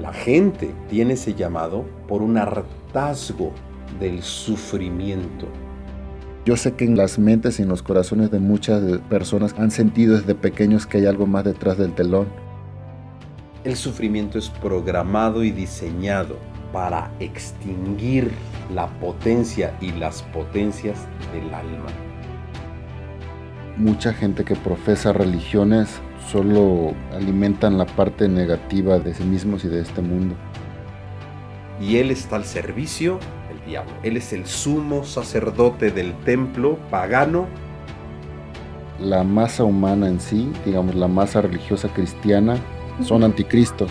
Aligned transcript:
La 0.00 0.12
gente 0.12 0.72
tiene 0.88 1.14
ese 1.14 1.34
llamado 1.34 1.84
por 2.06 2.22
un 2.22 2.38
hartazgo 2.38 3.52
del 3.98 4.22
sufrimiento. 4.22 5.48
Yo 6.44 6.56
sé 6.56 6.74
que 6.74 6.84
en 6.84 6.96
las 6.96 7.18
mentes 7.18 7.58
y 7.58 7.62
en 7.62 7.68
los 7.68 7.82
corazones 7.82 8.30
de 8.30 8.38
muchas 8.38 9.00
personas 9.10 9.56
han 9.58 9.72
sentido 9.72 10.16
desde 10.16 10.36
pequeños 10.36 10.86
que 10.86 10.98
hay 10.98 11.06
algo 11.06 11.26
más 11.26 11.44
detrás 11.44 11.78
del 11.78 11.94
telón. 11.94 12.28
El 13.64 13.74
sufrimiento 13.74 14.38
es 14.38 14.48
programado 14.48 15.42
y 15.42 15.50
diseñado 15.50 16.36
para 16.72 17.10
extinguir 17.18 18.30
la 18.72 18.86
potencia 19.00 19.76
y 19.80 19.90
las 19.92 20.22
potencias 20.22 21.06
del 21.32 21.52
alma. 21.52 21.90
Mucha 23.76 24.12
gente 24.12 24.44
que 24.44 24.54
profesa 24.54 25.12
religiones 25.12 26.00
solo 26.30 26.92
alimentan 27.12 27.78
la 27.78 27.86
parte 27.86 28.28
negativa 28.28 28.98
de 28.98 29.14
sí 29.14 29.24
mismos 29.24 29.64
y 29.64 29.68
de 29.68 29.80
este 29.80 30.02
mundo. 30.02 30.34
Y 31.80 31.96
él 31.96 32.10
está 32.10 32.36
al 32.36 32.44
servicio 32.44 33.18
del 33.48 33.64
diablo. 33.66 33.92
Él 34.02 34.16
es 34.16 34.32
el 34.32 34.46
sumo 34.46 35.04
sacerdote 35.04 35.90
del 35.90 36.12
templo 36.24 36.78
pagano. 36.90 37.46
La 39.00 39.22
masa 39.22 39.64
humana 39.64 40.08
en 40.08 40.20
sí, 40.20 40.52
digamos 40.64 40.94
la 40.96 41.08
masa 41.08 41.40
religiosa 41.40 41.88
cristiana, 41.88 42.56
son 43.02 43.22
anticristos. 43.22 43.90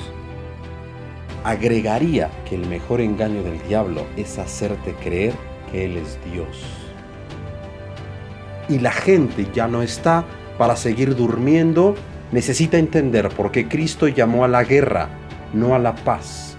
Agregaría 1.43 2.29
que 2.47 2.55
el 2.55 2.67
mejor 2.67 2.99
engaño 2.99 3.41
del 3.41 3.61
diablo 3.67 4.05
es 4.17 4.37
hacerte 4.37 4.93
creer 5.01 5.33
que 5.71 5.85
Él 5.85 5.97
es 5.97 6.19
Dios. 6.31 6.61
Y 8.67 8.79
la 8.79 8.91
gente 8.91 9.47
ya 9.53 9.67
no 9.69 9.81
está 9.81 10.25
para 10.57 10.75
seguir 10.75 11.15
durmiendo 11.15 11.95
necesita 12.31 12.77
entender 12.77 13.29
por 13.29 13.51
qué 13.51 13.67
Cristo 13.67 14.07
llamó 14.07 14.43
a 14.43 14.47
la 14.47 14.63
guerra, 14.63 15.09
no 15.53 15.75
a 15.75 15.79
la 15.79 15.95
paz. 15.95 16.57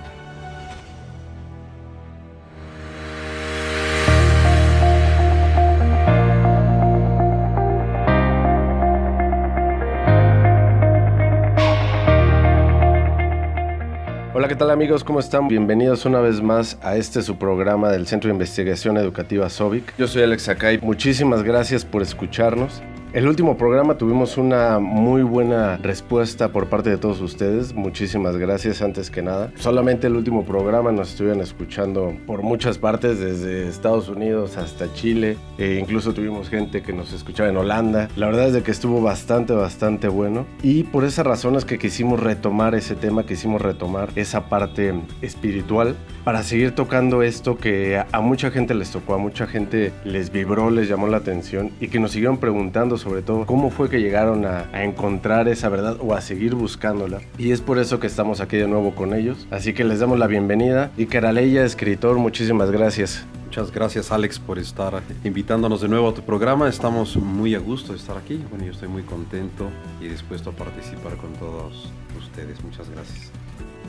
Hola, 14.35 14.47
¿qué 14.47 14.55
tal 14.55 14.71
amigos? 14.71 15.03
¿Cómo 15.03 15.19
están? 15.19 15.49
Bienvenidos 15.49 16.07
una 16.07 16.21
vez 16.21 16.41
más 16.41 16.79
a 16.83 16.97
este 16.97 17.23
su 17.23 17.39
programa 17.39 17.91
del 17.91 18.07
Centro 18.07 18.29
de 18.29 18.35
Investigación 18.35 18.97
Educativa 18.97 19.51
SOVIC. 19.51 19.97
Yo 19.99 20.07
soy 20.07 20.23
Alex 20.23 20.43
Sakai. 20.43 20.79
Muchísimas 20.81 21.43
gracias 21.43 21.85
por 21.85 22.03
escucharnos. 22.03 22.81
El 23.15 23.27
último 23.27 23.57
programa 23.57 23.97
tuvimos 23.97 24.37
una 24.37 24.79
muy 24.81 25.23
buena 25.23 25.79
respuesta 25.79 26.53
por 26.53 26.67
parte 26.67 26.91
de 26.91 26.99
todos 26.99 27.23
ustedes. 27.23 27.73
Muchísimas 27.73 28.37
gracias 28.37 28.83
antes 28.83 29.11
que 29.11 29.23
nada. 29.23 29.51
Solamente 29.57 30.09
el 30.09 30.15
último 30.15 30.45
programa 30.45 30.93
nos 30.93 31.09
estuvieron 31.09 31.41
escuchando 31.41 32.15
por 32.27 32.43
muchas 32.43 32.77
partes, 32.77 33.19
desde 33.19 33.67
Estados 33.67 34.11
Unidos 34.11 34.59
hasta 34.59 34.93
Chile. 34.93 35.39
E 35.57 35.77
incluso 35.77 36.13
tuvimos 36.13 36.51
gente 36.51 36.83
que 36.83 36.93
nos 36.93 37.15
escuchaba 37.15 37.49
en 37.49 37.57
Holanda. 37.57 38.11
La 38.15 38.27
verdad 38.27 38.49
es 38.49 38.53
de 38.53 38.63
que 38.63 38.73
estuvo 38.73 39.01
bastante, 39.01 39.55
bastante 39.55 40.09
bueno. 40.09 40.45
Y 40.63 40.83
por 40.83 41.05
esa 41.05 41.23
razón 41.23 41.57
es 41.57 41.65
que 41.65 41.79
quisimos 41.79 42.21
retomar 42.21 42.75
ese 42.75 42.95
tema, 42.95 43.25
quisimos 43.25 43.63
retomar 43.63 44.11
esa 44.17 44.51
parte 44.51 44.93
espiritual 45.23 45.97
para 46.25 46.43
seguir 46.43 46.75
tocando 46.75 47.23
esto 47.23 47.57
que 47.57 48.03
a 48.13 48.21
mucha 48.21 48.51
gente 48.51 48.75
les 48.75 48.91
tocó, 48.91 49.15
a 49.15 49.19
mucha 49.19 49.47
gente 49.47 49.93
les 50.05 50.31
vibró, 50.31 50.69
les 50.69 50.87
llamó 50.87 51.07
la 51.07 51.17
atención 51.17 51.71
y 51.81 51.89
que 51.89 51.99
nos 51.99 52.11
siguieron 52.11 52.37
preguntando 52.37 52.98
sobre 52.99 53.23
todo 53.23 53.47
cómo 53.47 53.71
fue 53.71 53.89
que 53.89 54.01
llegaron 54.01 54.45
a, 54.45 54.69
encontrar 54.83 55.49
esa 55.49 55.69
verdad 55.69 55.97
o 56.01 56.15
a 56.15 56.21
seguir 56.21 56.55
buscándola. 56.55 57.21
Y 57.39 57.53
es 57.53 57.61
por 57.61 57.79
eso 57.79 58.01
que 58.01 58.07
estamos 58.07 58.41
aquí 58.41 58.57
de 58.57 58.69
nuevo 58.69 58.95
con 58.95 59.15
ellos. 59.15 59.47
Así 59.51 59.73
que 59.73 59.85
les 59.85 60.01
damos 60.01 60.19
la 60.19 60.27
bienvenida. 60.27 60.91
Y 60.97 61.07
Caraleya, 61.07 61.65
escritor, 61.65 62.19
muchísimas 62.19 62.71
gracias. 62.71 63.27
Muchas 63.47 63.73
gracias 63.73 64.13
Alex 64.13 64.39
por 64.39 64.59
estar 64.59 65.03
invitándonos 65.25 65.81
de 65.81 65.89
nuevo 65.89 66.09
a 66.09 66.15
tu 66.15 66.23
programa. 66.23 66.69
Estamos 66.69 67.17
muy 67.17 67.55
a 67.55 67.59
gusto 67.59 67.93
de 67.93 67.99
estar 67.99 68.17
aquí. 68.17 68.45
Bueno, 68.51 68.67
yo 68.67 68.73
estoy 68.73 68.89
muy 68.89 69.03
contento 69.03 69.71
y 70.01 70.09
dispuesto 70.09 70.51
a 70.51 70.53
participar 70.53 71.17
con 71.17 71.33
todos 71.35 71.91
ustedes. 72.19 72.63
Muchas 72.63 72.91
gracias. 72.91 73.33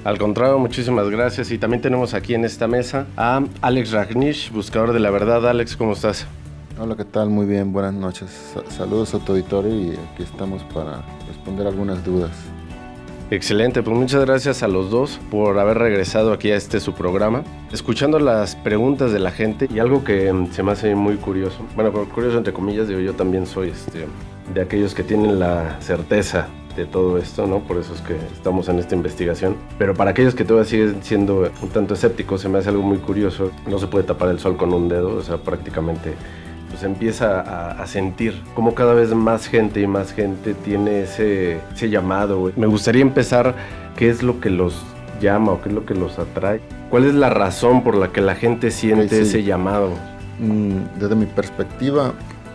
Al 0.06 0.18
contrario, 0.18 0.58
muchísimas 0.59 1.09
gracias. 1.09 1.52
Y 1.52 1.58
también 1.58 1.81
tenemos 1.81 2.14
aquí 2.14 2.34
en 2.34 2.46
esta 2.46 2.68
mesa 2.68 3.08
a 3.18 3.44
Alex 3.62 3.92
Ragnish, 3.92 4.52
buscador 4.52 4.94
de 4.94 5.00
la 5.00 5.12
verdad. 5.12 5.48
Alex, 5.48 5.75
¿cómo 5.75 5.94
estás? 5.94 6.25
Hola, 6.81 6.95
¿qué 6.95 7.03
tal? 7.03 7.29
Muy 7.29 7.45
bien, 7.45 7.73
buenas 7.73 7.94
noches. 7.94 8.56
Saludos 8.69 9.13
a 9.13 9.19
tu 9.19 9.34
auditorio 9.34 9.75
y 9.75 9.90
aquí 9.90 10.23
estamos 10.23 10.63
para 10.73 11.03
responder 11.28 11.67
algunas 11.67 12.06
dudas. 12.06 12.31
Excelente, 13.29 13.84
pues 13.84 13.97
muchas 13.97 14.23
gracias 14.23 14.63
a 14.63 14.69
los 14.69 14.89
dos 14.89 15.19
por 15.29 15.59
haber 15.59 15.78
regresado 15.78 16.31
aquí 16.31 16.51
a 16.51 16.56
este 16.56 16.79
su 16.79 16.94
programa, 16.94 17.44
escuchando 17.73 18.18
las 18.18 18.56
preguntas 18.56 19.12
de 19.12 19.19
la 19.19 19.31
gente 19.31 19.68
y 19.69 19.79
algo 19.79 20.06
que 20.06 20.31
mm, 20.31 20.53
se 20.53 20.63
me 20.63 20.72
hace 20.72 20.95
muy 20.95 21.18
curioso, 21.18 21.66
bueno, 21.75 21.91
curioso 21.91 22.38
entre 22.38 22.53
comillas, 22.53 22.88
digo 22.88 23.01
yo 23.01 23.13
también 23.13 23.45
soy 23.45 23.72
este, 23.72 24.07
de 24.53 24.62
aquellos 24.62 24.95
que 24.95 25.03
tienen 25.03 25.38
la 25.38 25.81
certeza 25.81 26.47
de 26.78 26.85
todo 26.85 27.18
esto, 27.18 27.45
¿no? 27.45 27.59
Por 27.59 27.75
eso 27.75 27.94
es 27.94 28.00
que 28.00 28.16
estamos 28.34 28.69
en 28.69 28.79
esta 28.79 28.95
investigación. 28.95 29.57
Pero 29.78 29.95
para 29.95 30.12
aquellos 30.12 30.34
que 30.34 30.45
todavía 30.45 30.69
siguen 30.69 31.03
siendo 31.03 31.51
un 31.62 31.69
tanto 31.69 31.95
escépticos, 31.95 32.39
se 32.39 32.47
me 32.47 32.59
hace 32.59 32.69
algo 32.69 32.84
muy 32.84 33.00
curioso. 33.00 33.51
No 33.68 33.79
se 33.79 33.88
puede 33.88 34.06
tapar 34.06 34.29
el 34.29 34.39
sol 34.39 34.56
con 34.56 34.73
un 34.73 34.88
dedo, 34.88 35.16
o 35.16 35.22
sea, 35.22 35.38
prácticamente 35.38 36.13
pues 36.79 36.90
empieza 36.90 37.41
a, 37.72 37.88
sentir 37.88 38.41
como 38.56 38.73
cada 38.73 38.94
vez 38.94 39.13
más 39.13 39.47
gente 39.47 39.81
y 39.81 39.88
más 39.88 40.13
gente 40.13 40.53
tiene 40.53 41.01
ese, 41.01 41.59
ese 41.73 41.90
llamado. 41.90 42.53
Me 42.56 42.67
gustaría 42.67 43.01
empezar 43.01 43.53
qué 43.97 44.09
es 44.09 44.23
lo 44.23 44.40
que 44.40 44.50
los 44.50 44.81
llama 45.19 45.51
o 45.51 45.62
qué 45.62 45.69
es 45.69 45.75
lo 45.75 45.85
que 45.85 45.94
los 45.94 46.18
atrae. 46.18 46.62
¿Cuál 46.89 47.03
es 47.03 47.16
la 47.16 47.29
razón 47.29 47.84
por 47.84 47.95
la 47.95 48.13
que 48.13 48.22
la 48.22 48.35
gente 48.35 48.72
siente 48.72 49.22
ese 49.22 49.44
llamado? 49.44 49.89
Mm, 50.39 51.00
desde 51.00 51.16
mi 51.16 51.25
perspectiva, 51.25 52.13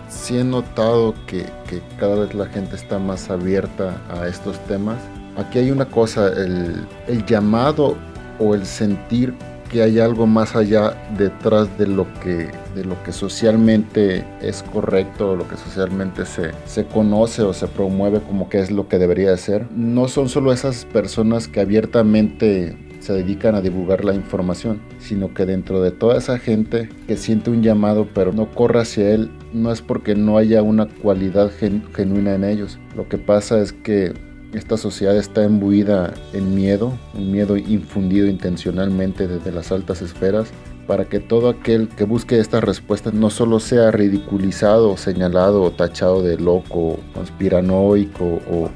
sí 0.08 0.38
he 0.38 0.44
notado 0.44 1.14
que, 1.26 1.44
que, 1.68 1.82
cada 1.98 2.16
vez 2.20 2.34
la 2.34 2.46
gente 2.46 2.76
está 2.76 2.98
más 2.98 3.28
abierta 3.28 4.00
a 4.08 4.26
estos 4.26 4.58
temas. 4.64 4.96
Aquí 5.36 5.58
hay 5.58 5.70
una 5.70 5.84
cosa, 5.84 6.28
el, 6.28 6.86
el 7.08 7.26
llamado 7.26 7.96
o 8.38 8.54
el 8.54 8.64
sentir 8.64 9.34
que 9.74 9.82
hay 9.82 9.98
algo 9.98 10.28
más 10.28 10.54
allá 10.54 10.96
detrás 11.18 11.76
de 11.76 11.88
lo 11.88 12.06
que, 12.20 12.48
de 12.76 12.84
lo 12.84 13.02
que 13.02 13.10
socialmente 13.10 14.24
es 14.40 14.62
correcto, 14.62 15.34
lo 15.34 15.48
que 15.48 15.56
socialmente 15.56 16.26
se, 16.26 16.52
se 16.64 16.86
conoce 16.86 17.42
o 17.42 17.52
se 17.52 17.66
promueve 17.66 18.20
como 18.20 18.48
que 18.48 18.60
es 18.60 18.70
lo 18.70 18.86
que 18.86 19.00
debería 19.00 19.36
ser. 19.36 19.66
No 19.72 20.06
son 20.06 20.28
solo 20.28 20.52
esas 20.52 20.84
personas 20.84 21.48
que 21.48 21.58
abiertamente 21.58 22.78
se 23.00 23.14
dedican 23.14 23.56
a 23.56 23.62
divulgar 23.62 24.04
la 24.04 24.14
información, 24.14 24.80
sino 25.00 25.34
que 25.34 25.44
dentro 25.44 25.82
de 25.82 25.90
toda 25.90 26.18
esa 26.18 26.38
gente 26.38 26.88
que 27.08 27.16
siente 27.16 27.50
un 27.50 27.64
llamado 27.64 28.06
pero 28.14 28.32
no 28.32 28.52
corre 28.52 28.80
hacia 28.80 29.10
él, 29.10 29.28
no 29.52 29.72
es 29.72 29.82
porque 29.82 30.14
no 30.14 30.38
haya 30.38 30.62
una 30.62 30.86
cualidad 30.86 31.50
genuina 31.50 32.36
en 32.36 32.44
ellos. 32.44 32.78
Lo 32.94 33.08
que 33.08 33.18
pasa 33.18 33.60
es 33.60 33.72
que 33.72 34.14
esta 34.58 34.76
sociedad 34.76 35.16
está 35.16 35.44
embuida 35.44 36.14
en 36.32 36.54
miedo, 36.54 36.92
un 37.14 37.32
miedo 37.32 37.56
infundido 37.56 38.26
intencionalmente 38.26 39.26
desde 39.26 39.52
las 39.52 39.72
altas 39.72 40.02
esferas, 40.02 40.50
para 40.86 41.06
que 41.06 41.20
todo 41.20 41.48
aquel 41.48 41.88
que 41.88 42.04
busque 42.04 42.38
estas 42.38 42.62
respuestas 42.62 43.14
no 43.14 43.30
solo 43.30 43.58
sea 43.60 43.90
ridiculizado, 43.90 44.96
señalado 44.96 45.62
o 45.62 45.70
tachado 45.70 46.22
de 46.22 46.38
loco, 46.38 46.98
conspiranoico 47.14 48.40
o, 48.50 48.70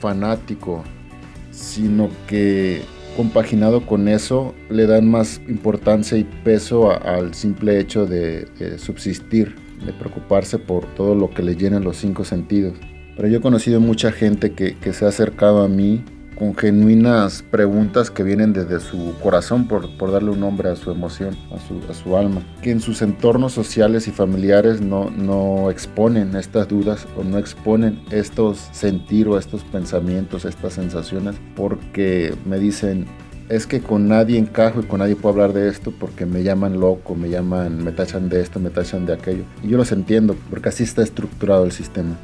fanático, 0.00 0.82
sino 1.50 2.08
que 2.26 2.82
compaginado 3.18 3.84
con 3.84 4.08
eso 4.08 4.54
le 4.70 4.86
dan 4.86 5.10
más 5.10 5.40
importancia 5.46 6.16
y 6.16 6.24
peso 6.24 6.90
al 6.90 7.34
simple 7.34 7.78
hecho 7.78 8.06
de, 8.06 8.46
de 8.58 8.78
subsistir, 8.78 9.54
de 9.84 9.92
preocuparse 9.92 10.58
por 10.58 10.86
todo 10.94 11.14
lo 11.14 11.30
que 11.30 11.42
le 11.42 11.54
llena 11.54 11.80
los 11.80 11.98
cinco 11.98 12.24
sentidos. 12.24 12.72
Pero 13.16 13.28
yo 13.28 13.38
he 13.38 13.40
conocido 13.40 13.80
mucha 13.80 14.12
gente 14.12 14.52
que, 14.52 14.76
se 14.92 15.04
ha 15.04 15.08
acercado 15.08 15.62
a 15.62 15.68
mí 15.68 16.04
con 16.36 16.56
genuinas 16.56 17.44
preguntas 17.48 18.10
que 18.10 18.24
vienen 18.24 18.52
desde 18.52 18.80
su 18.80 19.14
corazón, 19.22 19.68
por, 19.68 20.10
darle 20.10 20.30
un 20.30 20.40
nombre 20.40 20.68
a 20.68 20.74
su 20.74 20.90
emoción, 20.90 21.36
a 21.52 21.94
su, 21.94 22.16
alma, 22.16 22.42
que 22.60 22.72
en 22.72 22.80
sus 22.80 23.02
entornos 23.02 23.52
sociales 23.52 24.08
y 24.08 24.10
familiares 24.10 24.80
no, 24.80 25.10
no 25.10 25.70
exponen 25.70 26.34
estas 26.34 26.66
dudas 26.66 27.06
o 27.16 27.22
no 27.22 27.38
exponen 27.38 28.02
estos 28.10 28.68
sentir 28.72 29.28
o 29.28 29.38
estos 29.38 29.62
pensamientos, 29.62 30.44
estas 30.44 30.72
sensaciones, 30.72 31.36
porque 31.54 32.34
me 32.44 32.58
dicen, 32.58 33.06
es 33.48 33.66
que 33.66 33.80
con 33.80 34.08
nadie 34.08 34.38
encajo 34.38 34.80
y 34.80 34.84
con 34.84 35.00
nadie 35.00 35.16
puedo 35.16 35.34
hablar 35.34 35.52
de 35.52 35.68
esto 35.68 35.92
porque 35.92 36.26
me 36.26 36.42
llaman 36.42 36.80
loco, 36.80 37.14
me 37.14 37.28
llaman, 37.28 37.84
me 37.84 37.92
tachan 37.92 38.28
de 38.28 38.40
esto, 38.40 38.58
me 38.58 38.70
tachan 38.70 39.06
de 39.06 39.12
aquello. 39.12 39.44
Y 39.62 39.68
yo 39.68 39.76
los 39.76 39.92
entiendo 39.92 40.34
porque 40.50 40.70
así 40.70 40.82
está 40.82 41.02
estructurado 41.02 41.64
el 41.64 41.72
sistema. 41.72 42.16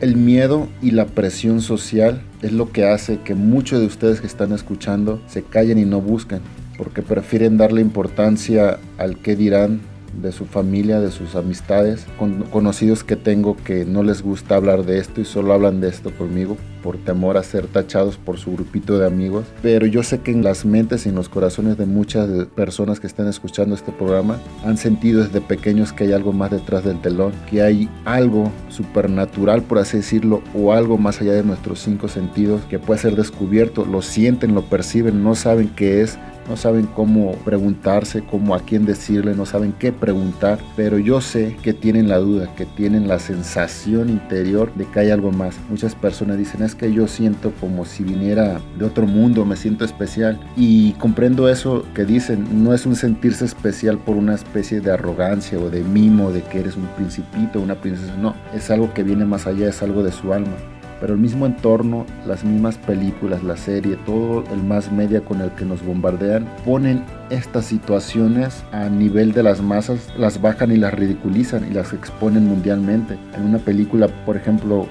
El 0.00 0.16
miedo 0.16 0.66
y 0.80 0.92
la 0.92 1.04
presión 1.04 1.60
social 1.60 2.22
es 2.40 2.52
lo 2.52 2.72
que 2.72 2.86
hace 2.86 3.20
que 3.20 3.34
muchos 3.34 3.80
de 3.80 3.86
ustedes 3.86 4.22
que 4.22 4.26
están 4.26 4.52
escuchando 4.52 5.20
se 5.26 5.42
callen 5.42 5.76
y 5.76 5.84
no 5.84 6.00
buscan, 6.00 6.40
porque 6.78 7.02
prefieren 7.02 7.58
darle 7.58 7.82
importancia 7.82 8.78
al 8.96 9.18
que 9.18 9.36
dirán 9.36 9.82
de 10.14 10.32
su 10.32 10.44
familia, 10.44 11.00
de 11.00 11.10
sus 11.10 11.34
amistades, 11.34 12.06
con 12.18 12.42
conocidos 12.44 13.04
que 13.04 13.16
tengo 13.16 13.56
que 13.56 13.84
no 13.84 14.02
les 14.02 14.22
gusta 14.22 14.56
hablar 14.56 14.84
de 14.84 14.98
esto 14.98 15.20
y 15.20 15.24
solo 15.24 15.52
hablan 15.52 15.80
de 15.80 15.88
esto 15.88 16.10
conmigo, 16.16 16.56
por 16.82 16.96
temor 16.98 17.36
a 17.36 17.42
ser 17.42 17.66
tachados 17.66 18.16
por 18.16 18.38
su 18.38 18.52
grupito 18.52 18.98
de 18.98 19.06
amigos. 19.06 19.46
Pero 19.62 19.86
yo 19.86 20.02
sé 20.02 20.20
que 20.20 20.30
en 20.30 20.42
las 20.42 20.64
mentes 20.64 21.06
y 21.06 21.10
en 21.10 21.14
los 21.14 21.28
corazones 21.28 21.76
de 21.76 21.86
muchas 21.86 22.28
personas 22.54 23.00
que 23.00 23.06
están 23.06 23.28
escuchando 23.28 23.74
este 23.74 23.92
programa 23.92 24.40
han 24.64 24.76
sentido 24.76 25.22
desde 25.22 25.40
pequeños 25.40 25.92
que 25.92 26.04
hay 26.04 26.12
algo 26.12 26.32
más 26.32 26.50
detrás 26.50 26.84
del 26.84 27.00
telón, 27.00 27.32
que 27.50 27.62
hay 27.62 27.88
algo 28.04 28.50
supernatural, 28.68 29.62
por 29.62 29.78
así 29.78 29.98
decirlo, 29.98 30.42
o 30.54 30.72
algo 30.72 30.98
más 30.98 31.20
allá 31.20 31.32
de 31.32 31.44
nuestros 31.44 31.80
cinco 31.80 32.08
sentidos 32.08 32.62
que 32.68 32.78
puede 32.78 33.00
ser 33.00 33.16
descubierto. 33.16 33.84
Lo 33.84 34.02
sienten, 34.02 34.54
lo 34.54 34.62
perciben, 34.62 35.22
no 35.22 35.34
saben 35.34 35.68
qué 35.68 36.02
es, 36.02 36.18
no 36.50 36.56
saben 36.56 36.86
cómo 36.86 37.36
preguntarse, 37.44 38.24
cómo 38.28 38.56
a 38.56 38.60
quién 38.60 38.84
decirle, 38.84 39.36
no 39.36 39.46
saben 39.46 39.72
qué 39.72 39.92
preguntar, 39.92 40.58
pero 40.74 40.98
yo 40.98 41.20
sé 41.20 41.56
que 41.62 41.72
tienen 41.72 42.08
la 42.08 42.18
duda, 42.18 42.52
que 42.56 42.66
tienen 42.66 43.06
la 43.06 43.20
sensación 43.20 44.10
interior 44.10 44.74
de 44.74 44.84
que 44.86 44.98
hay 44.98 45.10
algo 45.10 45.30
más. 45.30 45.54
Muchas 45.70 45.94
personas 45.94 46.38
dicen, 46.38 46.62
es 46.62 46.74
que 46.74 46.92
yo 46.92 47.06
siento 47.06 47.52
como 47.60 47.84
si 47.84 48.02
viniera 48.02 48.60
de 48.76 48.84
otro 48.84 49.06
mundo, 49.06 49.44
me 49.44 49.56
siento 49.56 49.84
especial 49.84 50.40
y 50.56 50.92
comprendo 50.94 51.48
eso 51.48 51.84
que 51.94 52.04
dicen, 52.04 52.64
no 52.64 52.74
es 52.74 52.84
un 52.84 52.96
sentirse 52.96 53.44
especial 53.44 53.98
por 53.98 54.16
una 54.16 54.34
especie 54.34 54.80
de 54.80 54.90
arrogancia 54.90 55.56
o 55.56 55.70
de 55.70 55.84
mimo 55.84 56.32
de 56.32 56.42
que 56.42 56.58
eres 56.58 56.76
un 56.76 56.88
principito, 56.96 57.60
una 57.60 57.80
princesa, 57.80 58.16
no, 58.16 58.34
es 58.52 58.72
algo 58.72 58.92
que 58.92 59.04
viene 59.04 59.24
más 59.24 59.46
allá, 59.46 59.68
es 59.68 59.82
algo 59.84 60.02
de 60.02 60.10
su 60.10 60.32
alma 60.32 60.56
pero 61.00 61.14
el 61.14 61.20
mismo 61.20 61.46
entorno, 61.46 62.04
las 62.26 62.44
mismas 62.44 62.76
películas, 62.76 63.42
la 63.42 63.56
serie, 63.56 63.96
todo 64.04 64.44
el 64.52 64.62
más 64.62 64.92
media 64.92 65.22
con 65.22 65.40
el 65.40 65.50
que 65.52 65.64
nos 65.64 65.84
bombardean, 65.84 66.46
ponen 66.64 67.04
estas 67.30 67.64
situaciones 67.64 68.62
a 68.72 68.88
nivel 68.88 69.32
de 69.32 69.42
las 69.42 69.62
masas, 69.62 70.12
las 70.18 70.40
bajan 70.40 70.70
y 70.72 70.76
las 70.76 70.92
ridiculizan 70.92 71.66
y 71.70 71.74
las 71.74 71.92
exponen 71.92 72.46
mundialmente. 72.46 73.18
En 73.34 73.44
una 73.44 73.58
película, 73.58 74.08
por 74.26 74.36
ejemplo, 74.36 74.86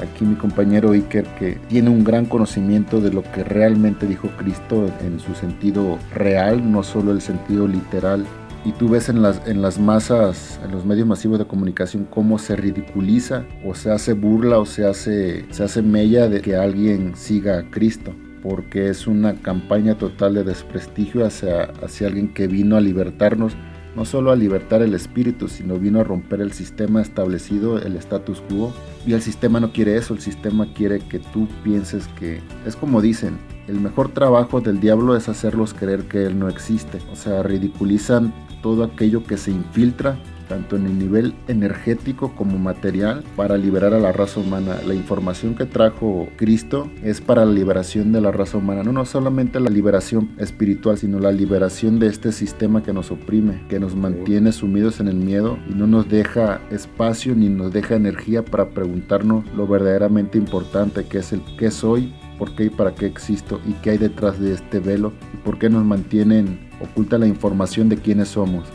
aquí 0.00 0.24
mi 0.24 0.36
compañero 0.36 0.92
Iker, 0.92 1.24
que 1.38 1.58
tiene 1.68 1.90
un 1.90 2.04
gran 2.04 2.26
conocimiento 2.26 3.00
de 3.00 3.12
lo 3.12 3.22
que 3.22 3.42
realmente 3.42 4.06
dijo 4.06 4.28
Cristo 4.38 4.90
en 5.04 5.18
su 5.18 5.34
sentido 5.34 5.98
real, 6.14 6.70
no 6.70 6.82
solo 6.82 7.12
el 7.12 7.20
sentido 7.20 7.66
literal 7.66 8.26
y 8.64 8.72
tú 8.72 8.88
ves 8.88 9.08
en 9.08 9.22
las, 9.22 9.46
en 9.46 9.60
las 9.60 9.78
masas, 9.78 10.60
en 10.64 10.70
los 10.70 10.84
medios 10.84 11.06
masivos 11.06 11.38
de 11.38 11.46
comunicación, 11.46 12.06
cómo 12.08 12.38
se 12.38 12.54
ridiculiza 12.56 13.44
o 13.64 13.74
se 13.74 13.90
hace 13.90 14.12
burla 14.12 14.58
o 14.58 14.66
se 14.66 14.86
hace, 14.86 15.46
se 15.50 15.64
hace 15.64 15.82
mella 15.82 16.28
de 16.28 16.40
que 16.40 16.56
alguien 16.56 17.16
siga 17.16 17.58
a 17.58 17.70
Cristo, 17.70 18.14
porque 18.42 18.88
es 18.88 19.06
una 19.06 19.34
campaña 19.34 19.98
total 19.98 20.34
de 20.34 20.44
desprestigio 20.44 21.26
hacia, 21.26 21.64
hacia 21.82 22.06
alguien 22.06 22.32
que 22.32 22.46
vino 22.46 22.76
a 22.76 22.80
libertarnos, 22.80 23.54
no 23.96 24.04
solo 24.04 24.30
a 24.30 24.36
libertar 24.36 24.80
el 24.80 24.94
espíritu, 24.94 25.48
sino 25.48 25.78
vino 25.78 26.00
a 26.00 26.04
romper 26.04 26.40
el 26.40 26.52
sistema 26.52 27.02
establecido, 27.02 27.78
el 27.78 27.96
status 27.96 28.40
quo. 28.48 28.72
Y 29.04 29.12
el 29.12 29.20
sistema 29.20 29.60
no 29.60 29.72
quiere 29.72 29.96
eso, 29.96 30.14
el 30.14 30.20
sistema 30.20 30.72
quiere 30.72 31.00
que 31.00 31.18
tú 31.18 31.46
pienses 31.62 32.08
que, 32.18 32.40
es 32.64 32.74
como 32.74 33.02
dicen, 33.02 33.36
el 33.68 33.80
mejor 33.80 34.08
trabajo 34.08 34.60
del 34.60 34.80
diablo 34.80 35.14
es 35.16 35.28
hacerlos 35.28 35.74
creer 35.74 36.04
que 36.04 36.24
él 36.24 36.38
no 36.38 36.48
existe. 36.48 36.98
O 37.12 37.16
sea, 37.16 37.42
ridiculizan 37.42 38.32
todo 38.62 38.84
aquello 38.84 39.24
que 39.24 39.36
se 39.36 39.50
infiltra 39.50 40.18
tanto 40.52 40.76
en 40.76 40.84
el 40.84 40.98
nivel 40.98 41.34
energético 41.48 42.34
como 42.36 42.58
material 42.58 43.24
para 43.36 43.56
liberar 43.56 43.94
a 43.94 43.98
la 43.98 44.12
raza 44.12 44.38
humana. 44.38 44.76
La 44.86 44.92
información 44.92 45.54
que 45.54 45.64
trajo 45.64 46.28
Cristo 46.36 46.90
es 47.02 47.22
para 47.22 47.46
la 47.46 47.52
liberación 47.52 48.12
de 48.12 48.20
la 48.20 48.32
raza 48.32 48.58
humana, 48.58 48.82
no, 48.82 48.92
no 48.92 49.06
solamente 49.06 49.60
la 49.60 49.70
liberación 49.70 50.30
espiritual, 50.36 50.98
sino 50.98 51.20
la 51.20 51.32
liberación 51.32 51.98
de 51.98 52.08
este 52.08 52.32
sistema 52.32 52.82
que 52.82 52.92
nos 52.92 53.10
oprime, 53.10 53.62
que 53.70 53.80
nos 53.80 53.96
mantiene 53.96 54.52
sumidos 54.52 55.00
en 55.00 55.08
el 55.08 55.16
miedo 55.16 55.58
y 55.70 55.74
no 55.74 55.86
nos 55.86 56.08
deja 56.10 56.60
espacio 56.70 57.34
ni 57.34 57.48
nos 57.48 57.72
deja 57.72 57.94
energía 57.94 58.44
para 58.44 58.70
preguntarnos 58.70 59.46
lo 59.56 59.66
verdaderamente 59.66 60.36
importante 60.36 61.06
que 61.06 61.18
es 61.18 61.32
el 61.32 61.40
qué 61.56 61.70
soy 61.70 62.12
por 62.38 62.54
qué 62.54 62.64
y 62.64 62.70
para 62.70 62.94
qué 62.94 63.06
existo 63.06 63.60
y 63.66 63.72
qué 63.74 63.90
hay 63.90 63.98
detrás 63.98 64.38
de 64.38 64.52
este 64.52 64.80
velo 64.80 65.12
y 65.32 65.36
por 65.38 65.58
qué 65.58 65.70
nos 65.70 65.84
mantienen 65.84 66.71
oculta 66.82 67.18
la 67.18 67.26
información 67.26 67.88
de 67.88 67.96
quiénes 67.96 68.28
somos. 68.28 68.66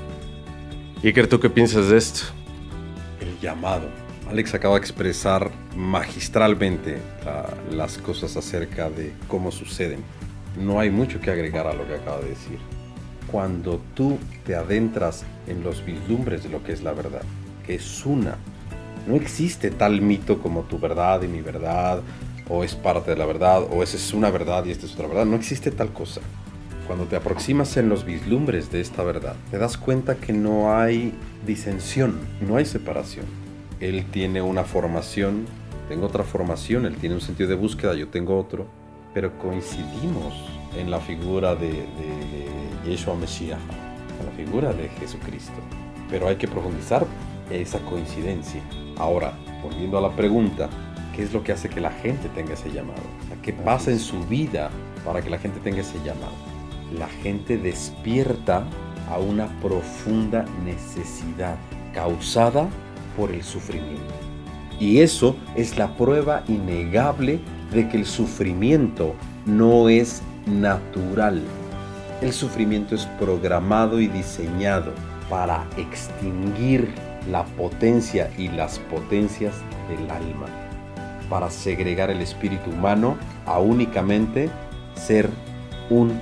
Iker, 1.03 1.27
¿tú 1.27 1.39
qué 1.39 1.49
piensas 1.49 1.89
de 1.89 1.97
esto? 1.97 2.21
El 3.19 3.39
llamado. 3.39 3.87
Alex 4.29 4.53
acaba 4.53 4.75
de 4.75 4.79
expresar 4.79 5.51
magistralmente 5.75 6.97
las 7.71 7.97
cosas 7.97 8.35
acerca 8.35 8.89
de 8.89 9.13
cómo 9.27 9.51
suceden. 9.51 9.99
No 10.59 10.79
hay 10.79 10.89
mucho 10.89 11.21
que 11.21 11.31
agregar 11.31 11.67
a 11.67 11.73
lo 11.73 11.87
que 11.87 11.95
acaba 11.95 12.19
de 12.19 12.29
decir. 12.29 12.57
Cuando 13.31 13.81
tú 13.93 14.17
te 14.45 14.55
adentras 14.55 15.23
en 15.47 15.63
los 15.63 15.85
vislumbres 15.85 16.43
de 16.43 16.49
lo 16.49 16.63
que 16.63 16.73
es 16.73 16.81
la 16.81 16.93
verdad, 16.93 17.21
que 17.65 17.75
es 17.75 18.05
una, 18.05 18.37
no 19.07 19.15
existe 19.15 19.69
tal 19.71 20.01
mito 20.01 20.39
como 20.39 20.63
tu 20.63 20.79
verdad 20.79 21.21
y 21.21 21.27
mi 21.27 21.41
verdad, 21.41 22.01
o 22.49 22.63
es 22.63 22.75
parte 22.75 23.11
de 23.11 23.17
la 23.17 23.25
verdad, 23.25 23.63
o 23.69 23.83
esa 23.83 23.97
es 23.97 24.13
una 24.13 24.29
verdad 24.29 24.65
y 24.65 24.71
esta 24.71 24.85
es 24.85 24.93
otra 24.93 25.07
verdad. 25.07 25.25
No 25.25 25.35
existe 25.35 25.71
tal 25.71 25.93
cosa. 25.93 26.21
Cuando 26.87 27.03
te 27.03 27.17
aproximas 27.17 27.75
en 27.75 27.89
los 27.89 28.05
vislumbres 28.05 28.71
de 28.71 28.79
esta 28.79 29.03
verdad, 29.03 29.35
te 29.51 29.57
das 29.57 29.77
cuenta 29.77 30.15
que 30.15 30.31
no 30.31 30.73
hay 30.73 31.13
disensión, 31.45 32.17
no 32.39 32.55
hay 32.55 32.63
separación. 32.63 33.25
Él 33.81 34.05
tiene 34.09 34.41
una 34.41 34.63
formación, 34.63 35.45
tengo 35.89 36.05
otra 36.05 36.23
formación, 36.23 36.85
él 36.85 36.95
tiene 36.95 37.15
un 37.15 37.21
sentido 37.21 37.49
de 37.49 37.55
búsqueda, 37.55 37.93
yo 37.93 38.07
tengo 38.07 38.39
otro, 38.39 38.67
pero 39.13 39.37
coincidimos 39.37 40.33
en 40.77 40.89
la 40.89 41.01
figura 41.01 41.55
de, 41.55 41.71
de 41.71 42.89
Yeshua 42.89 43.15
Mesías, 43.15 43.59
en 44.21 44.25
la 44.25 44.31
figura 44.31 44.71
de 44.71 44.87
Jesucristo. 44.87 45.59
Pero 46.09 46.29
hay 46.29 46.37
que 46.37 46.47
profundizar 46.47 47.05
esa 47.51 47.79
coincidencia. 47.79 48.61
Ahora, 48.97 49.33
volviendo 49.61 49.97
a 49.97 50.01
la 50.01 50.15
pregunta, 50.15 50.69
¿qué 51.13 51.23
es 51.23 51.33
lo 51.33 51.43
que 51.43 51.51
hace 51.51 51.67
que 51.67 51.81
la 51.81 51.91
gente 51.91 52.29
tenga 52.29 52.53
ese 52.53 52.71
llamado? 52.71 53.03
¿Qué 53.43 53.51
pasa 53.51 53.91
en 53.91 53.99
su 53.99 54.25
vida 54.27 54.69
para 55.03 55.21
que 55.21 55.29
la 55.29 55.37
gente 55.37 55.59
tenga 55.59 55.81
ese 55.81 55.97
llamado? 55.97 56.56
La 56.93 57.07
gente 57.07 57.57
despierta 57.57 58.63
a 59.09 59.19
una 59.19 59.47
profunda 59.61 60.45
necesidad 60.63 61.55
causada 61.93 62.67
por 63.15 63.31
el 63.31 63.43
sufrimiento. 63.43 64.13
Y 64.79 64.99
eso 64.99 65.35
es 65.55 65.77
la 65.77 65.95
prueba 65.95 66.43
innegable 66.47 67.39
de 67.71 67.89
que 67.89 67.97
el 67.97 68.05
sufrimiento 68.05 69.15
no 69.45 69.89
es 69.89 70.21
natural. 70.45 71.41
El 72.21 72.31
sufrimiento 72.31 72.95
es 72.95 73.05
programado 73.19 73.99
y 73.99 74.07
diseñado 74.07 74.93
para 75.29 75.65
extinguir 75.77 76.93
la 77.29 77.43
potencia 77.43 78.31
y 78.37 78.47
las 78.47 78.79
potencias 78.79 79.55
del 79.89 80.09
alma, 80.09 80.47
para 81.29 81.49
segregar 81.49 82.09
el 82.09 82.21
espíritu 82.21 82.69
humano 82.69 83.17
a 83.45 83.59
únicamente 83.59 84.49
ser 84.95 85.29
un 85.89 86.19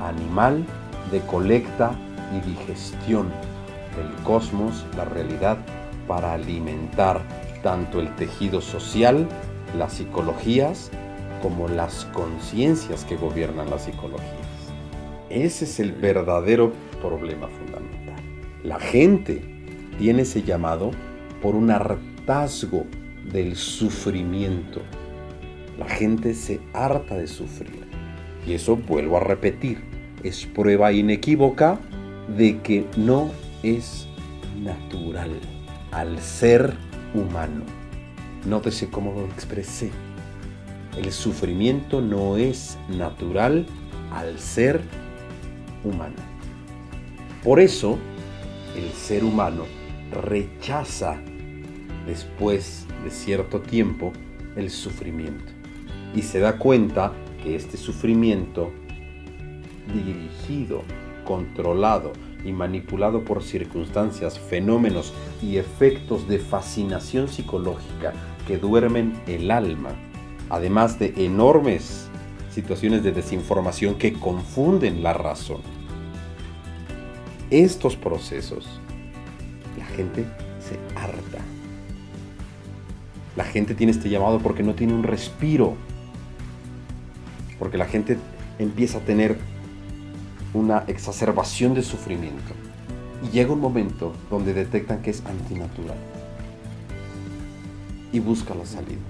animal 0.00 0.64
de 1.10 1.20
colecta 1.20 1.92
y 2.36 2.40
digestión 2.48 3.28
del 3.96 4.24
cosmos, 4.24 4.84
la 4.96 5.04
realidad, 5.04 5.58
para 6.06 6.34
alimentar 6.34 7.20
tanto 7.62 8.00
el 8.00 8.14
tejido 8.16 8.60
social, 8.60 9.28
las 9.76 9.94
psicologías, 9.94 10.90
como 11.42 11.68
las 11.68 12.04
conciencias 12.06 13.04
que 13.04 13.16
gobiernan 13.16 13.70
las 13.70 13.84
psicologías. 13.84 14.48
Ese 15.30 15.64
es 15.64 15.80
el 15.80 15.92
verdadero 15.92 16.72
problema 17.00 17.48
fundamental. 17.48 18.16
La 18.64 18.80
gente 18.80 19.42
tiene 19.98 20.22
ese 20.22 20.42
llamado 20.42 20.90
por 21.42 21.54
un 21.54 21.70
hartazgo 21.70 22.86
del 23.30 23.56
sufrimiento. 23.56 24.80
La 25.78 25.86
gente 25.86 26.34
se 26.34 26.60
harta 26.72 27.16
de 27.16 27.26
sufrir. 27.26 27.86
Y 28.46 28.54
eso 28.54 28.76
vuelvo 28.76 29.18
a 29.18 29.20
repetir 29.20 29.87
es 30.22 30.46
prueba 30.46 30.92
inequívoca 30.92 31.78
de 32.36 32.60
que 32.60 32.86
no 32.96 33.30
es 33.62 34.06
natural 34.62 35.30
al 35.92 36.18
ser 36.18 36.74
humano. 37.14 37.64
Nótese 38.46 38.88
cómo 38.88 39.12
lo 39.12 39.26
expresé. 39.26 39.90
El 40.96 41.12
sufrimiento 41.12 42.00
no 42.00 42.36
es 42.36 42.78
natural 42.88 43.66
al 44.12 44.38
ser 44.38 44.80
humano. 45.84 46.16
Por 47.42 47.60
eso, 47.60 47.98
el 48.76 48.90
ser 48.92 49.24
humano 49.24 49.64
rechaza 50.10 51.20
después 52.06 52.86
de 53.04 53.10
cierto 53.10 53.60
tiempo 53.60 54.12
el 54.56 54.70
sufrimiento 54.70 55.52
y 56.14 56.22
se 56.22 56.40
da 56.40 56.58
cuenta 56.58 57.12
que 57.42 57.54
este 57.54 57.76
sufrimiento 57.76 58.72
dirigido, 59.92 60.82
controlado 61.24 62.12
y 62.44 62.52
manipulado 62.52 63.24
por 63.24 63.42
circunstancias, 63.42 64.38
fenómenos 64.38 65.12
y 65.42 65.56
efectos 65.58 66.28
de 66.28 66.38
fascinación 66.38 67.28
psicológica 67.28 68.12
que 68.46 68.58
duermen 68.58 69.12
el 69.26 69.50
alma, 69.50 69.90
además 70.48 70.98
de 70.98 71.12
enormes 71.16 72.08
situaciones 72.50 73.02
de 73.02 73.12
desinformación 73.12 73.96
que 73.96 74.12
confunden 74.14 75.02
la 75.02 75.12
razón. 75.12 75.60
Estos 77.50 77.96
procesos, 77.96 78.80
la 79.78 79.86
gente 79.86 80.24
se 80.58 80.78
harta. 80.98 81.38
La 83.36 83.44
gente 83.44 83.74
tiene 83.74 83.92
este 83.92 84.08
llamado 84.08 84.40
porque 84.40 84.62
no 84.62 84.74
tiene 84.74 84.92
un 84.92 85.04
respiro. 85.04 85.76
Porque 87.58 87.78
la 87.78 87.86
gente 87.86 88.18
empieza 88.58 88.98
a 88.98 89.00
tener 89.02 89.38
una 90.58 90.84
exacerbación 90.88 91.74
de 91.74 91.82
sufrimiento. 91.82 92.54
Y 93.22 93.30
llega 93.30 93.52
un 93.52 93.60
momento 93.60 94.12
donde 94.30 94.54
detectan 94.54 95.02
que 95.02 95.10
es 95.10 95.22
antinatural. 95.24 95.96
Y 98.12 98.20
busca 98.20 98.54
la 98.54 98.66
salida. 98.66 99.00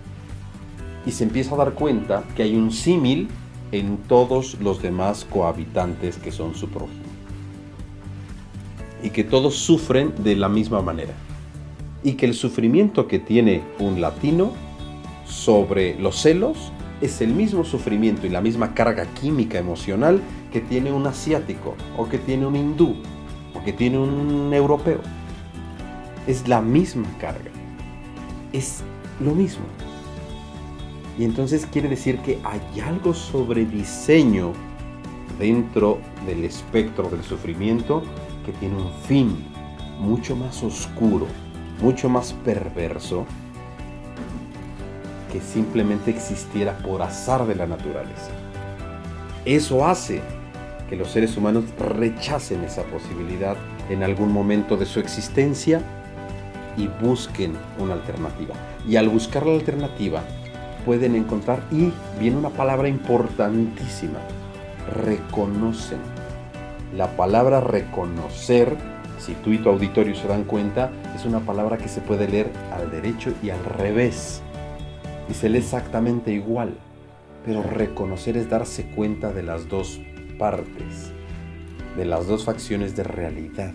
Y 1.07 1.13
se 1.13 1.25
empieza 1.25 1.55
a 1.55 1.59
dar 1.59 1.73
cuenta 1.73 2.25
que 2.37 2.43
hay 2.43 2.57
un 2.57 2.71
símil 2.71 3.29
en 3.73 3.99
todos 3.99 4.61
los 4.61 4.83
demás 4.83 5.25
cohabitantes 5.25 6.17
que 6.17 6.33
son 6.33 6.55
su 6.55 6.69
prójimo. 6.69 7.03
Y 9.03 9.11
que 9.11 9.25
todos 9.25 9.57
sufren 9.57 10.13
de 10.23 10.37
la 10.37 10.49
misma 10.49 10.83
manera. 10.83 11.15
Y 12.03 12.13
que 12.15 12.27
el 12.27 12.35
sufrimiento 12.35 13.07
que 13.07 13.19
tiene 13.19 13.63
un 13.79 14.01
latino 14.01 14.53
sobre 15.27 15.99
los 15.99 16.21
celos 16.21 16.73
es 17.01 17.21
el 17.21 17.33
mismo 17.33 17.65
sufrimiento 17.65 18.27
y 18.27 18.31
la 18.31 18.41
misma 18.41 18.75
carga 18.75 19.07
química 19.07 19.59
emocional 19.59 20.21
que 20.53 20.61
tiene 20.61 20.93
un 20.93 21.07
asiático 21.07 21.75
o 21.97 22.09
que 22.09 22.19
tiene 22.19 22.47
un 22.47 22.57
hindú 22.57 22.97
o 23.55 23.65
que 23.65 23.73
tiene 23.73 23.99
un 23.99 24.53
europeo. 24.53 25.01
Es 26.27 26.47
la 26.49 26.61
misma 26.61 27.09
carga. 27.19 27.51
Es 28.53 28.83
lo 29.21 29.33
mismo. 29.35 29.65
Y 31.19 31.25
entonces 31.25 31.67
quiere 31.67 31.89
decir 31.89 32.19
que 32.19 32.39
hay 32.45 32.81
algo 32.81 33.13
sobre 33.13 33.65
diseño 33.65 34.53
dentro 35.39 35.99
del 36.27 36.45
espectro 36.45 37.09
del 37.09 37.23
sufrimiento 37.23 38.03
que 38.47 38.53
tiene 38.53 38.77
un 38.77 38.93
fin 39.07 39.45
mucho 39.99 40.37
más 40.37 40.63
oscuro, 40.63 41.27
mucho 41.83 42.09
más 42.09 42.33
perverso 42.33 43.27
que 45.33 45.41
simplemente 45.41 46.11
existiera 46.11 46.79
por 46.79 47.03
azar 47.03 47.47
de 47.47 47.55
la 47.55 47.67
naturaleza. 47.67 48.31
Eso 49.45 49.87
hace 49.87 50.23
que 50.89 50.97
los 50.97 51.11
seres 51.11 51.37
humanos 51.37 51.65
rechacen 51.79 52.65
esa 52.65 52.83
posibilidad 52.85 53.57
en 53.91 54.03
algún 54.03 54.33
momento 54.33 54.77
de 54.77 54.87
su 54.87 55.01
existencia 55.01 55.81
y 56.77 56.89
busquen 57.03 57.55
una 57.79 57.95
alternativa. 57.95 58.55
Y 58.89 58.97
al 58.97 59.09
buscar 59.09 59.47
la 59.47 59.55
alternativa 59.55 60.23
pueden 60.85 61.15
encontrar, 61.15 61.61
y 61.71 61.93
viene 62.19 62.37
una 62.37 62.51
palabra 62.51 62.89
importantísima, 62.89 64.19
reconocen. 65.05 65.99
La 66.97 67.09
palabra 67.17 67.61
reconocer, 67.61 68.75
si 69.19 69.35
tú 69.35 69.53
y 69.53 69.59
tu 69.59 69.69
auditorio 69.69 70.15
se 70.15 70.29
dan 70.29 70.45
cuenta, 70.45 70.91
es 71.15 71.27
una 71.27 71.41
palabra 71.41 71.77
que 71.77 71.89
se 71.89 72.01
puede 72.01 72.29
leer 72.29 72.51
al 72.73 72.91
derecho 72.91 73.33
y 73.43 73.51
al 73.51 73.63
revés 73.65 74.43
y 75.29 75.35
se 75.35 75.49
lee 75.49 75.59
exactamente 75.59 76.33
igual, 76.33 76.75
pero 77.45 77.63
reconocer 77.63 78.37
es 78.37 78.49
darse 78.49 78.87
cuenta 78.91 79.33
de 79.33 79.43
las 79.43 79.69
dos 79.69 80.01
partes, 80.39 81.13
de 81.97 82.05
las 82.05 82.27
dos 82.27 82.45
facciones 82.45 82.97
de 82.97 83.03
realidad. 83.03 83.75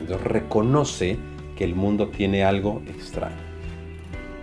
Entonces 0.00 0.26
reconoce 0.26 1.18
que 1.56 1.64
el 1.64 1.74
mundo 1.74 2.08
tiene 2.08 2.44
algo 2.44 2.82
extraño. 2.86 3.36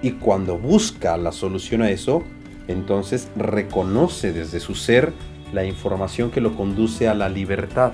Y 0.02 0.12
cuando 0.12 0.58
busca 0.58 1.18
la 1.18 1.32
solución 1.32 1.82
a 1.82 1.90
eso, 1.90 2.24
entonces 2.68 3.30
reconoce 3.36 4.32
desde 4.32 4.60
su 4.60 4.76
ser 4.76 5.12
la 5.52 5.66
información 5.66 6.32
que 6.32 6.42
lo 6.42 6.56
conduce 6.56 7.10
a 7.10 7.14
la 7.14 7.28
libertad. 7.28 7.92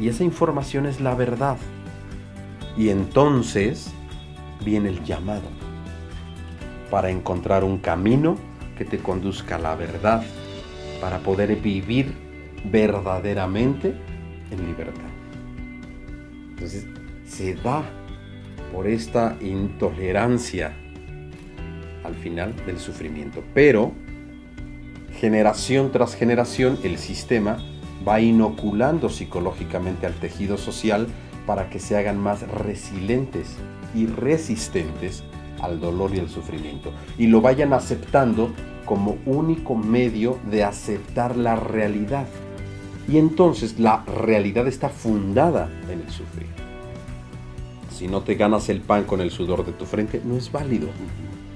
Y 0.00 0.08
esa 0.08 0.24
información 0.24 0.86
es 0.86 1.00
la 1.00 1.14
verdad. 1.14 1.58
Y 2.76 2.88
entonces 2.88 3.92
viene 4.64 4.88
el 4.88 5.04
llamado 5.04 5.48
para 6.90 7.10
encontrar 7.10 7.62
un 7.62 7.78
camino 7.78 8.36
que 8.76 8.84
te 8.84 8.98
conduzca 8.98 9.56
a 9.56 9.58
la 9.58 9.74
verdad, 9.74 10.22
para 11.00 11.20
poder 11.20 11.56
vivir 11.56 12.12
verdaderamente 12.64 13.94
en 14.50 14.66
libertad. 14.66 15.08
Entonces, 16.50 16.86
se 17.26 17.54
da 17.54 17.82
por 18.72 18.86
esta 18.86 19.36
intolerancia 19.40 20.72
al 22.04 22.14
final 22.14 22.54
del 22.66 22.78
sufrimiento. 22.78 23.42
Pero, 23.54 23.92
generación 25.18 25.90
tras 25.92 26.14
generación, 26.14 26.78
el 26.82 26.98
sistema 26.98 27.58
va 28.06 28.20
inoculando 28.20 29.08
psicológicamente 29.08 30.06
al 30.06 30.14
tejido 30.14 30.56
social 30.56 31.06
para 31.46 31.68
que 31.68 31.80
se 31.80 31.96
hagan 31.96 32.18
más 32.18 32.46
resilientes 32.48 33.56
y 33.94 34.06
resistentes 34.06 35.24
al 35.60 35.80
dolor 35.80 36.14
y 36.14 36.20
al 36.20 36.28
sufrimiento 36.28 36.92
y 37.18 37.26
lo 37.26 37.40
vayan 37.40 37.72
aceptando 37.72 38.50
como 38.90 39.18
único 39.24 39.76
medio 39.76 40.40
de 40.50 40.64
aceptar 40.64 41.36
la 41.36 41.54
realidad. 41.54 42.26
Y 43.06 43.18
entonces 43.18 43.78
la 43.78 44.04
realidad 44.04 44.66
está 44.66 44.88
fundada 44.88 45.70
en 45.88 46.00
el 46.00 46.10
sufrir. 46.10 46.48
Si 47.96 48.08
no 48.08 48.22
te 48.22 48.34
ganas 48.34 48.68
el 48.68 48.80
pan 48.80 49.04
con 49.04 49.20
el 49.20 49.30
sudor 49.30 49.64
de 49.64 49.70
tu 49.70 49.86
frente, 49.86 50.20
no 50.24 50.36
es 50.36 50.50
válido. 50.50 50.88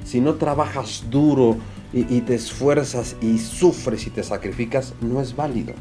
Si 0.04 0.20
no 0.20 0.34
trabajas 0.34 1.06
duro 1.10 1.56
y, 1.92 2.20
te 2.20 2.36
esfuerzas 2.36 3.16
y 3.20 3.38
sufres 3.38 4.06
y 4.06 4.10
te 4.10 4.22
sacrificas, 4.22 4.94
no 5.00 5.20
es 5.20 5.34
válido. 5.34 5.74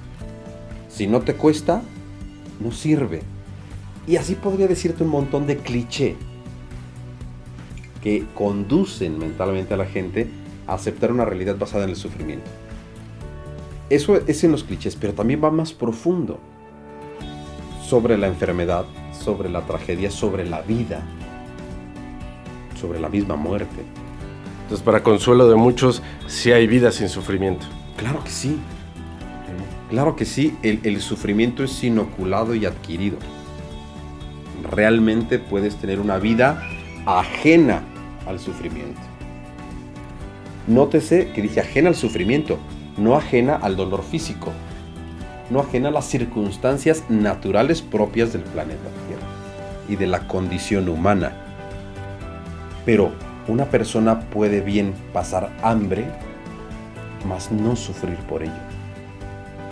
Si 0.89 1.05
no 1.05 1.21
te 1.21 1.35
cuesta, 1.35 1.83
no 2.59 2.71
sirve. 2.71 3.21
Y 4.07 4.15
así 4.15 4.33
podría 4.33 4.67
decirte 4.67 5.03
un 5.03 5.11
montón 5.11 5.45
de 5.45 5.57
cliché 5.57 6.15
que 8.01 8.25
conducen 8.33 9.19
mentalmente 9.19 9.75
a 9.75 9.77
la 9.77 9.85
gente 9.85 10.41
a 10.67 10.73
aceptar 10.73 11.11
una 11.11 11.25
realidad 11.25 11.57
basada 11.57 11.83
en 11.83 11.91
el 11.91 11.95
sufrimiento. 11.95 12.49
Eso 13.89 14.17
es 14.27 14.43
en 14.43 14.51
los 14.51 14.63
clichés, 14.63 14.95
pero 14.95 15.13
también 15.13 15.43
va 15.43 15.51
más 15.51 15.73
profundo 15.73 16.39
sobre 17.87 18.17
la 18.17 18.27
enfermedad, 18.27 18.85
sobre 19.11 19.49
la 19.49 19.61
tragedia, 19.61 20.09
sobre 20.09 20.45
la 20.49 20.61
vida, 20.61 21.01
sobre 22.79 22.99
la 22.99 23.09
misma 23.09 23.35
muerte. 23.35 23.83
Entonces, 24.63 24.83
para 24.83 25.03
consuelo 25.03 25.47
de 25.47 25.55
muchos, 25.55 26.01
sí 26.27 26.51
hay 26.51 26.65
vida 26.65 26.91
sin 26.91 27.09
sufrimiento. 27.09 27.65
Claro 27.97 28.23
que 28.23 28.31
sí. 28.31 28.57
Claro 29.89 30.15
que 30.15 30.25
sí, 30.25 30.57
el, 30.63 30.79
el 30.83 30.99
sufrimiento 31.01 31.63
es 31.63 31.83
inoculado 31.83 32.55
y 32.55 32.65
adquirido. 32.65 33.17
Realmente 34.71 35.37
puedes 35.37 35.75
tener 35.75 35.99
una 35.99 36.17
vida 36.17 36.63
ajena 37.05 37.83
al 38.25 38.39
sufrimiento. 38.39 39.12
Nótese 40.67 41.31
que 41.33 41.41
dice 41.41 41.59
ajena 41.59 41.89
al 41.89 41.95
sufrimiento, 41.95 42.57
no 42.97 43.15
ajena 43.15 43.55
al 43.55 43.75
dolor 43.75 44.03
físico, 44.03 44.51
no 45.49 45.59
ajena 45.59 45.89
a 45.89 45.91
las 45.91 46.05
circunstancias 46.05 47.03
naturales 47.09 47.81
propias 47.81 48.31
del 48.31 48.43
planeta 48.43 48.89
Tierra 49.07 49.27
y 49.89 49.97
de 49.97 50.07
la 50.07 50.27
condición 50.27 50.87
humana. 50.87 51.33
Pero 52.85 53.11
una 53.47 53.65
persona 53.65 54.21
puede 54.21 54.61
bien 54.61 54.93
pasar 55.11 55.51
hambre, 55.61 56.05
mas 57.27 57.51
no 57.51 57.75
sufrir 57.75 58.17
por 58.19 58.43
ello. 58.43 58.53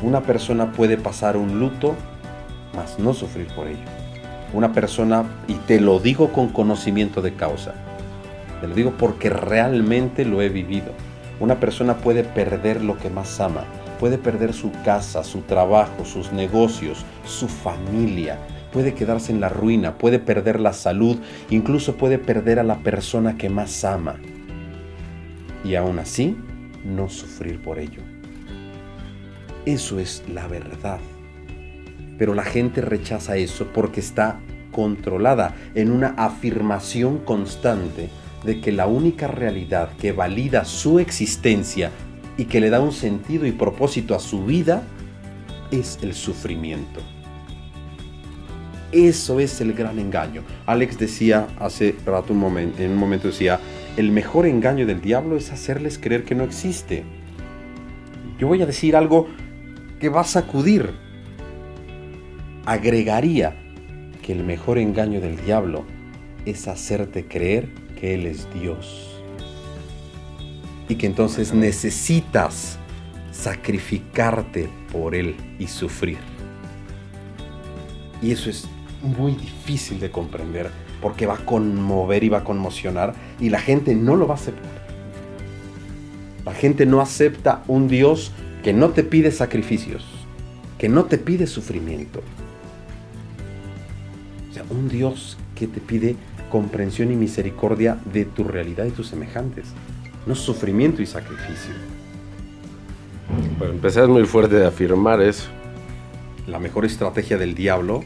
Una 0.04 0.22
persona 0.22 0.74
puede 0.74 0.98
pasar 0.98 1.38
un 1.38 1.60
luto, 1.60 1.96
mas 2.76 3.00
no 3.00 3.14
sufrir 3.14 3.48
por 3.56 3.68
ello. 3.68 3.80
Una 4.54 4.74
persona, 4.74 5.24
y 5.48 5.54
te 5.54 5.80
lo 5.80 6.00
digo 6.00 6.34
con 6.34 6.50
conocimiento 6.50 7.22
de 7.22 7.34
causa, 7.34 7.74
te 8.62 8.68
lo 8.68 8.76
digo 8.76 8.94
porque 8.98 9.30
realmente 9.30 10.24
lo 10.24 10.42
he 10.42 10.50
vivido. 10.50 10.94
Una 11.40 11.60
persona 11.60 11.98
puede 11.98 12.24
perder 12.24 12.84
lo 12.84 12.98
que 13.00 13.10
más 13.10 13.40
ama, 13.40 13.66
puede 14.00 14.20
perder 14.20 14.54
su 14.54 14.72
casa, 14.86 15.24
su 15.24 15.42
trabajo, 15.42 16.06
sus 16.06 16.32
negocios, 16.32 17.04
su 17.26 17.48
familia, 17.48 18.38
puede 18.72 18.94
quedarse 18.94 19.32
en 19.32 19.42
la 19.42 19.50
ruina, 19.50 19.98
puede 19.98 20.20
perder 20.20 20.60
la 20.60 20.74
salud, 20.74 21.18
incluso 21.50 21.98
puede 21.98 22.20
perder 22.20 22.60
a 22.60 22.64
la 22.64 22.78
persona 22.78 23.38
que 23.38 23.50
más 23.50 23.84
ama. 23.84 24.16
Y 25.64 25.76
aún 25.76 26.00
así, 26.00 26.38
no 26.86 27.10
sufrir 27.10 27.62
por 27.62 27.80
ello. 27.80 28.02
Eso 29.66 30.00
es 30.00 30.24
la 30.32 30.48
verdad. 30.48 31.00
Pero 32.18 32.36
la 32.36 32.44
gente 32.44 32.82
rechaza 32.82 33.36
eso 33.38 33.68
porque 33.74 34.00
está 34.00 34.40
controlada 34.72 35.56
en 35.76 35.92
una 35.92 36.10
afirmación 36.18 37.20
constante 37.20 38.10
de 38.44 38.60
que 38.60 38.72
la 38.72 38.88
única 38.88 39.28
realidad 39.28 39.90
que 40.00 40.12
valida 40.12 40.66
su 40.66 41.00
existencia 41.00 41.92
y 42.38 42.46
que 42.46 42.60
le 42.60 42.70
da 42.70 42.80
un 42.80 42.92
sentido 42.92 43.46
y 43.46 43.52
propósito 43.52 44.16
a 44.16 44.20
su 44.20 44.46
vida 44.46 44.84
es 45.72 46.00
el 46.02 46.14
sufrimiento. 46.14 47.02
Eso 48.92 49.40
es 49.40 49.62
el 49.62 49.74
gran 49.74 50.00
engaño. 50.00 50.44
Alex 50.66 50.98
decía 50.98 51.48
hace 51.60 51.96
rato 52.06 52.34
un 52.34 52.40
momento, 52.40 52.82
en 52.82 52.92
un 52.92 52.98
momento 52.98 53.28
decía, 53.28 53.60
el 53.96 54.12
mejor 54.12 54.46
engaño 54.46 54.86
del 54.86 55.02
diablo 55.02 55.38
es 55.38 55.52
hacerles 55.52 55.98
creer 55.98 56.24
que 56.24 56.36
no 56.36 56.44
existe. 56.44 57.04
Yo 58.38 58.48
voy 58.48 58.62
a 58.62 58.66
decir 58.66 58.96
algo 58.96 59.28
que 60.00 60.10
va 60.10 60.22
a 60.22 60.26
sacudir. 60.26 60.90
Agregaría 62.66 63.56
que 64.22 64.34
el 64.34 64.44
mejor 64.44 64.78
engaño 64.78 65.22
del 65.22 65.38
diablo 65.46 65.86
es 66.46 66.68
hacerte 66.68 67.26
creer 67.26 67.70
Él 68.02 68.26
es 68.26 68.48
Dios. 68.54 69.10
Y 70.90 70.96
que 70.96 71.06
entonces 71.06 71.54
necesitas 71.54 72.78
sacrificarte 73.32 74.70
por 74.92 75.16
Él 75.16 75.36
y 75.60 75.68
sufrir. 75.68 76.18
Y 78.22 78.32
eso 78.32 78.50
es 78.50 78.68
muy 79.02 79.34
difícil 79.34 80.00
de 80.00 80.12
comprender 80.12 80.70
porque 81.02 81.26
va 81.26 81.36
a 81.36 81.46
conmover 81.46 82.24
y 82.24 82.30
va 82.30 82.40
a 82.40 82.44
conmocionar 82.44 83.14
y 83.40 83.50
la 83.50 83.60
gente 83.60 83.96
no 83.96 84.16
lo 84.16 84.28
va 84.28 84.36
a 84.36 84.38
aceptar. 84.38 84.82
La 86.46 86.54
gente 86.54 86.86
no 86.86 87.02
acepta 87.02 87.64
un 87.68 87.88
Dios 87.88 88.32
que 88.64 88.74
no 88.74 88.90
te 88.90 89.04
pide 89.04 89.32
sacrificios, 89.32 90.06
que 90.78 90.90
no 90.90 91.06
te 91.06 91.18
pide 91.18 91.48
sufrimiento. 91.48 92.22
O 94.50 94.54
sea, 94.54 94.64
un 94.70 94.90
Dios 94.90 95.38
que 95.56 95.68
te 95.68 95.80
pide 95.80 96.16
comprensión 96.52 97.12
y 97.12 97.16
misericordia 97.16 97.98
de 98.14 98.26
tu 98.26 98.44
realidad 98.44 98.86
y 98.86 98.92
tus 98.92 99.08
semejantes, 99.08 99.68
no 100.26 100.36
sufrimiento 100.36 101.02
y 101.02 101.06
sacrificio. 101.06 101.74
Bueno, 103.58 103.74
empezar 103.74 104.08
muy 104.08 104.26
fuerte 104.26 104.56
de 104.56 104.68
afirmar 104.68 105.22
eso. 105.22 105.50
La 106.48 106.60
mejor 106.60 106.86
estrategia 106.86 107.38
del 107.38 107.56
diablo 107.56 108.04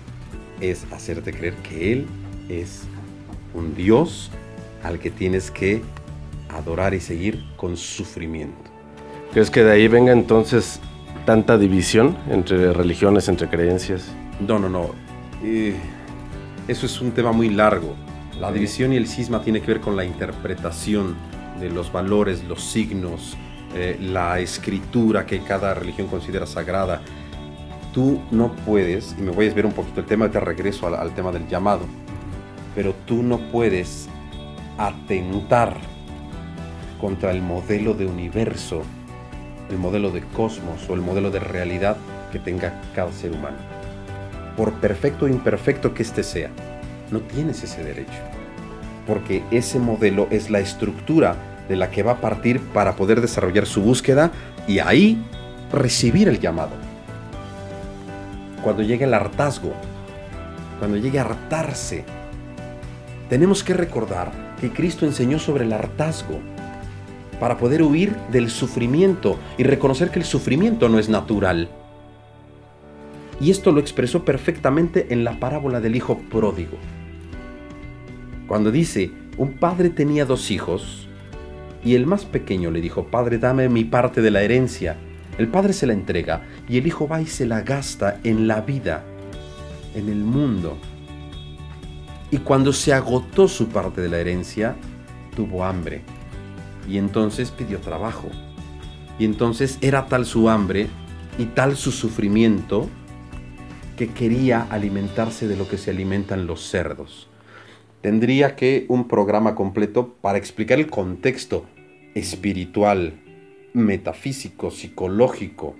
es 0.61 0.85
hacerte 0.91 1.33
creer 1.33 1.55
que 1.55 1.91
Él 1.91 2.05
es 2.47 2.83
un 3.53 3.75
Dios 3.75 4.31
al 4.83 4.99
que 4.99 5.09
tienes 5.09 5.49
que 5.49 5.81
adorar 6.49 6.93
y 6.93 6.99
seguir 6.99 7.43
con 7.57 7.75
sufrimiento. 7.75 8.69
¿Crees 9.33 9.49
que 9.49 9.63
de 9.63 9.71
ahí 9.71 9.87
venga 9.87 10.13
entonces 10.13 10.79
tanta 11.25 11.57
división 11.57 12.15
entre 12.29 12.71
religiones, 12.71 13.27
entre 13.27 13.49
creencias? 13.49 14.07
No, 14.39 14.59
no, 14.59 14.69
no. 14.69 14.91
Eh, 15.43 15.75
eso 16.67 16.85
es 16.85 17.01
un 17.01 17.11
tema 17.11 17.31
muy 17.31 17.49
largo. 17.49 17.95
La 18.39 18.51
división 18.51 18.91
y 18.91 18.97
el 18.97 19.07
cisma 19.07 19.41
tiene 19.41 19.61
que 19.61 19.67
ver 19.67 19.81
con 19.81 19.95
la 19.95 20.03
interpretación 20.03 21.15
de 21.59 21.69
los 21.69 21.91
valores, 21.91 22.43
los 22.43 22.61
signos, 22.61 23.37
eh, 23.73 23.97
la 23.99 24.39
escritura 24.39 25.25
que 25.25 25.39
cada 25.39 25.73
religión 25.73 26.07
considera 26.07 26.45
sagrada. 26.45 27.01
Tú 27.93 28.21
no 28.31 28.53
puedes, 28.53 29.15
y 29.17 29.21
me 29.21 29.31
voy 29.31 29.45
a 29.45 29.47
desviar 29.47 29.65
un 29.65 29.71
poquito 29.71 30.01
el 30.01 30.05
tema, 30.05 30.29
te 30.29 30.41
regreso 30.41 30.87
al, 30.87 31.15
tema 31.15 31.31
del 31.31 31.47
llamado, 31.47 31.85
pero 32.75 32.93
tú 33.05 33.23
no 33.23 33.39
puedes 33.51 34.09
atentar 34.77 35.77
contra 36.99 37.31
el 37.31 37.41
modelo 37.41 37.93
de 37.93 38.05
universo, 38.05 38.81
el 39.69 39.77
modelo 39.77 40.11
de 40.11 40.21
cosmos 40.21 40.89
o 40.89 40.93
el 40.93 41.01
modelo 41.01 41.31
de 41.31 41.39
realidad 41.39 41.95
que 42.33 42.39
tenga 42.39 42.81
cada 42.93 43.13
ser 43.13 43.31
humano. 43.31 43.57
Por 44.57 44.73
perfecto 44.73 45.23
o 45.23 45.29
imperfecto 45.29 45.93
que 45.93 46.03
éste 46.03 46.21
sea, 46.21 46.51
no 47.15 47.21
tienes 47.21 47.63
ese 47.63 47.81
derecho, 47.81 48.19
porque 49.07 49.41
ese 49.49 49.79
modelo 49.79 50.27
es 50.31 50.49
la 50.49 50.59
estructura 50.59 51.37
de 51.69 51.77
la 51.77 51.89
que 51.89 52.03
va 52.03 52.13
a 52.13 52.21
partir 52.21 52.59
para 52.59 52.97
poder 52.97 53.21
desarrollar 53.21 53.65
su 53.65 53.81
búsqueda 53.81 54.31
y 54.67 54.79
ahí 54.79 55.17
recibir 55.71 56.27
el 56.27 56.41
llamado. 56.41 56.73
Cuando 58.61 58.83
llegue 58.83 59.05
el 59.05 59.13
hartazgo, 59.13 59.71
cuando 60.77 60.97
llegue 60.97 61.19
a 61.19 61.21
hartarse, 61.21 62.03
tenemos 63.29 63.63
que 63.63 63.73
recordar 63.73 64.33
que 64.59 64.71
Cristo 64.71 65.05
enseñó 65.05 65.39
sobre 65.39 65.63
el 65.63 65.71
hartazgo 65.71 66.41
para 67.39 67.57
poder 67.57 67.81
huir 67.81 68.13
del 68.29 68.49
sufrimiento 68.49 69.39
y 69.57 69.63
reconocer 69.63 70.11
que 70.11 70.19
el 70.19 70.25
sufrimiento 70.25 70.89
no 70.89 70.99
es 70.99 71.07
natural. 71.07 71.69
Y 73.39 73.51
esto 73.51 73.71
lo 73.71 73.79
expresó 73.79 74.25
perfectamente 74.25 75.07
en 75.11 75.23
la 75.23 75.39
parábola 75.39 75.79
del 75.79 75.95
hijo 75.95 76.19
pródigo. 76.29 76.77
Cuando 78.47 78.71
dice, 78.71 79.11
un 79.37 79.53
padre 79.53 79.89
tenía 79.89 80.25
dos 80.25 80.51
hijos, 80.51 81.05
y 81.85 81.93
el 81.93 82.07
más 82.07 82.25
pequeño 82.25 82.71
le 82.71 82.81
dijo, 82.81 83.05
Padre, 83.05 83.37
dame 83.37 83.69
mi 83.69 83.83
parte 83.83 84.21
de 84.21 84.31
la 84.31 84.41
herencia. 84.41 84.97
El 85.37 85.47
padre 85.47 85.71
se 85.71 85.85
la 85.85 85.93
entrega 85.93 86.41
y 86.67 86.79
el 86.79 86.87
hijo 86.87 87.07
va 87.07 87.21
y 87.21 87.27
se 87.27 87.45
la 87.45 87.61
gasta 87.61 88.19
en 88.23 88.47
la 88.47 88.61
vida, 88.61 89.05
en 89.93 90.09
el 90.09 90.23
mundo. 90.23 90.77
Y 92.31 92.39
cuando 92.39 92.73
se 92.73 92.91
agotó 92.91 93.47
su 93.47 93.67
parte 93.67 94.01
de 94.01 94.09
la 94.09 94.17
herencia, 94.17 94.75
tuvo 95.35 95.63
hambre. 95.63 96.01
Y 96.89 96.97
entonces 96.97 97.51
pidió 97.51 97.79
trabajo. 97.79 98.29
Y 99.19 99.25
entonces 99.25 99.77
era 99.81 100.07
tal 100.07 100.25
su 100.25 100.49
hambre 100.49 100.87
y 101.37 101.45
tal 101.45 101.75
su 101.75 101.91
sufrimiento 101.91 102.89
que 103.95 104.07
quería 104.07 104.63
alimentarse 104.71 105.47
de 105.47 105.55
lo 105.55 105.67
que 105.67 105.77
se 105.77 105.91
alimentan 105.91 106.47
los 106.47 106.61
cerdos. 106.61 107.29
Tendría 108.05 108.55
que 108.55 108.85
un 108.87 109.07
programa 109.07 109.55
completo 109.55 110.13
para 110.21 110.37
explicar 110.37 110.77
el 110.77 110.91
contexto 110.91 111.65
espiritual, 112.13 113.13
metafísico, 113.73 114.69
psicológico 114.69 115.75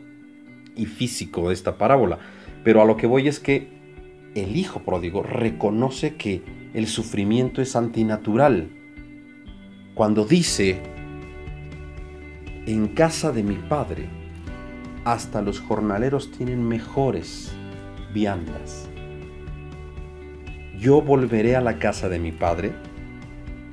y 0.76 0.88
físico 0.88 1.50
de 1.50 1.54
esta 1.54 1.78
parábola. 1.78 2.18
Pero 2.64 2.82
a 2.82 2.86
lo 2.86 2.98
que 2.98 3.06
voy 3.06 3.28
es 3.28 3.40
que 3.40 3.68
el 4.34 4.56
hijo 4.56 4.80
pródigo 4.80 5.22
reconoce 5.22 6.16
que 6.16 6.42
el 6.74 6.88
sufrimiento 6.88 7.62
es 7.62 7.76
antinatural. 7.76 8.72
Cuando 9.94 10.26
dice, 10.26 10.82
en 12.66 12.88
casa 12.88 13.32
de 13.34 13.44
mi 13.44 13.58
padre, 13.70 14.10
hasta 15.04 15.44
los 15.44 15.60
jornaleros 15.60 16.32
tienen 16.32 16.68
mejores 16.68 17.52
viandas. 18.16 18.90
Yo 20.78 21.02
volveré 21.02 21.56
a 21.56 21.62
la 21.62 21.80
casa 21.80 22.10
de 22.10 22.20
mi 22.20 22.32
padre 22.32 22.74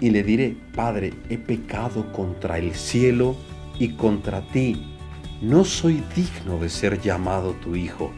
y 0.00 0.10
le 0.10 0.22
diré, 0.22 0.56
Padre, 0.74 1.12
he 1.28 1.38
pecado 1.38 2.12
contra 2.12 2.58
el 2.58 2.74
cielo 2.74 3.36
y 3.78 3.90
contra 3.90 4.40
ti. 4.48 4.96
No 5.40 5.64
soy 5.64 6.02
digno 6.14 6.58
de 6.58 6.68
ser 6.68 7.00
llamado 7.00 7.52
tu 7.52 7.76
hijo. 7.76 8.10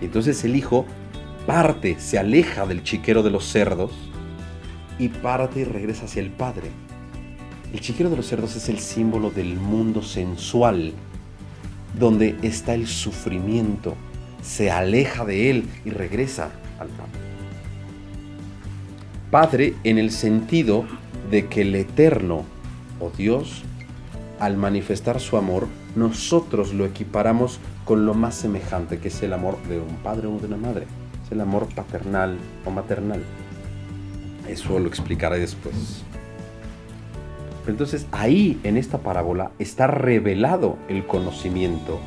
Y 0.00 0.06
entonces 0.06 0.42
el 0.44 0.56
hijo 0.56 0.84
parte, 1.46 1.96
se 1.98 2.18
aleja 2.18 2.66
del 2.66 2.82
chiquero 2.82 3.22
de 3.22 3.30
los 3.30 3.44
cerdos 3.44 3.92
y 4.98 5.08
parte 5.08 5.60
y 5.60 5.64
regresa 5.64 6.04
hacia 6.04 6.22
el 6.22 6.30
Padre. 6.30 6.70
El 7.72 7.80
chiquero 7.80 8.10
de 8.10 8.16
los 8.16 8.26
cerdos 8.26 8.54
es 8.56 8.68
el 8.68 8.78
símbolo 8.78 9.30
del 9.30 9.56
mundo 9.56 10.02
sensual, 10.02 10.92
donde 11.98 12.36
está 12.42 12.74
el 12.74 12.86
sufrimiento. 12.86 13.96
Se 14.42 14.70
aleja 14.70 15.24
de 15.24 15.50
él 15.50 15.68
y 15.84 15.90
regresa 15.90 16.50
al 16.78 16.88
Padre. 16.88 17.21
Padre 19.32 19.72
en 19.82 19.96
el 19.96 20.10
sentido 20.10 20.84
de 21.30 21.46
que 21.46 21.62
el 21.62 21.74
Eterno 21.74 22.44
o 23.00 23.08
Dios, 23.08 23.62
al 24.38 24.58
manifestar 24.58 25.20
su 25.20 25.38
amor, 25.38 25.68
nosotros 25.96 26.74
lo 26.74 26.84
equiparamos 26.84 27.58
con 27.86 28.04
lo 28.04 28.12
más 28.12 28.34
semejante 28.34 28.98
que 28.98 29.08
es 29.08 29.22
el 29.22 29.32
amor 29.32 29.56
de 29.70 29.80
un 29.80 29.96
padre 30.02 30.26
o 30.26 30.38
de 30.38 30.48
una 30.48 30.58
madre. 30.58 30.84
Es 31.24 31.32
el 31.32 31.40
amor 31.40 31.66
paternal 31.74 32.36
o 32.66 32.70
maternal. 32.70 33.22
Eso 34.46 34.78
lo 34.78 34.86
explicaré 34.86 35.38
después. 35.38 36.04
entonces 37.66 38.06
ahí 38.12 38.60
en 38.64 38.76
esta 38.76 38.98
parábola 38.98 39.52
está 39.58 39.86
revelado 39.86 40.76
el 40.90 41.06
conocimiento 41.06 42.00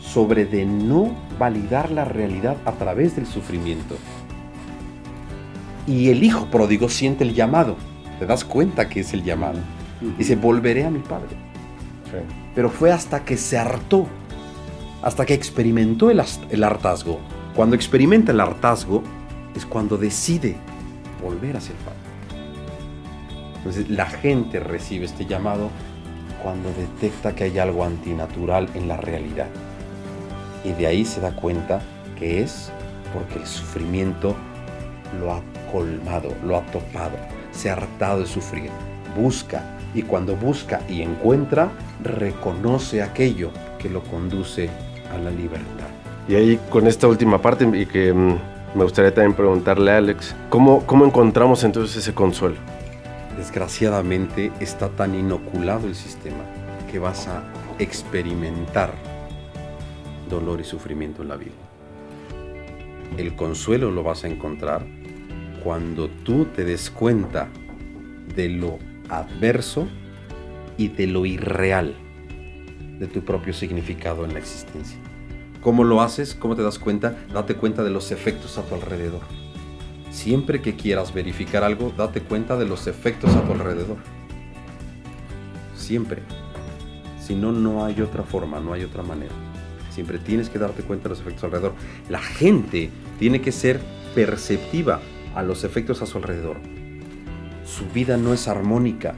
sobre 0.00 0.46
de 0.46 0.64
no 0.64 1.14
validar 1.38 1.90
la 1.90 2.06
realidad 2.06 2.56
a 2.64 2.72
través 2.72 3.16
del 3.16 3.26
sufrimiento 3.26 3.98
y 5.88 6.10
el 6.10 6.22
hijo 6.22 6.46
pródigo 6.46 6.88
siente 6.90 7.24
el 7.24 7.34
llamado. 7.34 7.76
Te 8.18 8.26
das 8.26 8.44
cuenta 8.44 8.88
que 8.88 9.00
es 9.00 9.14
el 9.14 9.24
llamado. 9.24 9.58
Dice, 10.18 10.36
volveré 10.36 10.84
a 10.84 10.90
mi 10.90 10.98
padre. 10.98 11.34
Pero 12.54 12.68
fue 12.68 12.92
hasta 12.92 13.24
que 13.24 13.36
se 13.36 13.58
hartó, 13.58 14.06
hasta 15.02 15.24
que 15.24 15.34
experimentó 15.34 16.10
el, 16.10 16.22
el 16.50 16.64
hartazgo. 16.64 17.18
Cuando 17.56 17.74
experimenta 17.74 18.32
el 18.32 18.40
hartazgo 18.40 19.02
es 19.56 19.64
cuando 19.64 19.96
decide 19.96 20.56
volver 21.22 21.56
hacia 21.56 21.72
el 21.72 21.78
padre. 21.78 21.98
Entonces 23.56 23.88
la 23.88 24.06
gente 24.06 24.60
recibe 24.60 25.06
este 25.06 25.24
llamado 25.24 25.70
cuando 26.42 26.68
detecta 26.74 27.34
que 27.34 27.44
hay 27.44 27.58
algo 27.58 27.84
antinatural 27.84 28.68
en 28.74 28.88
la 28.88 28.98
realidad. 28.98 29.48
Y 30.64 30.72
de 30.72 30.86
ahí 30.86 31.04
se 31.04 31.20
da 31.20 31.34
cuenta 31.34 31.80
que 32.18 32.42
es 32.42 32.70
porque 33.12 33.38
el 33.38 33.46
sufrimiento 33.46 34.36
lo 35.20 35.32
ha 35.32 35.42
colmado, 35.72 36.34
lo 36.44 36.56
ha 36.56 36.62
topado, 36.66 37.16
se 37.52 37.70
ha 37.70 37.74
hartado 37.74 38.20
de 38.20 38.26
sufrir. 38.26 38.70
Busca 39.16 39.78
y 39.94 40.02
cuando 40.02 40.36
busca 40.36 40.80
y 40.88 41.02
encuentra, 41.02 41.70
reconoce 42.02 43.02
aquello 43.02 43.50
que 43.78 43.88
lo 43.88 44.02
conduce 44.02 44.68
a 45.12 45.18
la 45.18 45.30
libertad. 45.30 45.88
Y 46.28 46.34
ahí 46.34 46.60
con 46.68 46.86
esta 46.86 47.08
última 47.08 47.40
parte 47.40 47.64
y 47.72 47.86
que 47.86 48.12
mm, 48.12 48.38
me 48.74 48.84
gustaría 48.84 49.14
también 49.14 49.34
preguntarle 49.34 49.92
a 49.92 49.96
Alex, 49.96 50.36
¿cómo, 50.50 50.84
¿cómo 50.86 51.06
encontramos 51.06 51.64
entonces 51.64 51.96
ese 51.96 52.12
consuelo? 52.12 52.56
Desgraciadamente 53.36 54.52
está 54.60 54.88
tan 54.90 55.14
inoculado 55.14 55.86
el 55.86 55.94
sistema 55.94 56.44
que 56.90 56.98
vas 56.98 57.28
a 57.28 57.42
experimentar 57.78 58.92
dolor 60.28 60.60
y 60.60 60.64
sufrimiento 60.64 61.22
en 61.22 61.28
la 61.28 61.36
vida. 61.36 61.52
El 63.16 63.34
consuelo 63.34 63.90
lo 63.90 64.02
vas 64.02 64.24
a 64.24 64.28
encontrar 64.28 64.84
cuando 65.62 66.08
tú 66.08 66.46
te 66.46 66.64
des 66.64 66.90
cuenta 66.90 67.48
de 68.34 68.48
lo 68.48 68.78
adverso 69.08 69.88
y 70.76 70.88
de 70.88 71.06
lo 71.06 71.26
irreal 71.26 71.94
de 72.98 73.06
tu 73.06 73.24
propio 73.24 73.52
significado 73.52 74.24
en 74.24 74.32
la 74.32 74.38
existencia. 74.38 74.98
¿Cómo 75.60 75.84
lo 75.84 76.00
haces? 76.00 76.34
¿Cómo 76.34 76.56
te 76.56 76.62
das 76.62 76.78
cuenta? 76.78 77.16
Date 77.32 77.54
cuenta 77.54 77.82
de 77.82 77.90
los 77.90 78.10
efectos 78.10 78.58
a 78.58 78.62
tu 78.62 78.74
alrededor. 78.74 79.22
Siempre 80.10 80.62
que 80.62 80.76
quieras 80.76 81.12
verificar 81.12 81.64
algo, 81.64 81.92
date 81.96 82.20
cuenta 82.20 82.56
de 82.56 82.64
los 82.64 82.86
efectos 82.86 83.34
a 83.34 83.42
tu 83.42 83.52
alrededor. 83.52 83.96
Siempre. 85.76 86.22
Si 87.20 87.34
no, 87.34 87.52
no 87.52 87.84
hay 87.84 88.00
otra 88.00 88.22
forma, 88.22 88.60
no 88.60 88.72
hay 88.72 88.84
otra 88.84 89.02
manera. 89.02 89.32
Siempre 89.90 90.18
tienes 90.18 90.48
que 90.48 90.58
darte 90.58 90.82
cuenta 90.82 91.04
de 91.04 91.10
los 91.10 91.20
efectos 91.20 91.44
alrededor. 91.44 91.74
La 92.08 92.20
gente 92.20 92.90
tiene 93.18 93.40
que 93.40 93.52
ser 93.52 93.80
perceptiva 94.14 95.00
a 95.34 95.42
los 95.42 95.64
efectos 95.64 96.02
a 96.02 96.06
su 96.06 96.18
alrededor. 96.18 96.58
Su 97.64 97.86
vida 97.90 98.16
no 98.16 98.32
es 98.32 98.48
armónica. 98.48 99.14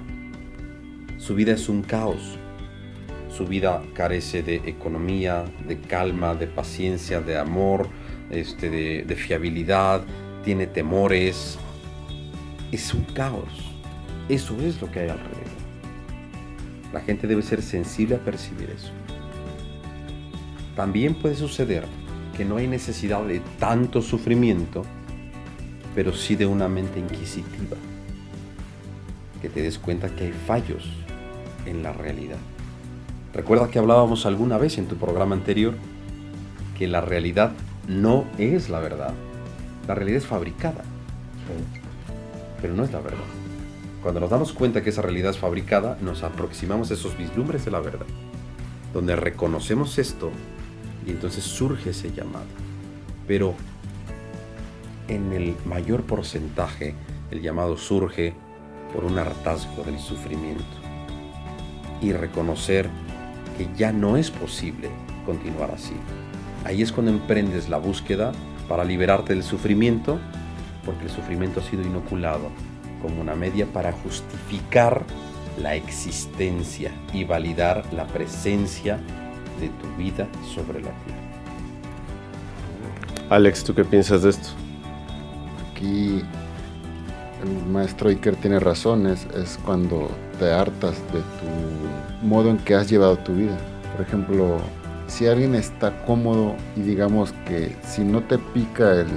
Su 1.18 1.34
vida 1.34 1.52
es 1.52 1.68
un 1.68 1.82
caos. 1.82 2.38
Su 3.30 3.46
vida 3.46 3.82
carece 3.94 4.42
de 4.42 4.56
economía, 4.66 5.44
de 5.66 5.78
calma, 5.80 6.34
de 6.34 6.46
paciencia, 6.46 7.20
de 7.20 7.38
amor, 7.38 7.88
este, 8.30 8.70
de, 8.70 9.04
de 9.04 9.16
fiabilidad, 9.16 10.02
tiene 10.44 10.66
temores. 10.66 11.58
Es 12.72 12.92
un 12.92 13.04
caos. 13.04 13.48
Eso 14.28 14.56
es 14.60 14.80
lo 14.80 14.90
que 14.90 15.00
hay 15.00 15.08
alrededor. 15.08 15.40
La 16.92 17.00
gente 17.00 17.26
debe 17.26 17.42
ser 17.42 17.62
sensible 17.62 18.16
a 18.16 18.18
percibir 18.18 18.70
eso. 18.70 18.92
También 20.74 21.14
puede 21.14 21.36
suceder 21.36 21.84
que 22.36 22.44
no 22.44 22.56
hay 22.56 22.66
necesidad 22.66 23.22
de 23.24 23.40
tanto 23.58 24.02
sufrimiento, 24.02 24.82
pero 25.94 26.12
sí 26.12 26.36
de 26.36 26.46
una 26.46 26.68
mente 26.68 26.98
inquisitiva. 26.98 27.76
Que 29.42 29.48
te 29.48 29.62
des 29.62 29.78
cuenta 29.78 30.14
que 30.14 30.24
hay 30.24 30.32
fallos 30.32 30.88
en 31.66 31.82
la 31.82 31.92
realidad. 31.92 32.38
Recuerda 33.32 33.68
que 33.68 33.78
hablábamos 33.78 34.26
alguna 34.26 34.58
vez 34.58 34.78
en 34.78 34.86
tu 34.86 34.96
programa 34.96 35.34
anterior 35.34 35.74
que 36.76 36.88
la 36.88 37.00
realidad 37.00 37.52
no 37.86 38.24
es 38.38 38.68
la 38.68 38.80
verdad. 38.80 39.14
La 39.86 39.94
realidad 39.94 40.18
es 40.18 40.26
fabricada, 40.26 40.84
pero 42.60 42.74
no 42.74 42.84
es 42.84 42.92
la 42.92 43.00
verdad. 43.00 43.18
Cuando 44.02 44.20
nos 44.20 44.30
damos 44.30 44.52
cuenta 44.52 44.82
que 44.82 44.90
esa 44.90 45.02
realidad 45.02 45.30
es 45.30 45.38
fabricada, 45.38 45.98
nos 46.00 46.22
aproximamos 46.22 46.90
a 46.90 46.94
esos 46.94 47.16
vislumbres 47.18 47.64
de 47.64 47.70
la 47.70 47.80
verdad, 47.80 48.06
donde 48.94 49.14
reconocemos 49.14 49.98
esto 49.98 50.30
y 51.06 51.10
entonces 51.10 51.44
surge 51.44 51.90
ese 51.90 52.12
llamado. 52.12 52.46
Pero 53.26 53.54
en 55.10 55.32
el 55.32 55.56
mayor 55.64 56.04
porcentaje, 56.04 56.94
el 57.30 57.42
llamado 57.42 57.76
surge 57.76 58.32
por 58.94 59.04
un 59.04 59.18
hartazgo 59.18 59.82
del 59.82 59.98
sufrimiento 59.98 60.64
y 62.00 62.12
reconocer 62.12 62.88
que 63.58 63.68
ya 63.76 63.92
no 63.92 64.16
es 64.16 64.30
posible 64.30 64.88
continuar 65.26 65.72
así. 65.72 65.94
Ahí 66.64 66.82
es 66.82 66.92
cuando 66.92 67.10
emprendes 67.10 67.68
la 67.68 67.78
búsqueda 67.78 68.32
para 68.68 68.84
liberarte 68.84 69.34
del 69.34 69.42
sufrimiento, 69.42 70.18
porque 70.84 71.04
el 71.04 71.10
sufrimiento 71.10 71.60
ha 71.60 71.64
sido 71.64 71.82
inoculado 71.82 72.48
como 73.02 73.20
una 73.20 73.34
media 73.34 73.66
para 73.66 73.92
justificar 73.92 75.04
la 75.60 75.74
existencia 75.74 76.92
y 77.12 77.24
validar 77.24 77.84
la 77.92 78.06
presencia 78.06 78.98
de 79.60 79.68
tu 79.68 79.96
vida 79.96 80.28
sobre 80.54 80.80
la 80.80 80.90
tierra. 80.90 81.20
Alex, 83.28 83.64
¿tú 83.64 83.74
qué 83.74 83.84
piensas 83.84 84.22
de 84.22 84.30
esto? 84.30 84.50
Aquí 85.80 86.22
el 87.42 87.72
maestro 87.72 88.10
Iker 88.10 88.36
tiene 88.36 88.60
razón, 88.60 89.06
es, 89.06 89.26
cuando 89.64 90.10
te 90.38 90.52
hartas 90.52 90.96
de 91.10 91.20
tu 91.20 92.26
modo 92.26 92.50
en 92.50 92.58
que 92.58 92.74
has 92.74 92.90
llevado 92.90 93.16
tu 93.16 93.32
vida. 93.32 93.56
Por 93.96 94.06
ejemplo, 94.06 94.58
si 95.06 95.26
alguien 95.26 95.54
está 95.54 96.04
cómodo 96.04 96.54
y 96.76 96.82
digamos 96.82 97.32
que 97.46 97.74
si 97.82 98.02
no 98.02 98.22
te 98.22 98.36
pica 98.36 98.92
el, 98.92 99.08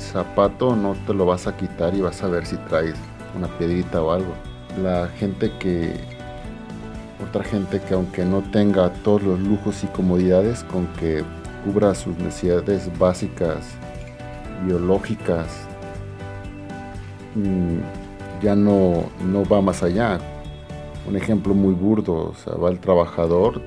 zapato 0.00 0.74
no 0.74 0.94
te 1.06 1.12
lo 1.12 1.26
vas 1.26 1.46
a 1.46 1.54
quitar 1.54 1.94
y 1.94 2.00
vas 2.00 2.22
a 2.22 2.28
ver 2.28 2.46
si 2.46 2.56
traes 2.56 2.94
una 3.36 3.48
piedrita 3.58 4.02
o 4.02 4.10
algo. 4.10 4.32
La 4.82 5.08
gente 5.18 5.52
que, 5.58 5.92
otra 7.28 7.44
gente 7.44 7.78
que 7.82 7.92
aunque 7.92 8.24
no 8.24 8.40
tenga 8.40 8.90
todos 8.90 9.22
los 9.22 9.38
lujos 9.38 9.84
y 9.84 9.86
comodidades, 9.88 10.64
con 10.64 10.86
que 10.94 11.22
cubra 11.62 11.94
sus 11.94 12.16
necesidades 12.16 12.90
básicas, 12.98 13.66
biológicas, 14.64 15.65
ya 18.42 18.54
no, 18.54 19.04
no 19.24 19.44
va 19.44 19.60
más 19.60 19.82
allá. 19.82 20.18
Un 21.08 21.16
ejemplo 21.16 21.54
muy 21.54 21.74
burdo, 21.74 22.30
o 22.30 22.34
sea, 22.34 22.54
va 22.54 22.68
el 22.68 22.80
trabajador, 22.80 23.62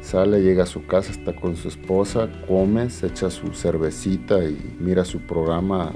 sale, 0.00 0.40
llega 0.42 0.62
a 0.62 0.66
su 0.66 0.86
casa, 0.86 1.10
está 1.10 1.34
con 1.34 1.56
su 1.56 1.68
esposa, 1.68 2.28
come, 2.46 2.90
se 2.90 3.08
echa 3.08 3.30
su 3.30 3.52
cervecita 3.52 4.44
y 4.44 4.76
mira 4.78 5.04
su 5.04 5.18
programa 5.20 5.90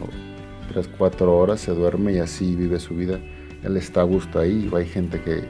tres, 0.69 0.89
cuatro 0.99 1.37
horas, 1.37 1.61
se 1.61 1.73
duerme 1.73 2.15
y 2.15 2.19
así 2.19 2.57
vive 2.57 2.81
su 2.81 2.95
vida. 2.95 3.21
Él 3.63 3.77
está 3.77 4.01
a 4.01 4.05
gusto 4.05 4.39
ahí. 4.39 4.71
Hay 4.75 4.87
gente 4.87 5.21
que, 5.21 5.45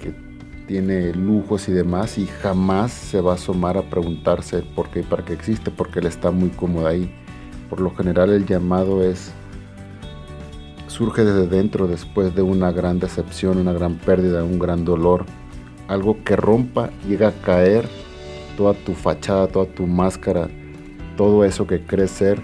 que 0.00 0.14
tiene 0.66 1.12
lujos 1.14 1.68
y 1.68 1.72
demás 1.72 2.18
y 2.18 2.26
jamás 2.26 2.92
se 2.92 3.20
va 3.20 3.32
a 3.32 3.34
asomar 3.34 3.76
a 3.76 3.88
preguntarse 3.88 4.62
por 4.62 4.90
qué 4.90 5.02
para 5.02 5.24
qué 5.24 5.32
existe, 5.32 5.70
porque 5.70 6.00
él 6.00 6.06
está 6.06 6.30
muy 6.30 6.50
cómodo 6.50 6.86
ahí. 6.86 7.12
Por 7.70 7.80
lo 7.80 7.94
general 7.94 8.30
el 8.30 8.46
llamado 8.46 9.02
es 9.02 9.32
surge 10.94 11.24
desde 11.24 11.48
dentro 11.48 11.88
después 11.88 12.36
de 12.36 12.42
una 12.42 12.70
gran 12.70 13.00
decepción, 13.00 13.58
una 13.58 13.72
gran 13.72 13.96
pérdida, 13.96 14.44
un 14.44 14.60
gran 14.60 14.84
dolor, 14.84 15.26
algo 15.88 16.22
que 16.22 16.36
rompa, 16.36 16.90
llega 17.08 17.28
a 17.28 17.32
caer 17.32 17.88
toda 18.56 18.74
tu 18.74 18.92
fachada, 18.92 19.48
toda 19.48 19.66
tu 19.66 19.88
máscara, 19.88 20.48
todo 21.16 21.44
eso 21.44 21.66
que 21.66 21.80
crees 21.80 22.12
ser 22.12 22.40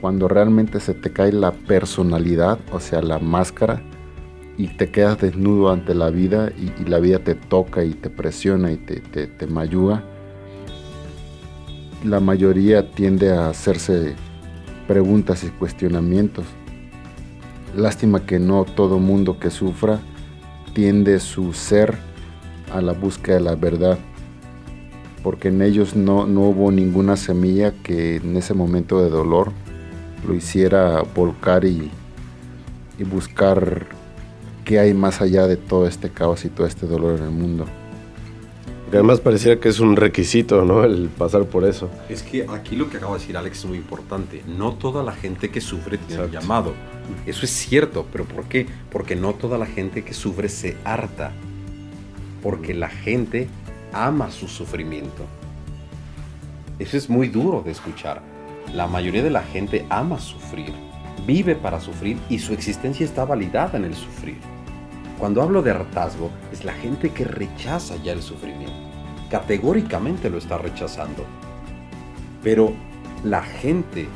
cuando 0.00 0.26
realmente 0.26 0.80
se 0.80 0.92
te 0.92 1.12
cae 1.12 1.30
la 1.30 1.52
personalidad, 1.52 2.58
o 2.72 2.80
sea, 2.80 3.00
la 3.00 3.20
máscara, 3.20 3.80
y 4.58 4.66
te 4.66 4.90
quedas 4.90 5.20
desnudo 5.20 5.70
ante 5.70 5.94
la 5.94 6.10
vida 6.10 6.50
y, 6.58 6.88
la 6.88 6.98
vida 6.98 7.20
te 7.20 7.36
toca 7.36 7.84
y 7.84 7.94
te 7.94 8.10
presiona 8.10 8.72
y 8.72 8.76
te, 8.76 8.96
te, 8.98 9.28
te 9.28 9.46
mayuga, 9.46 10.02
la 12.04 12.18
mayoría 12.18 12.90
tiende 12.90 13.30
a 13.30 13.50
hacerse 13.50 14.16
preguntas 14.88 15.44
y 15.44 15.48
cuestionamientos. 15.50 16.44
Lástima 17.74 18.26
que 18.26 18.38
no 18.38 18.64
todo 18.64 18.98
mundo 18.98 19.38
que 19.38 19.50
sufra 19.50 20.00
tiende 20.74 21.20
su 21.20 21.52
ser 21.52 21.96
a 22.72 22.80
la 22.80 22.92
búsqueda 22.92 23.36
de 23.36 23.42
la 23.42 23.54
verdad, 23.54 23.98
porque 25.22 25.48
en 25.48 25.62
ellos 25.62 25.94
no, 25.94 26.26
no 26.26 26.42
hubo 26.42 26.70
ninguna 26.70 27.16
semilla 27.16 27.72
que 27.82 28.16
en 28.16 28.36
ese 28.36 28.54
momento 28.54 29.02
de 29.02 29.10
dolor 29.10 29.52
lo 30.26 30.34
hiciera 30.34 31.02
volcar 31.14 31.64
y, 31.64 31.90
y 32.98 33.04
buscar 33.04 33.86
qué 34.64 34.78
hay 34.78 34.94
más 34.94 35.20
allá 35.20 35.46
de 35.46 35.56
todo 35.56 35.86
este 35.86 36.10
caos 36.10 36.44
y 36.44 36.48
todo 36.48 36.66
este 36.66 36.86
dolor 36.86 37.18
en 37.18 37.24
el 37.24 37.30
mundo. 37.30 37.66
Y 38.92 38.94
además 38.94 39.20
pareciera 39.20 39.58
que 39.58 39.70
es 39.70 39.80
un 39.80 39.96
requisito, 39.96 40.66
¿no? 40.66 40.84
El 40.84 41.08
pasar 41.08 41.44
por 41.46 41.64
eso. 41.64 41.88
Es 42.10 42.22
que 42.22 42.46
aquí 42.50 42.76
lo 42.76 42.90
que 42.90 42.98
acaba 42.98 43.14
de 43.14 43.20
decir 43.20 43.36
Alex 43.38 43.60
es 43.60 43.64
muy 43.64 43.78
importante. 43.78 44.42
No 44.46 44.74
toda 44.74 45.02
la 45.02 45.12
gente 45.12 45.50
que 45.50 45.62
sufre 45.62 45.96
tiene 45.96 46.24
un 46.24 46.30
llamado. 46.30 46.74
Eso 47.26 47.44
es 47.44 47.50
cierto, 47.50 48.06
pero 48.10 48.24
¿por 48.24 48.44
qué? 48.44 48.66
Porque 48.90 49.16
no 49.16 49.34
toda 49.34 49.58
la 49.58 49.66
gente 49.66 50.04
que 50.04 50.14
sufre 50.14 50.48
se 50.48 50.76
harta. 50.84 51.32
Porque 52.42 52.74
la 52.74 52.88
gente 52.88 53.48
ama 53.92 54.30
su 54.30 54.48
sufrimiento. 54.48 55.26
Eso 56.78 56.96
es 56.96 57.08
muy 57.08 57.28
duro 57.28 57.62
de 57.62 57.70
escuchar. 57.70 58.22
La 58.74 58.86
mayoría 58.86 59.22
de 59.22 59.30
la 59.30 59.42
gente 59.42 59.86
ama 59.90 60.18
sufrir, 60.18 60.72
vive 61.26 61.54
para 61.54 61.80
sufrir 61.80 62.18
y 62.28 62.38
su 62.38 62.52
existencia 62.52 63.04
está 63.04 63.24
validada 63.24 63.78
en 63.78 63.84
el 63.84 63.94
sufrir. 63.94 64.38
Cuando 65.18 65.42
hablo 65.42 65.62
de 65.62 65.70
hartazgo, 65.70 66.30
es 66.52 66.64
la 66.64 66.72
gente 66.72 67.10
que 67.10 67.24
rechaza 67.24 67.96
ya 68.02 68.12
el 68.12 68.22
sufrimiento. 68.22 68.74
Categóricamente 69.30 70.28
lo 70.30 70.38
está 70.38 70.58
rechazando. 70.58 71.24
Pero 72.42 72.72
la 73.22 73.42
gente, 73.42 74.08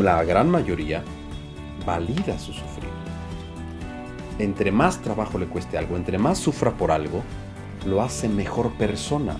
la 0.00 0.22
gran 0.24 0.50
mayoría, 0.50 1.02
valida 1.86 2.38
su 2.38 2.52
sufrir. 2.52 2.90
Entre 4.38 4.70
más 4.70 5.00
trabajo 5.00 5.38
le 5.38 5.46
cueste 5.46 5.78
algo, 5.78 5.96
entre 5.96 6.18
más 6.18 6.36
sufra 6.38 6.72
por 6.72 6.90
algo, 6.90 7.22
lo 7.86 8.02
hace 8.02 8.28
mejor 8.28 8.72
persona, 8.72 9.36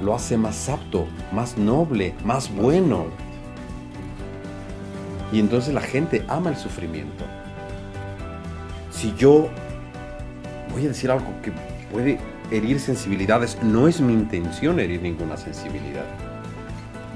lo 0.00 0.14
hace 0.14 0.36
más 0.36 0.68
apto, 0.68 1.06
más 1.32 1.58
noble, 1.58 2.14
más 2.24 2.54
bueno. 2.54 3.06
Y 5.32 5.40
entonces 5.40 5.74
la 5.74 5.80
gente 5.80 6.24
ama 6.28 6.50
el 6.50 6.56
sufrimiento. 6.56 7.24
Si 8.92 9.12
yo 9.16 9.48
voy 10.72 10.84
a 10.84 10.88
decir 10.88 11.10
algo 11.10 11.26
que 11.42 11.52
puede 11.90 12.18
herir 12.50 12.78
sensibilidades, 12.78 13.60
no 13.62 13.88
es 13.88 14.00
mi 14.00 14.12
intención 14.12 14.78
herir 14.78 15.02
ninguna 15.02 15.36
sensibilidad. 15.36 16.04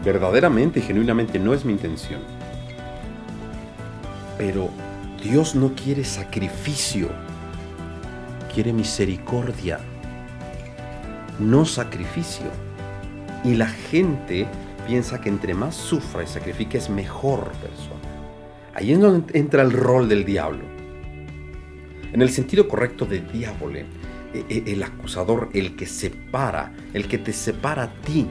Verdaderamente 0.04 0.80
y 0.80 0.82
genuinamente 0.82 1.38
no 1.38 1.54
es 1.54 1.64
mi 1.64 1.72
intención. 1.72 2.37
Pero 4.38 4.70
Dios 5.22 5.56
no 5.56 5.74
quiere 5.74 6.04
sacrificio, 6.04 7.08
quiere 8.54 8.72
misericordia, 8.72 9.80
no 11.40 11.64
sacrificio. 11.64 12.46
Y 13.44 13.54
la 13.54 13.66
gente 13.66 14.46
piensa 14.86 15.20
que 15.20 15.28
entre 15.28 15.54
más 15.54 15.74
sufra 15.74 16.22
y 16.22 16.26
sacrifique 16.26 16.78
es 16.78 16.88
mejor 16.88 17.50
persona. 17.60 18.00
Ahí 18.74 18.92
es 18.92 19.00
donde 19.00 19.36
entra 19.36 19.62
el 19.62 19.72
rol 19.72 20.08
del 20.08 20.24
diablo. 20.24 20.64
En 22.12 22.22
el 22.22 22.30
sentido 22.30 22.68
correcto 22.68 23.04
de 23.04 23.20
diablo, 23.20 23.76
e, 23.76 23.86
e, 24.48 24.72
el 24.72 24.82
acusador, 24.84 25.50
el 25.52 25.74
que 25.74 25.86
separa, 25.86 26.72
el 26.94 27.08
que 27.08 27.18
te 27.18 27.32
separa 27.32 27.84
a 27.84 27.92
ti. 28.02 28.26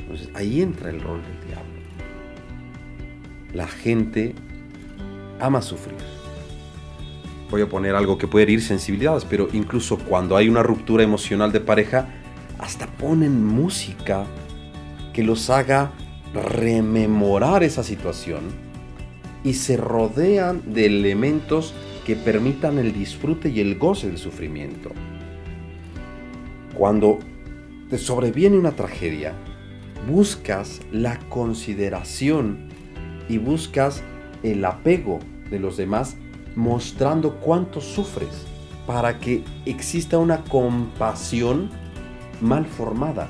Entonces 0.00 0.28
ahí 0.34 0.60
entra 0.60 0.90
el 0.90 1.00
rol 1.00 1.22
del 1.22 1.32
diablo. 1.32 1.43
La 3.54 3.68
gente 3.68 4.34
ama 5.40 5.62
sufrir. 5.62 5.96
Voy 7.50 7.62
a 7.62 7.68
poner 7.68 7.94
algo 7.94 8.18
que 8.18 8.26
puede 8.26 8.42
herir 8.42 8.60
sensibilidades, 8.60 9.24
pero 9.24 9.48
incluso 9.52 9.96
cuando 9.96 10.36
hay 10.36 10.48
una 10.48 10.64
ruptura 10.64 11.04
emocional 11.04 11.52
de 11.52 11.60
pareja, 11.60 12.08
hasta 12.58 12.88
ponen 12.88 13.44
música 13.44 14.26
que 15.12 15.22
los 15.22 15.50
haga 15.50 15.92
rememorar 16.34 17.62
esa 17.62 17.84
situación 17.84 18.42
y 19.44 19.54
se 19.54 19.76
rodean 19.76 20.62
de 20.74 20.86
elementos 20.86 21.74
que 22.04 22.16
permitan 22.16 22.78
el 22.78 22.92
disfrute 22.92 23.50
y 23.50 23.60
el 23.60 23.78
goce 23.78 24.08
del 24.08 24.18
sufrimiento. 24.18 24.90
Cuando 26.74 27.20
te 27.88 27.98
sobreviene 27.98 28.58
una 28.58 28.72
tragedia, 28.72 29.32
buscas 30.10 30.80
la 30.90 31.20
consideración 31.28 32.73
y 33.28 33.38
buscas 33.38 34.02
el 34.42 34.64
apego 34.64 35.20
de 35.50 35.58
los 35.58 35.76
demás 35.76 36.16
mostrando 36.54 37.36
cuánto 37.36 37.80
sufres 37.80 38.46
para 38.86 39.18
que 39.18 39.42
exista 39.64 40.18
una 40.18 40.44
compasión 40.44 41.70
mal 42.40 42.66
formada 42.66 43.28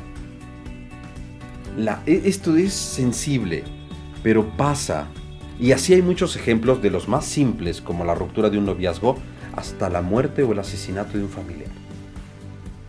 e, 2.07 2.23
esto 2.25 2.57
es 2.57 2.73
sensible, 2.73 3.65
pero 4.23 4.49
pasa. 4.57 5.07
Y 5.59 5.73
así 5.73 5.95
hay 5.95 6.03
muchos 6.03 6.37
ejemplos 6.37 6.83
de 6.83 6.91
los 6.91 7.09
más 7.09 7.25
simples, 7.25 7.81
como 7.81 8.05
la 8.05 8.15
ruptura 8.15 8.51
de 8.51 8.59
un 8.59 8.67
noviazgo, 8.67 9.17
hasta 9.57 9.89
la 9.89 10.03
muerte 10.03 10.43
o 10.43 10.53
el 10.53 10.59
asesinato 10.59 11.17
de 11.17 11.25
un 11.25 11.31
familiar, 11.31 11.71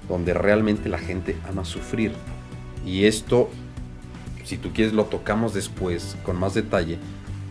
donde 0.08 0.34
realmente 0.34 0.90
la 0.90 0.98
gente 0.98 1.36
ama 1.48 1.64
sufrir. 1.64 2.12
Y 2.86 3.06
esto, 3.06 3.50
si 4.46 4.58
tú 4.58 4.72
quieres, 4.72 4.94
lo 4.94 5.06
tocamos 5.06 5.54
después 5.54 6.16
con 6.24 6.38
más 6.38 6.54
detalle, 6.54 6.98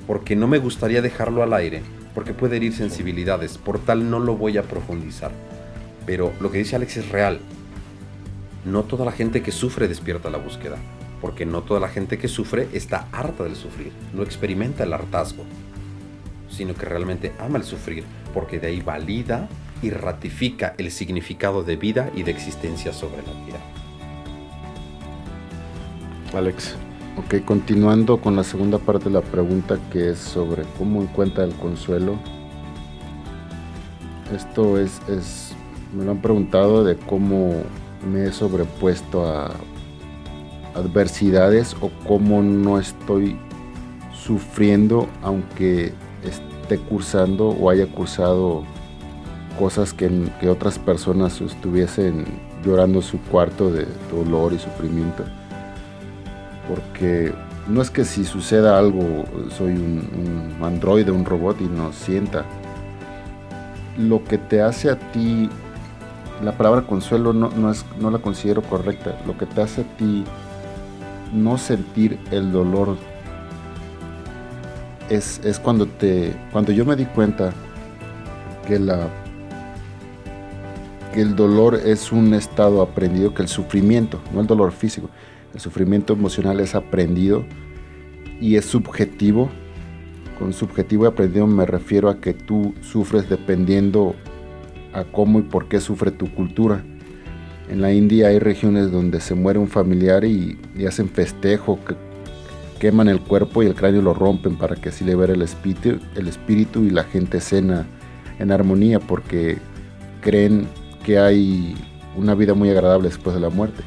porque 0.06 0.36
no 0.36 0.46
me 0.46 0.58
gustaría 0.58 1.02
dejarlo 1.02 1.42
al 1.42 1.52
aire, 1.52 1.82
porque 2.14 2.32
puede 2.32 2.56
herir 2.56 2.72
sensibilidades, 2.72 3.58
por 3.58 3.78
tal 3.78 4.08
no 4.08 4.18
lo 4.18 4.36
voy 4.36 4.56
a 4.56 4.62
profundizar. 4.62 5.32
Pero 6.06 6.32
lo 6.40 6.50
que 6.50 6.58
dice 6.58 6.76
Alex 6.76 6.96
es 6.96 7.08
real. 7.10 7.40
No 8.64 8.84
toda 8.84 9.04
la 9.04 9.12
gente 9.12 9.42
que 9.42 9.52
sufre 9.52 9.88
despierta 9.88 10.30
la 10.30 10.38
búsqueda 10.38 10.78
porque 11.24 11.46
no 11.46 11.62
toda 11.62 11.80
la 11.80 11.88
gente 11.88 12.18
que 12.18 12.28
sufre 12.28 12.68
está 12.74 13.08
harta 13.10 13.44
de 13.44 13.54
sufrir, 13.54 13.92
no 14.12 14.22
experimenta 14.22 14.84
el 14.84 14.92
hartazgo, 14.92 15.42
sino 16.50 16.74
que 16.74 16.84
realmente 16.84 17.32
ama 17.38 17.56
el 17.56 17.64
sufrir, 17.64 18.04
porque 18.34 18.60
de 18.60 18.66
ahí 18.66 18.82
valida 18.82 19.48
y 19.80 19.88
ratifica 19.88 20.74
el 20.76 20.90
significado 20.90 21.62
de 21.62 21.76
vida 21.76 22.10
y 22.14 22.24
de 22.24 22.30
existencia 22.30 22.92
sobre 22.92 23.22
la 23.22 23.32
vida. 23.46 23.73
Alex. 26.36 26.74
Ok, 27.16 27.44
continuando 27.44 28.20
con 28.20 28.34
la 28.34 28.42
segunda 28.42 28.78
parte 28.78 29.04
de 29.04 29.12
la 29.12 29.20
pregunta 29.20 29.78
que 29.92 30.10
es 30.10 30.18
sobre 30.18 30.64
cómo 30.78 31.02
encuentra 31.02 31.44
el 31.44 31.54
consuelo. 31.54 32.16
Esto 34.34 34.78
es, 34.78 35.00
es, 35.08 35.54
me 35.92 36.04
lo 36.04 36.10
han 36.10 36.20
preguntado 36.20 36.82
de 36.82 36.96
cómo 36.96 37.62
me 38.10 38.24
he 38.24 38.32
sobrepuesto 38.32 39.26
a 39.26 39.52
adversidades 40.74 41.76
o 41.80 41.90
cómo 42.08 42.42
no 42.42 42.80
estoy 42.80 43.38
sufriendo 44.12 45.08
aunque 45.22 45.92
esté 46.24 46.78
cursando 46.78 47.50
o 47.50 47.70
haya 47.70 47.86
cursado 47.86 48.64
cosas 49.56 49.92
que, 49.92 50.10
que 50.40 50.48
otras 50.48 50.80
personas 50.80 51.40
estuviesen 51.40 52.24
llorando 52.64 53.02
su 53.02 53.20
cuarto 53.20 53.70
de 53.70 53.86
dolor 54.10 54.52
y 54.52 54.58
sufrimiento. 54.58 55.24
Porque 56.68 57.32
no 57.68 57.82
es 57.82 57.90
que 57.90 58.04
si 58.04 58.24
suceda 58.24 58.78
algo 58.78 59.24
soy 59.50 59.72
un, 59.72 60.56
un 60.58 60.64
androide, 60.64 61.10
un 61.10 61.24
robot 61.24 61.60
y 61.60 61.64
no 61.64 61.92
sienta. 61.92 62.44
Lo 63.98 64.24
que 64.24 64.38
te 64.38 64.60
hace 64.60 64.90
a 64.90 64.98
ti, 65.12 65.48
la 66.42 66.52
palabra 66.52 66.82
consuelo 66.82 67.32
no, 67.32 67.50
no, 67.50 67.70
es, 67.70 67.84
la 68.00 68.18
considero 68.18 68.62
correcta, 68.62 69.16
lo 69.26 69.38
que 69.38 69.46
te 69.46 69.62
hace 69.62 69.82
a 69.82 69.96
ti 69.96 70.24
no 71.32 71.58
sentir 71.58 72.18
el 72.30 72.52
dolor 72.52 72.96
es, 75.10 75.40
cuando 75.62 75.86
te 75.86 76.34
cuando 76.52 76.72
yo 76.72 76.84
me 76.84 76.96
di 76.96 77.04
cuenta 77.04 77.52
que 78.66 78.78
la 78.78 79.08
que 81.12 81.20
el 81.20 81.36
dolor 81.36 81.74
es 81.74 82.10
un 82.10 82.32
estado 82.34 82.80
aprendido 82.82 83.34
que 83.34 83.42
el 83.42 83.48
sufrimiento 83.48 84.20
no 84.32 84.40
el 84.40 84.46
dolor 84.46 84.72
físico 84.72 85.10
el 85.54 85.60
sufrimiento 85.60 86.12
emocional 86.12 86.60
es 86.60 86.74
aprendido 86.74 87.44
y 88.40 88.56
es 88.56 88.64
subjetivo 88.64 89.48
con 90.38 90.52
subjetivo 90.52 91.04
y 91.04 91.08
aprendido 91.08 91.46
me 91.46 91.64
refiero 91.64 92.08
a 92.08 92.20
que 92.20 92.34
tú 92.34 92.74
sufres 92.80 93.28
dependiendo 93.28 94.14
a 94.92 95.04
cómo 95.04 95.38
y 95.38 95.42
por 95.42 95.68
qué 95.68 95.80
sufre 95.80 96.10
tu 96.10 96.32
cultura 96.34 96.84
en 97.68 97.80
la 97.80 97.92
India 97.92 98.28
hay 98.28 98.38
regiones 98.38 98.90
donde 98.90 99.20
se 99.20 99.34
muere 99.34 99.58
un 99.58 99.68
familiar 99.68 100.24
y, 100.24 100.58
hacen 100.86 101.08
festejo, 101.08 101.78
que, 101.86 101.94
queman 102.78 103.08
el 103.08 103.20
cuerpo 103.20 103.62
y 103.62 103.66
el 103.66 103.74
cráneo 103.74 104.02
lo 104.02 104.12
rompen 104.12 104.56
para 104.56 104.76
que 104.76 104.90
así 104.90 105.04
libere 105.04 105.32
el 105.32 105.42
espíritu, 105.42 105.98
el 106.16 106.28
espíritu 106.28 106.82
y 106.82 106.90
la 106.90 107.04
gente 107.04 107.40
cena 107.40 107.86
en 108.38 108.52
armonía 108.52 109.00
porque 109.00 109.56
creen 110.20 110.66
que 111.04 111.18
hay 111.18 111.74
una 112.16 112.34
vida 112.34 112.52
muy 112.52 112.68
agradable 112.68 113.08
después 113.08 113.34
de 113.34 113.40
la 113.40 113.48
muerte. 113.48 113.82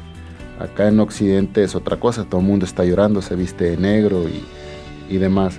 Acá 0.58 0.88
en 0.88 0.98
Occidente 1.00 1.62
es 1.62 1.74
otra 1.74 1.98
cosa, 1.98 2.24
todo 2.24 2.40
el 2.40 2.46
mundo 2.46 2.64
está 2.64 2.84
llorando, 2.84 3.22
se 3.22 3.36
viste 3.36 3.64
de 3.70 3.76
negro 3.76 4.24
y, 4.28 4.44
y 5.12 5.18
demás. 5.18 5.58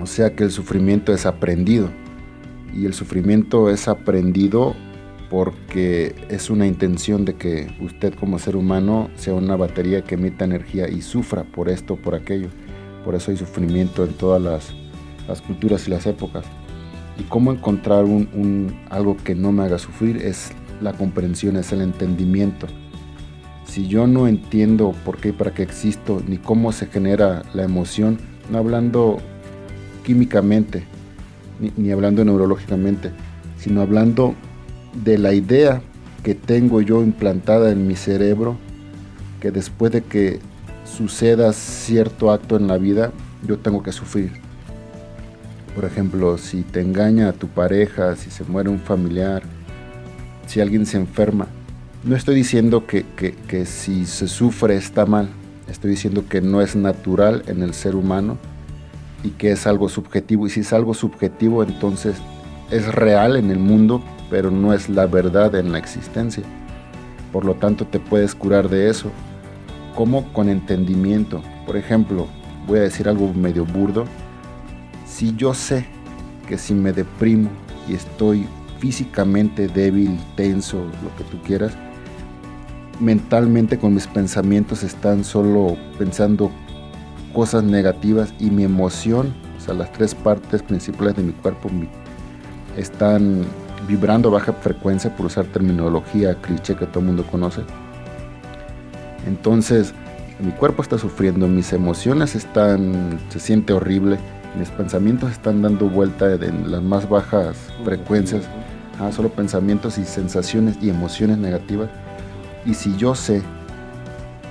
O 0.00 0.06
sea 0.06 0.34
que 0.34 0.44
el 0.44 0.50
sufrimiento 0.50 1.12
es 1.12 1.26
aprendido. 1.26 1.90
Y 2.74 2.86
el 2.86 2.94
sufrimiento 2.94 3.68
es 3.68 3.88
aprendido 3.88 4.74
porque 5.30 6.14
es 6.28 6.50
una 6.50 6.66
intención 6.66 7.24
de 7.24 7.34
que 7.34 7.72
usted 7.80 8.14
como 8.14 8.38
ser 8.38 8.56
humano 8.56 9.10
sea 9.14 9.34
una 9.34 9.56
batería 9.56 10.02
que 10.02 10.16
emita 10.16 10.44
energía 10.44 10.88
y 10.88 11.02
sufra 11.02 11.44
por 11.44 11.68
esto, 11.68 11.96
por 11.96 12.16
aquello. 12.16 12.48
Por 13.04 13.14
eso 13.14 13.30
hay 13.30 13.36
sufrimiento 13.36 14.04
en 14.04 14.12
todas 14.14 14.42
las, 14.42 15.40
culturas 15.42 15.86
y 15.86 15.90
las 15.90 16.06
épocas. 16.06 16.44
Y 17.18 17.22
cómo 17.24 17.52
encontrar 17.52 18.04
un, 18.04 18.76
algo 18.90 19.16
que 19.16 19.34
no 19.34 19.52
me 19.52 19.62
haga 19.62 19.78
sufrir 19.78 20.16
es 20.16 20.50
la 20.80 20.92
comprensión, 20.94 21.56
es 21.56 21.72
el 21.72 21.82
entendimiento. 21.82 22.66
Si 23.70 23.86
yo 23.86 24.08
no 24.08 24.26
entiendo 24.26 24.96
por 25.04 25.18
qué 25.18 25.28
y 25.28 25.32
para 25.32 25.54
qué 25.54 25.62
existo, 25.62 26.20
ni 26.26 26.38
cómo 26.38 26.72
se 26.72 26.86
genera 26.86 27.44
la 27.54 27.62
emoción, 27.62 28.18
no 28.50 28.58
hablando 28.58 29.18
químicamente, 30.04 30.82
ni, 31.60 31.72
ni 31.76 31.92
hablando 31.92 32.24
neurológicamente, 32.24 33.12
sino 33.58 33.80
hablando 33.80 34.34
de 35.04 35.18
la 35.18 35.34
idea 35.34 35.82
que 36.24 36.34
tengo 36.34 36.80
yo 36.80 37.00
implantada 37.00 37.70
en 37.70 37.86
mi 37.86 37.94
cerebro, 37.94 38.56
que 39.38 39.52
después 39.52 39.92
de 39.92 40.02
que 40.02 40.40
suceda 40.84 41.52
cierto 41.52 42.32
acto 42.32 42.56
en 42.56 42.66
la 42.66 42.76
vida, 42.76 43.12
yo 43.46 43.56
tengo 43.56 43.84
que 43.84 43.92
sufrir. 43.92 44.32
Por 45.76 45.84
ejemplo, 45.84 46.38
si 46.38 46.62
te 46.62 46.80
engaña 46.80 47.30
tu 47.34 47.46
pareja, 47.46 48.16
si 48.16 48.32
se 48.32 48.42
muere 48.42 48.68
un 48.68 48.80
familiar, 48.80 49.44
si 50.48 50.60
alguien 50.60 50.86
se 50.86 50.96
enferma, 50.96 51.46
no 52.02 52.16
estoy 52.16 52.34
diciendo 52.34 52.86
que, 52.86 53.04
que 53.14 53.66
si 53.66 54.06
se 54.06 54.26
sufre 54.26 54.76
está 54.76 55.06
mal, 55.06 55.28
estoy 55.68 55.90
diciendo 55.90 56.24
que 56.28 56.40
no 56.40 56.60
es 56.60 56.74
natural 56.76 57.42
en 57.46 57.62
el 57.62 57.74
ser 57.74 57.94
humano 57.94 58.38
y 59.22 59.30
que 59.30 59.52
es 59.52 59.66
algo 59.66 59.88
subjetivo. 59.88 60.46
Y 60.46 60.50
si 60.50 60.60
es 60.60 60.72
algo 60.72 60.94
subjetivo, 60.94 61.62
entonces 61.62 62.16
es 62.70 62.86
real 62.94 63.36
en 63.36 63.50
el 63.50 63.58
mundo, 63.58 64.02
pero 64.30 64.50
no 64.50 64.72
es 64.72 64.88
la 64.88 65.06
verdad 65.06 65.54
en 65.54 65.72
la 65.72 65.78
existencia. 65.78 66.42
Por 67.32 67.44
lo 67.44 67.54
tanto, 67.54 67.86
te 67.86 68.00
puedes 68.00 68.34
curar 68.34 68.68
de 68.68 68.88
eso. 68.88 69.10
como 69.94 70.32
Con 70.32 70.48
entendimiento. 70.48 71.42
Por 71.66 71.76
ejemplo, 71.76 72.26
voy 72.66 72.78
a 72.78 72.82
decir 72.82 73.08
algo 73.08 73.32
medio 73.34 73.64
burdo. 73.64 74.04
Si 75.06 75.34
yo 75.36 75.52
sé 75.54 75.86
que 76.48 76.56
si 76.56 76.74
me 76.74 76.92
deprimo 76.92 77.50
y 77.88 77.94
estoy 77.94 78.46
físicamente 78.78 79.68
débil, 79.68 80.18
tenso, 80.36 80.78
lo 80.78 81.16
que 81.16 81.24
tú 81.30 81.42
quieras, 81.42 81.76
mentalmente 83.00 83.78
con 83.78 83.94
mis 83.94 84.06
pensamientos 84.06 84.82
están 84.82 85.24
solo 85.24 85.76
pensando 85.98 86.50
cosas 87.32 87.64
negativas 87.64 88.34
y 88.38 88.50
mi 88.50 88.64
emoción, 88.64 89.34
sea, 89.60 89.74
las 89.74 89.92
tres 89.92 90.14
partes 90.14 90.62
principales 90.62 91.16
de 91.16 91.22
mi 91.22 91.32
cuerpo 91.32 91.70
están 92.76 93.44
vibrando 93.88 94.28
a 94.28 94.32
baja 94.32 94.52
frecuencia, 94.52 95.14
por 95.16 95.26
usar 95.26 95.46
terminología 95.46 96.34
cliché 96.40 96.76
que 96.76 96.86
todo 96.86 97.00
el 97.00 97.06
mundo 97.06 97.26
conoce. 97.30 97.62
Entonces, 99.26 99.94
mi 100.40 100.52
cuerpo 100.52 100.82
está 100.82 100.98
sufriendo, 100.98 101.46
mis 101.48 101.72
emociones 101.72 102.34
están, 102.34 103.18
se 103.28 103.40
siente 103.40 103.72
horrible, 103.72 104.18
mis 104.58 104.68
pensamientos 104.70 105.30
están 105.30 105.62
dando 105.62 105.88
vuelta 105.88 106.32
en 106.34 106.70
las 106.70 106.82
más 106.82 107.08
bajas 107.08 107.56
frecuencias, 107.84 108.44
ah, 108.98 109.12
solo 109.12 109.28
pensamientos 109.28 109.98
y 109.98 110.04
sensaciones 110.04 110.76
y 110.80 110.90
emociones 110.90 111.38
negativas. 111.38 111.90
Y 112.64 112.74
si 112.74 112.96
yo 112.96 113.14
sé 113.14 113.42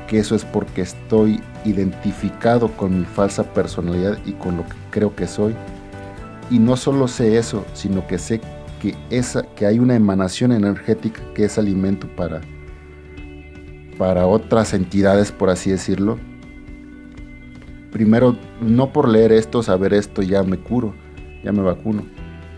que 0.08 0.20
eso 0.20 0.36
es 0.36 0.44
porque 0.44 0.82
estoy 0.82 1.40
identificado 1.66 2.70
con 2.70 3.00
mi 3.00 3.06
falsa 3.06 3.44
personalidad 3.54 4.18
y 4.26 4.34
con 4.34 4.58
lo 4.58 4.64
que 4.64 4.76
creo 4.90 5.16
que 5.16 5.28
soy, 5.28 5.56
y 6.50 6.58
no 6.58 6.76
solo 6.76 7.08
sé 7.08 7.38
eso, 7.38 7.64
sino 7.74 8.08
que 8.08 8.18
sé 8.18 8.42
que, 8.82 8.96
esa, 9.12 9.44
que 9.56 9.68
hay 9.68 9.78
una 9.78 9.96
emanación 9.96 10.52
energética 10.52 11.22
que 11.36 11.46
es 11.46 11.60
alimento 11.60 12.08
para, 12.16 12.42
para 13.98 14.26
otras 14.26 14.74
entidades, 14.74 15.32
por 15.32 15.52
así 15.52 15.70
decirlo, 15.70 16.18
primero, 17.92 18.36
no 18.62 18.92
por 18.92 19.08
leer 19.08 19.32
esto, 19.32 19.62
saber 19.62 19.94
esto, 19.94 20.24
ya 20.24 20.42
me 20.42 20.58
curo, 20.58 20.96
ya 21.44 21.52
me 21.52 21.62
vacuno. 21.62 22.04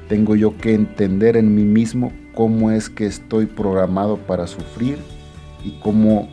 Tengo 0.07 0.35
yo 0.35 0.57
que 0.57 0.73
entender 0.73 1.35
en 1.35 1.53
mí 1.53 1.63
mismo 1.63 2.13
cómo 2.33 2.71
es 2.71 2.89
que 2.89 3.05
estoy 3.05 3.45
programado 3.45 4.17
para 4.17 4.47
sufrir 4.47 4.99
y 5.63 5.71
cómo 5.81 6.29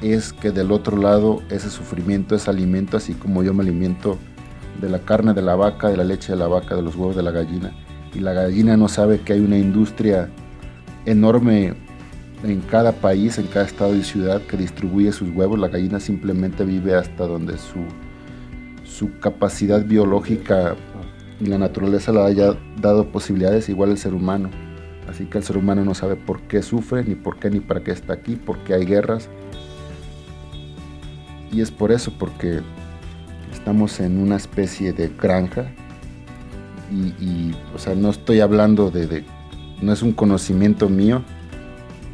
es 0.00 0.32
que 0.32 0.50
del 0.50 0.72
otro 0.72 0.96
lado 0.96 1.42
ese 1.50 1.70
sufrimiento 1.70 2.34
es 2.34 2.48
alimento, 2.48 2.96
así 2.96 3.14
como 3.14 3.42
yo 3.42 3.54
me 3.54 3.62
alimento 3.62 4.18
de 4.80 4.88
la 4.88 4.98
carne 4.98 5.34
de 5.34 5.42
la 5.42 5.54
vaca, 5.54 5.88
de 5.88 5.96
la 5.96 6.04
leche 6.04 6.32
de 6.32 6.38
la 6.38 6.48
vaca, 6.48 6.74
de 6.74 6.82
los 6.82 6.96
huevos 6.96 7.16
de 7.16 7.22
la 7.22 7.30
gallina. 7.30 7.72
Y 8.14 8.20
la 8.20 8.32
gallina 8.32 8.76
no 8.76 8.88
sabe 8.88 9.20
que 9.20 9.32
hay 9.32 9.40
una 9.40 9.58
industria 9.58 10.30
enorme 11.06 11.74
en 12.42 12.60
cada 12.60 12.92
país, 12.92 13.38
en 13.38 13.46
cada 13.46 13.64
estado 13.64 13.94
y 13.96 14.04
ciudad 14.04 14.42
que 14.42 14.56
distribuye 14.56 15.12
sus 15.12 15.30
huevos. 15.30 15.58
La 15.58 15.68
gallina 15.68 16.00
simplemente 16.00 16.64
vive 16.64 16.94
hasta 16.94 17.26
donde 17.26 17.56
su 17.58 17.80
su 18.84 19.18
capacidad 19.18 19.84
biológica 19.84 20.76
y 21.40 21.46
la 21.46 21.58
naturaleza 21.58 22.12
le 22.12 22.20
haya 22.20 22.54
dado 22.80 23.10
posibilidades 23.10 23.68
igual 23.68 23.90
el 23.90 23.98
ser 23.98 24.14
humano. 24.14 24.50
Así 25.08 25.26
que 25.26 25.38
el 25.38 25.44
ser 25.44 25.56
humano 25.56 25.84
no 25.84 25.94
sabe 25.94 26.16
por 26.16 26.40
qué 26.42 26.62
sufre, 26.62 27.04
ni 27.04 27.14
por 27.14 27.38
qué, 27.38 27.50
ni 27.50 27.60
para 27.60 27.82
qué 27.82 27.90
está 27.90 28.14
aquí, 28.14 28.36
por 28.36 28.58
qué 28.64 28.74
hay 28.74 28.84
guerras. 28.84 29.28
Y 31.52 31.60
es 31.60 31.70
por 31.70 31.92
eso, 31.92 32.12
porque 32.18 32.60
estamos 33.52 34.00
en 34.00 34.18
una 34.18 34.36
especie 34.36 34.92
de 34.92 35.08
granja. 35.08 35.66
Y, 36.90 37.52
o 37.74 37.78
sea, 37.78 37.94
no 37.94 38.10
estoy 38.10 38.40
hablando 38.40 38.90
de, 38.90 39.24
no 39.82 39.92
es 39.92 40.02
un 40.02 40.12
conocimiento 40.12 40.88
mío, 40.88 41.22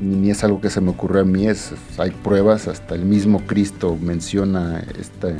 ni 0.01 0.31
es 0.31 0.43
algo 0.43 0.61
que 0.61 0.71
se 0.71 0.81
me 0.81 0.91
ocurrió 0.91 1.23
a 1.23 1.25
mí, 1.25 1.47
es, 1.47 1.75
hay 1.99 2.11
pruebas, 2.11 2.69
hasta 2.69 2.95
el 2.95 3.05
mismo 3.05 3.45
Cristo 3.47 3.99
menciona 4.01 4.83
esta 4.99 5.35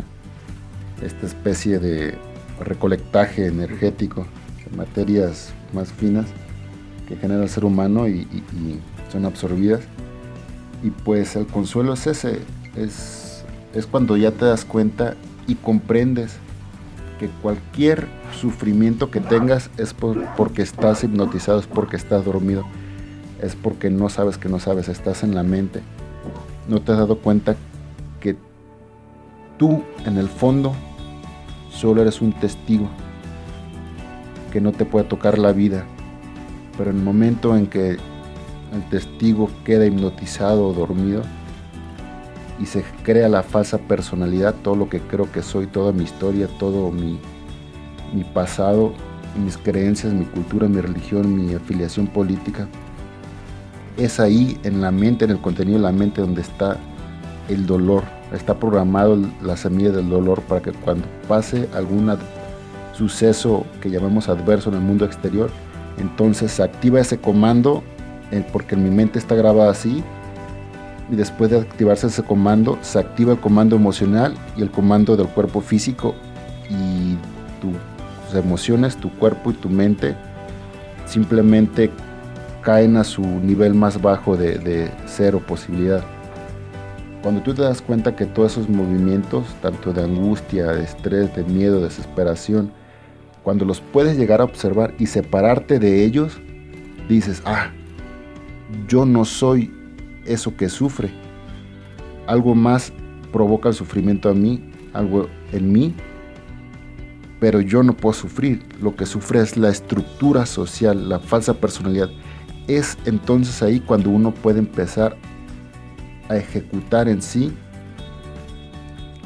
esta 1.03 1.27
especie 1.27 1.79
de 1.79 2.15
recolectaje 2.61 3.47
energético 3.47 4.27
de 4.65 4.77
materias 4.77 5.53
más 5.73 5.91
finas 5.93 6.27
que 7.11 7.17
genera 7.17 7.43
el 7.43 7.51
ser 7.51 7.67
humano 7.67 8.09
y, 8.09 8.27
son 9.13 9.27
absorbidas. 9.27 9.81
Y 10.83 10.91
pues 10.91 11.37
el 11.37 11.47
consuelo 11.47 11.93
es 11.93 12.07
ese, 12.07 12.41
es, 12.75 13.45
es 13.75 13.87
cuando 13.87 14.17
ya 14.17 14.31
te 14.31 14.47
das 14.47 14.65
cuenta 14.65 15.15
y 15.47 15.57
comprendes 15.57 16.37
que 17.19 17.29
cualquier 17.43 18.07
sufrimiento 18.41 19.11
que 19.11 19.21
tengas 19.21 19.69
es 19.77 19.93
porque 19.93 20.63
estás 20.63 21.05
hipnotizado, 21.05 21.59
es 21.59 21.67
porque 21.67 21.97
estás 21.97 22.25
dormido, 22.25 22.65
es 23.43 23.55
porque 23.57 23.91
no 23.91 24.09
sabes 24.09 24.39
que 24.39 24.49
no 24.49 24.59
sabes, 24.59 24.89
estás 24.89 25.23
en 25.23 25.35
la 25.35 25.43
mente. 25.43 25.83
No 26.67 26.81
te 26.81 26.93
has 26.93 26.99
dado 26.99 27.19
cuenta 27.19 27.57
que 28.21 28.37
tú 29.59 29.83
en 30.07 30.17
el 30.17 30.29
fondo 30.29 30.73
Solo 31.81 32.03
eres 32.03 32.21
un 32.21 32.33
testigo 32.33 32.89
que 34.53 34.61
no 34.61 34.73
te 34.73 34.85
puede 34.85 35.07
tocar 35.07 35.39
la 35.39 35.53
vida. 35.53 35.85
Pero 36.77 36.91
en 36.91 36.99
el 36.99 37.03
momento 37.03 37.57
en 37.57 37.67
que 37.67 37.91
el 37.91 38.89
testigo 38.91 39.51
queda 39.65 39.87
hipnotizado 39.87 40.69
o 40.69 40.73
dormido 40.73 41.23
y 42.61 42.67
se 42.67 42.85
crea 43.03 43.29
la 43.29 43.43
falsa 43.43 43.79
personalidad, 43.79 44.55
todo 44.63 44.77
lo 44.77 44.89
que 44.89 45.01
creo 45.01 45.31
que 45.33 45.43
soy, 45.43 45.67
toda 45.67 45.93
mi 45.93 46.05
historia, 46.05 46.47
todo 46.59 46.91
mi, 46.91 47.19
mi 48.13 48.25
pasado, 48.25 48.93
mis 49.43 49.57
creencias, 49.57 50.13
mi 50.13 50.27
cultura, 50.27 50.69
mi 50.69 50.81
religión, 50.81 51.35
mi 51.35 51.55
afiliación 51.55 52.07
política, 52.07 52.69
es 53.97 54.21
ahí 54.21 54.59
en 54.63 54.81
la 54.81 54.91
mente, 54.91 55.25
en 55.25 55.33
el 55.33 55.41
contenido 55.41 55.79
de 55.79 55.85
la 55.85 55.93
mente 55.93 56.21
donde 56.21 56.43
está 56.43 56.77
el 57.49 57.67
dolor. 57.67 58.05
Está 58.33 58.55
programado 58.55 59.19
la 59.43 59.57
semilla 59.57 59.91
del 59.91 60.09
dolor 60.09 60.41
para 60.43 60.63
que 60.63 60.73
cuando 60.73 61.07
pase 61.27 61.69
algún 61.75 62.17
suceso 62.93 63.67
que 63.81 63.91
llamamos 63.91 64.29
adverso 64.29 64.71
en 64.71 64.77
el 64.77 64.83
mundo 64.83 65.05
exterior, 65.05 65.51
entonces 66.01 66.53
se 66.53 66.63
activa 66.63 67.01
ese 67.01 67.19
comando 67.19 67.83
eh, 68.31 68.45
porque 68.53 68.77
mi 68.77 68.91
mente 68.91 69.19
está 69.19 69.35
grabada 69.35 69.71
así 69.71 70.03
y 71.11 71.17
después 71.17 71.51
de 71.51 71.59
activarse 71.61 72.07
ese 72.07 72.23
comando 72.23 72.79
se 72.83 72.99
activa 72.99 73.33
el 73.33 73.41
comando 73.41 73.77
emocional 73.77 74.35
y 74.57 74.63
el 74.63 74.71
comando 74.71 75.17
del 75.17 75.29
cuerpo 75.29 75.61
físico 75.61 76.15
y 76.69 77.17
tus 77.61 78.35
emociones, 78.35 78.97
tu 78.97 79.11
cuerpo 79.19 79.51
y 79.51 79.55
tu 79.55 79.69
mente 79.69 80.15
simplemente 81.07 81.91
caen 82.63 82.97
a 82.97 83.05
su 83.05 83.23
nivel 83.23 83.75
más 83.75 84.01
bajo 84.01 84.37
de, 84.37 84.59
de 84.59 84.91
cero 85.07 85.43
posibilidad. 85.47 86.05
Cuando 87.23 87.43
tú 87.43 87.53
te 87.53 87.63
das 87.63 87.83
cuenta 87.83 88.15
que 88.17 88.25
todos 88.25 88.53
esos 88.53 88.69
movimientos, 88.69 89.45
tanto 89.61 89.93
de 89.93 90.05
angustia, 90.05 90.69
de 90.69 90.85
estrés, 90.85 91.35
de 91.35 91.43
miedo, 91.45 91.81
desesperación, 91.81 92.73
cuando 93.51 93.65
los 93.65 93.81
puedes 93.81 94.17
llegar 94.17 94.41
a 94.41 94.45
observar 94.45 94.95
y 95.01 95.07
separarte 95.07 95.81
de 95.81 96.05
ellos, 96.05 96.41
dices, 97.09 97.43
ah, 97.45 97.73
yo 98.87 99.05
no 99.05 99.25
soy 99.25 99.75
eso 100.25 100.57
que 100.57 100.69
sufre. 100.69 101.11
Algo 102.29 102.55
más 102.55 102.93
provoca 103.33 103.69
el 103.69 103.75
sufrimiento 103.75 104.29
a 104.29 104.35
mí, 104.35 104.71
algo 104.93 105.29
en 105.51 105.73
mí, 105.73 105.97
pero 107.41 107.61
yo 107.61 107.83
no 107.83 107.97
puedo 107.97 108.13
sufrir. 108.13 108.65
Lo 108.81 108.95
que 108.95 109.05
sufre 109.05 109.41
es 109.41 109.57
la 109.57 109.71
estructura 109.71 110.47
social, 110.47 111.09
la 111.09 111.19
falsa 111.19 111.55
personalidad. 111.55 112.11
Es 112.69 112.99
entonces 113.05 113.65
ahí 113.65 113.81
cuando 113.81 114.11
uno 114.11 114.33
puede 114.33 114.61
empezar 114.61 115.17
a 116.29 116.37
ejecutar 116.37 117.09
en 117.09 117.21
sí 117.21 117.53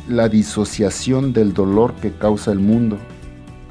la 0.08 0.30
disociación 0.30 1.34
del 1.34 1.52
dolor 1.52 1.92
que 1.96 2.10
causa 2.10 2.52
el 2.52 2.60
mundo 2.60 2.98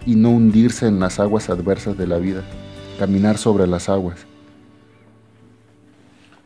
y 0.06 0.16
no 0.16 0.30
hundirse 0.30 0.88
en 0.88 1.00
las 1.00 1.20
aguas 1.20 1.50
adversas 1.50 1.98
de 1.98 2.08
la 2.08 2.18
vida, 2.18 2.44
caminar 3.00 3.38
sobre 3.38 3.68
las 3.68 3.90
aguas. 3.90 4.26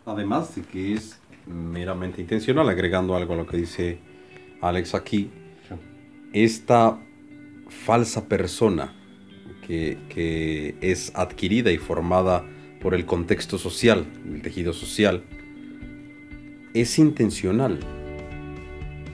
Además 0.06 0.56
de 0.56 0.62
que 0.62 0.94
es 0.94 1.20
meramente 1.46 2.22
intencional, 2.22 2.70
agregando 2.70 3.16
algo 3.16 3.34
a 3.34 3.38
lo 3.38 3.48
que 3.48 3.58
dice 3.58 4.00
Alex 4.62 4.96
aquí, 4.96 5.30
esta 6.34 7.00
falsa 7.70 8.28
persona 8.28 8.94
que, 9.66 9.98
que 10.10 10.78
es 10.82 11.12
adquirida 11.16 11.72
y 11.72 11.78
formada 11.78 12.46
por 12.82 12.94
el 12.94 13.06
contexto 13.06 13.58
social, 13.58 14.06
el 14.26 14.42
tejido 14.42 14.74
social, 14.74 15.24
es 16.74 17.00
intencional. 17.00 17.80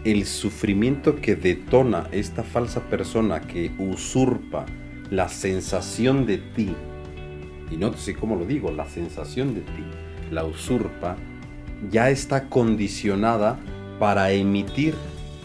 El 0.03 0.25
sufrimiento 0.25 1.15
que 1.15 1.37
detona 1.37 2.09
esta 2.11 2.43
falsa 2.43 2.81
persona 2.89 3.39
que 3.39 3.71
usurpa 3.77 4.65
la 5.09 5.29
sensación 5.29 6.25
de 6.25 6.39
ti, 6.39 6.75
y 7.71 7.77
no 7.77 7.93
sé 7.93 8.13
cómo 8.13 8.35
lo 8.35 8.45
digo, 8.45 8.69
la 8.71 8.85
sensación 8.89 9.55
de 9.55 9.61
ti, 9.61 9.83
la 10.29 10.43
usurpa, 10.43 11.15
ya 11.89 12.09
está 12.09 12.49
condicionada 12.49 13.57
para 13.97 14.31
emitir 14.31 14.93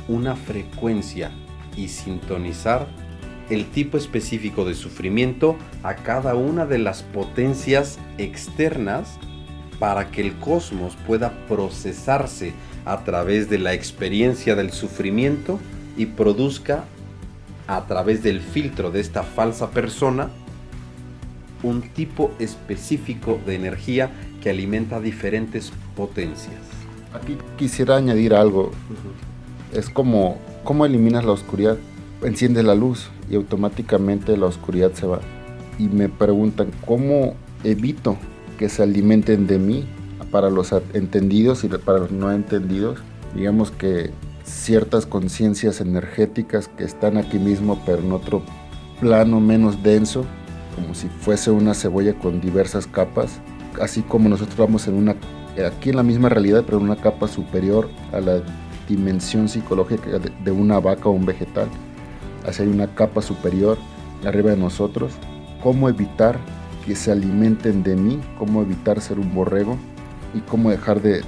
una 0.08 0.34
frecuencia 0.34 1.30
y 1.76 1.86
sintonizar 1.86 2.88
el 3.50 3.66
tipo 3.66 3.96
específico 3.96 4.64
de 4.64 4.74
sufrimiento 4.74 5.56
a 5.84 5.94
cada 5.94 6.34
una 6.34 6.66
de 6.66 6.78
las 6.78 7.04
potencias 7.04 8.00
externas 8.18 9.18
para 9.78 10.10
que 10.10 10.20
el 10.20 10.34
cosmos 10.38 10.96
pueda 11.06 11.46
procesarse 11.46 12.52
a 12.84 13.04
través 13.04 13.50
de 13.50 13.58
la 13.58 13.74
experiencia 13.74 14.54
del 14.54 14.70
sufrimiento 14.72 15.58
y 15.96 16.06
produzca 16.06 16.84
a 17.66 17.86
través 17.86 18.22
del 18.22 18.40
filtro 18.40 18.90
de 18.90 19.00
esta 19.00 19.22
falsa 19.22 19.70
persona 19.70 20.30
un 21.62 21.82
tipo 21.82 22.32
específico 22.38 23.38
de 23.46 23.56
energía 23.56 24.10
que 24.42 24.50
alimenta 24.50 25.00
diferentes 25.00 25.72
potencias. 25.96 26.56
Aquí 27.12 27.36
quisiera 27.56 27.96
añadir 27.96 28.34
algo. 28.34 28.70
Es 29.72 29.90
como, 29.90 30.38
¿cómo 30.64 30.86
eliminas 30.86 31.24
la 31.24 31.32
oscuridad? 31.32 31.76
Enciende 32.22 32.62
la 32.62 32.74
luz. 32.74 33.10
y 33.30 33.34
automáticamente 33.34 34.38
la 34.38 34.46
oscuridad 34.46 34.92
se 34.94 35.06
va. 35.06 35.20
Y 35.78 35.88
me 35.88 36.08
preguntan, 36.08 36.70
¿cómo 36.86 37.34
evito 37.62 38.16
que 38.58 38.70
se 38.70 38.82
alimenten 38.82 39.46
de 39.46 39.58
mí 39.58 39.84
para 40.30 40.50
los 40.50 40.72
entendidos 40.92 41.64
y 41.64 41.68
para 41.68 41.98
los 41.98 42.10
no 42.10 42.30
entendidos? 42.32 42.98
Digamos 43.34 43.70
que 43.70 44.10
ciertas 44.44 45.06
conciencias 45.06 45.80
energéticas 45.80 46.68
que 46.68 46.84
están 46.84 47.16
aquí 47.16 47.38
mismo, 47.38 47.80
pero 47.84 47.98
en 47.98 48.12
otro 48.12 48.42
plano 49.00 49.40
menos 49.40 49.82
denso, 49.82 50.24
como 50.74 50.94
si 50.94 51.08
fuese 51.08 51.50
una 51.50 51.74
cebolla 51.74 52.14
con 52.14 52.40
diversas 52.40 52.86
capas, 52.86 53.40
así 53.80 54.02
como 54.02 54.28
nosotros 54.28 54.56
vamos 54.56 54.86
en 54.88 54.94
una, 54.94 55.16
aquí 55.66 55.90
en 55.90 55.96
la 55.96 56.02
misma 56.02 56.28
realidad, 56.28 56.64
pero 56.64 56.78
en 56.78 56.84
una 56.84 56.96
capa 56.96 57.28
superior 57.28 57.88
a 58.12 58.20
la 58.20 58.42
dimensión 58.88 59.48
psicológica 59.48 60.18
de 60.18 60.50
una 60.50 60.80
vaca 60.80 61.08
o 61.08 61.12
un 61.12 61.26
vegetal, 61.26 61.68
hacia 62.46 62.64
una 62.64 62.94
capa 62.94 63.20
superior 63.20 63.76
arriba 64.24 64.50
de 64.50 64.56
nosotros, 64.56 65.12
cómo 65.62 65.88
evitar 65.88 66.38
que 66.86 66.96
se 66.96 67.12
alimenten 67.12 67.82
de 67.82 67.96
mí, 67.96 68.20
cómo 68.38 68.62
evitar 68.62 69.00
ser 69.00 69.18
un 69.18 69.34
borrego 69.34 69.76
y 70.34 70.40
cómo 70.40 70.70
dejar 70.70 71.00
de, 71.00 71.22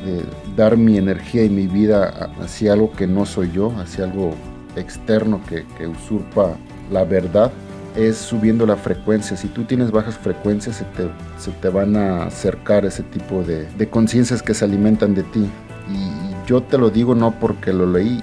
dar 0.57 0.77
mi 0.77 0.99
energía 0.99 1.45
y 1.45 1.51
mi 1.51 1.67
vida 1.67 2.31
hacia 2.41 2.73
algo 2.73 2.93
que 2.93 3.07
no 3.07 3.27
soy 3.27 3.51
yo, 3.53 3.73
hacia 3.79 4.05
algo 4.05 4.35
externo 4.77 5.41
que, 5.49 5.87
usurpa 5.87 6.57
la 6.91 7.05
verdad, 7.05 7.51
es 7.97 8.17
subiendo 8.17 8.67
la 8.67 8.77
frecuencia. 8.77 9.37
Si 9.37 9.49
tú 9.49 9.65
tienes 9.65 9.91
bajas 9.91 10.17
frecuencias, 10.17 10.77
se 10.77 10.85
te, 10.85 11.09
se 11.39 11.51
te 11.51 11.69
van 11.69 11.97
a 11.97 12.25
acercar 12.25 12.85
ese 12.85 13.03
tipo 13.03 13.43
de, 13.43 13.67
de 13.67 13.89
conciencias 13.89 14.43
que 14.43 14.55
se 14.55 14.65
alimentan 14.65 15.15
de 15.15 15.23
ti. 15.25 15.49
Y 15.89 16.47
yo 16.47 16.63
te 16.63 16.79
lo 16.79 16.91
digo 16.91 17.15
no 17.15 17.33
porque 17.33 17.73
lo 17.73 17.87
leí, 17.87 18.23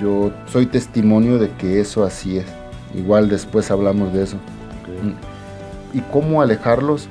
yo 0.00 0.32
soy 0.46 0.66
testimonio 0.66 1.38
de 1.38 1.50
que 1.52 1.80
eso 1.80 2.04
así 2.04 2.38
es. 2.38 2.46
Igual 2.94 3.28
después 3.28 3.70
hablamos 3.70 4.12
de 4.12 4.24
eso. 4.24 4.36
Mm. 4.36 5.96
¿Y 5.98 6.00
cómo 6.12 6.42
alejarlos? 6.42 7.08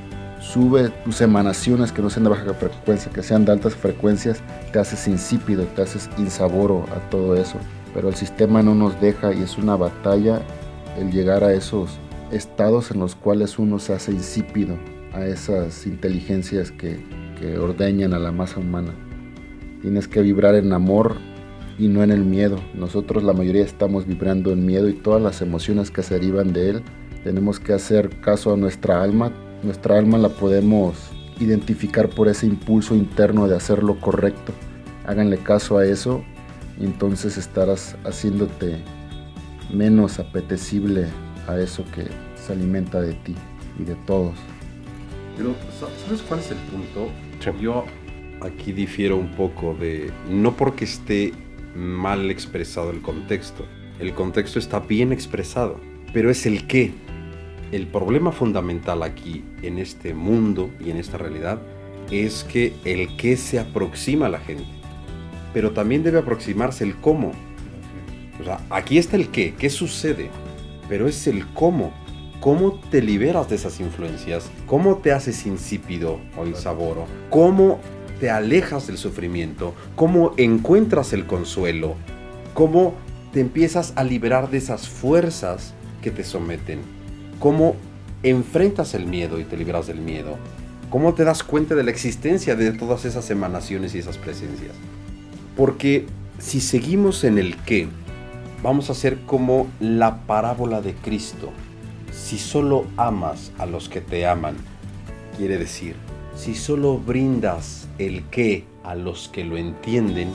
Sube 0.53 0.89
tus 1.03 1.19
emanaciones 1.19 1.91
que 1.91 2.01
no 2.01 2.09
sean 2.09 2.23
de 2.23 2.29
baja 2.29 2.53
frecuencia, 2.53 3.11
que 3.11 3.21
sean 3.21 3.43
de 3.43 3.51
altas 3.51 3.75
frecuencias, 3.75 4.41
te 4.71 4.79
haces 4.79 5.05
insípido, 5.09 5.65
te 5.75 5.81
haces 5.81 6.09
insaboro 6.17 6.85
a 6.95 7.09
todo 7.09 7.35
eso. 7.35 7.57
Pero 7.93 8.07
el 8.07 8.15
sistema 8.15 8.63
no 8.63 8.73
nos 8.73 8.99
deja 9.01 9.33
y 9.33 9.41
es 9.41 9.57
una 9.57 9.75
batalla 9.75 10.41
el 10.97 11.11
llegar 11.11 11.43
a 11.43 11.51
esos 11.51 11.99
estados 12.31 12.91
en 12.91 12.99
los 12.99 13.13
cuales 13.13 13.59
uno 13.59 13.77
se 13.77 13.91
hace 13.91 14.13
insípido 14.13 14.77
a 15.13 15.25
esas 15.25 15.85
inteligencias 15.85 16.71
que, 16.71 17.03
que 17.37 17.57
ordeñan 17.57 18.13
a 18.13 18.19
la 18.19 18.31
masa 18.31 18.61
humana. 18.61 18.93
Tienes 19.81 20.07
que 20.07 20.21
vibrar 20.21 20.55
en 20.55 20.71
amor 20.71 21.17
y 21.77 21.89
no 21.89 22.03
en 22.03 22.11
el 22.11 22.23
miedo. 22.23 22.57
Nosotros 22.73 23.21
la 23.21 23.33
mayoría 23.33 23.65
estamos 23.65 24.07
vibrando 24.07 24.53
en 24.53 24.65
miedo 24.65 24.87
y 24.87 24.93
todas 24.93 25.21
las 25.21 25.41
emociones 25.41 25.91
que 25.91 26.03
se 26.03 26.13
derivan 26.13 26.53
de 26.53 26.69
él. 26.69 26.83
Tenemos 27.25 27.59
que 27.59 27.73
hacer 27.73 28.21
caso 28.21 28.53
a 28.53 28.57
nuestra 28.57 29.03
alma. 29.03 29.33
Nuestra 29.63 29.97
alma 29.97 30.17
la 30.17 30.29
podemos 30.29 31.09
identificar 31.39 32.09
por 32.09 32.27
ese 32.27 32.45
impulso 32.45 32.95
interno 32.95 33.47
de 33.47 33.55
hacer 33.55 33.83
lo 33.83 33.99
correcto. 33.99 34.53
Háganle 35.05 35.37
caso 35.37 35.77
a 35.77 35.85
eso 35.85 36.23
y 36.79 36.85
entonces 36.85 37.37
estarás 37.37 37.95
haciéndote 38.03 38.77
menos 39.73 40.19
apetecible 40.19 41.07
a 41.47 41.59
eso 41.59 41.83
que 41.93 42.07
se 42.35 42.53
alimenta 42.53 43.01
de 43.01 43.13
ti 43.13 43.35
y 43.79 43.83
de 43.83 43.95
todos. 44.05 44.35
Pero, 45.37 45.55
¿sabes 45.79 46.21
cuál 46.21 46.39
es 46.39 46.51
el 46.51 46.57
punto? 46.57 47.09
Yo 47.59 47.85
aquí 48.41 48.71
difiero 48.71 49.17
un 49.17 49.31
poco 49.31 49.75
de, 49.75 50.11
no 50.29 50.55
porque 50.55 50.85
esté 50.85 51.33
mal 51.75 52.31
expresado 52.31 52.91
el 52.91 53.01
contexto. 53.01 53.65
El 53.99 54.13
contexto 54.13 54.59
está 54.59 54.79
bien 54.79 55.11
expresado, 55.11 55.79
pero 56.13 56.29
es 56.29 56.45
el 56.45 56.67
qué. 56.67 56.93
El 57.71 57.87
problema 57.87 58.31
fundamental 58.31 59.03
aquí, 59.03 59.43
en 59.61 59.77
este 59.77 60.13
mundo 60.13 60.69
y 60.79 60.89
en 60.91 60.97
esta 60.97 61.17
realidad, 61.17 61.59
es 62.11 62.43
que 62.43 62.73
el 62.85 63.17
qué 63.17 63.35
se 63.37 63.59
aproxima 63.59 64.27
a 64.27 64.29
la 64.29 64.39
gente. 64.39 64.67
Pero 65.53 65.71
también 65.71 66.03
debe 66.03 66.19
aproximarse 66.19 66.83
el 66.83 66.95
cómo. 66.95 67.31
O 68.39 68.43
sea, 68.43 68.59
aquí 68.69 68.97
está 68.97 69.15
el 69.15 69.29
qué, 69.29 69.53
qué 69.55 69.69
sucede, 69.69 70.29
pero 70.87 71.07
es 71.07 71.27
el 71.27 71.45
cómo. 71.53 71.91
¿Cómo 72.39 72.79
te 72.91 73.01
liberas 73.01 73.49
de 73.49 73.55
esas 73.55 73.79
influencias? 73.79 74.49
¿Cómo 74.67 74.97
te 74.97 75.11
haces 75.11 75.45
insípido 75.47 76.19
o 76.37 76.45
insaboro? 76.45 77.05
¿Cómo 77.29 77.79
te 78.19 78.29
alejas 78.29 78.87
del 78.87 78.97
sufrimiento, 78.97 79.73
cómo 79.95 80.33
encuentras 80.37 81.13
el 81.13 81.25
consuelo, 81.25 81.95
cómo 82.53 82.95
te 83.31 83.41
empiezas 83.41 83.93
a 83.95 84.03
liberar 84.03 84.49
de 84.49 84.57
esas 84.57 84.87
fuerzas 84.87 85.73
que 86.01 86.11
te 86.11 86.23
someten, 86.23 86.79
cómo 87.39 87.75
enfrentas 88.23 88.93
el 88.93 89.05
miedo 89.05 89.39
y 89.39 89.43
te 89.43 89.57
liberas 89.57 89.87
del 89.87 89.99
miedo, 89.99 90.37
cómo 90.89 91.13
te 91.13 91.23
das 91.23 91.43
cuenta 91.43 91.75
de 91.75 91.83
la 91.83 91.91
existencia 91.91 92.55
de 92.55 92.71
todas 92.71 93.05
esas 93.05 93.29
emanaciones 93.29 93.95
y 93.95 93.99
esas 93.99 94.17
presencias. 94.17 94.73
Porque 95.55 96.05
si 96.39 96.61
seguimos 96.61 97.23
en 97.23 97.37
el 97.37 97.55
qué, 97.57 97.87
vamos 98.63 98.89
a 98.89 98.93
ser 98.93 99.19
como 99.21 99.67
la 99.79 100.25
parábola 100.25 100.81
de 100.81 100.93
Cristo. 100.93 101.51
Si 102.11 102.37
solo 102.37 102.85
amas 102.97 103.51
a 103.57 103.65
los 103.65 103.89
que 103.89 104.01
te 104.01 104.25
aman, 104.25 104.55
quiere 105.37 105.57
decir, 105.57 105.95
si 106.35 106.55
solo 106.55 106.97
brindas 106.97 107.87
el 107.97 108.23
qué 108.25 108.65
a 108.83 108.95
los 108.95 109.29
que 109.29 109.43
lo 109.43 109.57
entienden, 109.57 110.29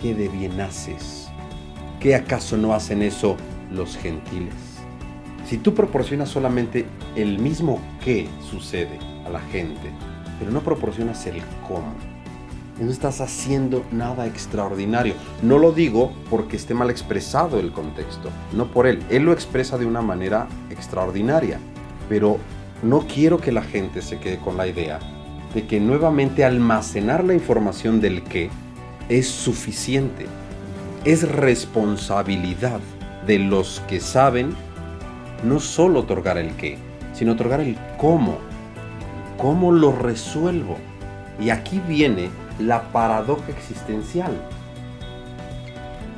¿qué 0.00 0.14
de 0.14 0.28
bien 0.28 0.60
haces? 0.60 1.28
¿Qué 2.00 2.14
acaso 2.14 2.56
no 2.56 2.74
hacen 2.74 3.02
eso 3.02 3.36
los 3.72 3.96
gentiles? 3.96 4.69
Si 5.46 5.58
tú 5.58 5.74
proporcionas 5.74 6.28
solamente 6.28 6.86
el 7.16 7.38
mismo 7.38 7.80
qué 8.04 8.28
sucede 8.50 8.98
a 9.26 9.30
la 9.30 9.40
gente, 9.40 9.90
pero 10.38 10.50
no 10.50 10.60
proporcionas 10.60 11.26
el 11.26 11.42
cómo, 11.66 11.92
no 12.80 12.90
estás 12.90 13.20
haciendo 13.20 13.84
nada 13.92 14.26
extraordinario. 14.26 15.14
No 15.42 15.58
lo 15.58 15.72
digo 15.72 16.12
porque 16.30 16.56
esté 16.56 16.74
mal 16.74 16.90
expresado 16.90 17.60
el 17.60 17.72
contexto, 17.72 18.30
no 18.52 18.66
por 18.66 18.86
él. 18.86 19.02
Él 19.10 19.24
lo 19.24 19.32
expresa 19.32 19.76
de 19.76 19.86
una 19.86 20.00
manera 20.00 20.48
extraordinaria, 20.70 21.58
pero 22.08 22.38
no 22.82 23.06
quiero 23.06 23.38
que 23.38 23.52
la 23.52 23.62
gente 23.62 24.02
se 24.02 24.18
quede 24.18 24.38
con 24.38 24.56
la 24.56 24.66
idea 24.66 24.98
de 25.54 25.66
que 25.66 25.80
nuevamente 25.80 26.44
almacenar 26.44 27.24
la 27.24 27.34
información 27.34 28.00
del 28.00 28.22
qué 28.22 28.50
es 29.08 29.28
suficiente. 29.28 30.26
Es 31.04 31.28
responsabilidad 31.28 32.80
de 33.26 33.38
los 33.38 33.80
que 33.88 34.00
saben 34.00 34.54
no 35.42 35.60
solo 35.60 36.00
otorgar 36.00 36.38
el 36.38 36.54
qué, 36.56 36.78
sino 37.12 37.32
otorgar 37.32 37.60
el 37.60 37.76
cómo. 37.96 38.38
¿Cómo 39.36 39.72
lo 39.72 39.92
resuelvo? 39.92 40.76
Y 41.40 41.50
aquí 41.50 41.80
viene 41.88 42.28
la 42.58 42.82
paradoja 42.92 43.50
existencial. 43.50 44.32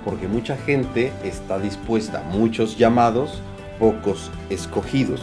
Porque 0.05 0.27
mucha 0.27 0.57
gente 0.57 1.13
está 1.23 1.59
dispuesta, 1.59 2.25
muchos 2.33 2.77
llamados, 2.77 3.41
pocos 3.79 4.31
escogidos. 4.51 5.23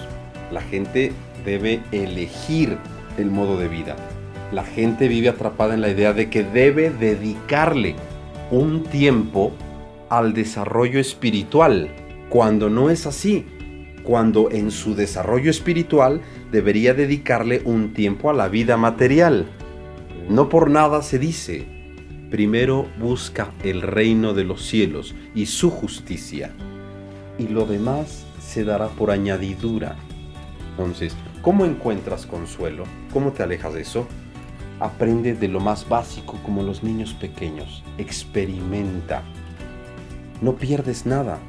La 0.52 0.62
gente 0.62 1.12
debe 1.44 1.82
elegir 1.92 2.78
el 3.18 3.30
modo 3.30 3.58
de 3.58 3.68
vida. 3.68 3.96
La 4.54 4.64
gente 4.64 5.08
vive 5.08 5.30
atrapada 5.30 5.74
en 5.74 5.82
la 5.82 5.90
idea 5.90 6.14
de 6.14 6.30
que 6.30 6.44
debe 6.44 6.90
dedicarle 6.90 7.96
un 8.52 8.84
tiempo 8.84 9.52
al 10.10 10.34
desarrollo 10.34 11.00
espiritual, 11.00 11.90
cuando 12.30 12.70
no 12.70 12.90
es 12.90 13.06
así, 13.06 13.46
cuando 14.04 14.52
en 14.52 14.72
su 14.72 14.96
desarrollo 14.96 15.52
espiritual 15.52 16.22
debería 16.52 16.94
dedicarle 16.94 17.62
un 17.66 17.94
tiempo 17.94 18.30
a 18.30 18.34
la 18.34 18.48
vida 18.48 18.78
material. 18.78 19.48
No 20.30 20.50
por 20.50 20.70
nada 20.70 21.02
se 21.02 21.20
dice, 21.20 21.66
primero 22.30 22.88
busca 23.00 23.52
el 23.64 23.82
reino 23.82 24.34
de 24.34 24.44
los 24.44 24.66
cielos 24.66 25.16
y 25.36 25.48
su 25.48 25.70
justicia, 25.70 26.52
y 27.38 27.48
lo 27.48 27.66
demás 27.66 28.26
se 28.40 28.64
dará 28.64 28.88
por 28.88 29.12
añadidura. 29.12 29.96
Entonces, 30.72 31.16
¿Cómo 31.42 31.64
encuentras 31.64 32.26
consuelo? 32.26 32.84
¿Cómo 33.14 33.32
te 33.32 33.44
alejas 33.44 33.74
de 33.74 33.82
eso? 33.82 34.06
Aprende 34.82 35.34
de 35.34 35.48
lo 35.48 35.62
más 35.62 35.88
básico 35.88 36.38
como 36.44 36.64
los 36.64 36.84
niños 36.84 37.14
pequeños. 37.14 37.82
Experimenta. 37.98 39.24
No 40.42 40.56
pierdes 40.56 41.06
nada. 41.06 41.40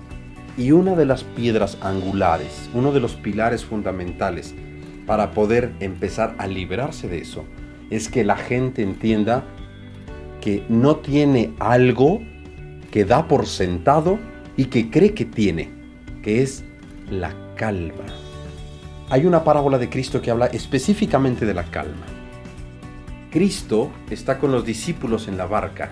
Y 0.56 0.72
una 0.72 0.94
de 0.94 1.06
las 1.06 1.24
piedras 1.24 1.78
angulares, 1.80 2.68
uno 2.74 2.92
de 2.92 3.00
los 3.00 3.14
pilares 3.14 3.64
fundamentales 3.64 4.54
para 5.06 5.30
poder 5.32 5.72
empezar 5.80 6.34
a 6.38 6.46
liberarse 6.46 7.08
de 7.08 7.18
eso, 7.18 7.44
es 7.90 8.08
que 8.08 8.24
la 8.24 8.36
gente 8.36 8.82
entienda 8.82 9.44
que 10.40 10.64
no 10.68 10.96
tiene 10.96 11.52
algo 11.58 12.20
que 12.90 13.04
da 13.04 13.28
por 13.28 13.46
sentado 13.46 14.18
y 14.56 14.66
que 14.66 14.90
cree 14.90 15.14
que 15.14 15.24
tiene, 15.24 15.70
que 16.22 16.42
es 16.42 16.64
la 17.10 17.34
calma 17.56 18.04
hay 19.10 19.26
una 19.26 19.42
parábola 19.42 19.76
de 19.76 19.90
Cristo 19.90 20.22
que 20.22 20.30
habla 20.30 20.46
específicamente 20.46 21.44
de 21.44 21.52
la 21.52 21.64
calma. 21.64 22.06
Cristo 23.32 23.90
está 24.08 24.38
con 24.38 24.52
los 24.52 24.64
discípulos 24.64 25.26
en 25.26 25.36
la 25.36 25.46
barca 25.46 25.90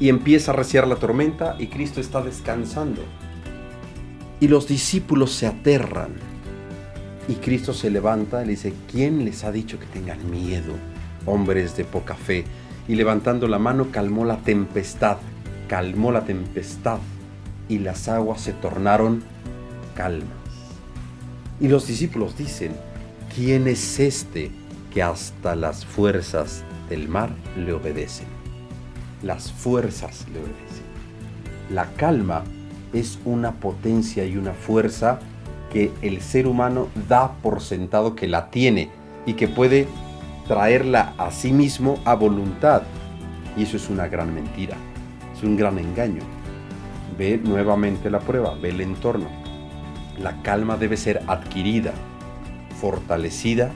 y 0.00 0.08
empieza 0.08 0.52
a 0.52 0.56
reciar 0.56 0.88
la 0.88 0.96
tormenta 0.96 1.56
y 1.58 1.66
Cristo 1.66 2.00
está 2.00 2.22
descansando. 2.22 3.02
Y 4.40 4.48
los 4.48 4.68
discípulos 4.68 5.32
se 5.32 5.46
aterran. 5.46 6.12
Y 7.28 7.34
Cristo 7.34 7.74
se 7.74 7.90
levanta 7.90 8.42
y 8.42 8.46
le 8.46 8.50
dice, 8.52 8.72
¿quién 8.90 9.24
les 9.24 9.44
ha 9.44 9.52
dicho 9.52 9.78
que 9.78 9.86
tengan 9.86 10.30
miedo? 10.30 10.72
Hombres 11.26 11.76
de 11.76 11.84
poca 11.84 12.14
fe. 12.14 12.44
Y 12.86 12.94
levantando 12.94 13.48
la 13.48 13.58
mano 13.58 13.88
calmó 13.90 14.24
la 14.24 14.38
tempestad, 14.38 15.18
calmó 15.68 16.10
la 16.10 16.24
tempestad 16.24 16.98
y 17.68 17.80
las 17.80 18.08
aguas 18.08 18.40
se 18.40 18.54
tornaron 18.54 19.22
calmas. 19.94 20.28
Y 21.60 21.68
los 21.68 21.86
discípulos 21.86 22.38
dicen, 22.38 22.72
¿quién 23.34 23.68
es 23.68 23.98
este 23.98 24.50
que 24.94 25.02
hasta 25.02 25.54
las 25.54 25.84
fuerzas 25.84 26.62
del 26.88 27.08
mar 27.08 27.30
le 27.56 27.72
obedecen? 27.72 28.28
Las 29.22 29.52
fuerzas 29.52 30.24
le 30.32 30.38
obedecen. 30.38 30.88
La 31.70 31.92
calma 31.96 32.44
es 32.92 33.18
una 33.24 33.52
potencia 33.52 34.24
y 34.24 34.36
una 34.36 34.52
fuerza 34.52 35.18
que 35.72 35.92
el 36.02 36.20
ser 36.20 36.46
humano 36.46 36.88
da 37.08 37.32
por 37.42 37.60
sentado 37.60 38.14
que 38.14 38.26
la 38.26 38.50
tiene 38.50 38.90
y 39.26 39.34
que 39.34 39.48
puede 39.48 39.86
traerla 40.46 41.12
a 41.18 41.30
sí 41.30 41.52
mismo 41.52 41.98
a 42.04 42.14
voluntad. 42.14 42.82
Y 43.56 43.64
eso 43.64 43.76
es 43.76 43.90
una 43.90 44.08
gran 44.08 44.34
mentira, 44.34 44.76
es 45.36 45.42
un 45.42 45.56
gran 45.56 45.78
engaño. 45.78 46.22
Ve 47.18 47.40
nuevamente 47.42 48.10
la 48.10 48.20
prueba, 48.20 48.54
ve 48.54 48.70
el 48.70 48.80
entorno. 48.80 49.26
La 50.18 50.42
calma 50.42 50.76
debe 50.76 50.96
ser 50.96 51.22
adquirida, 51.26 51.92
fortalecida, 52.80 53.70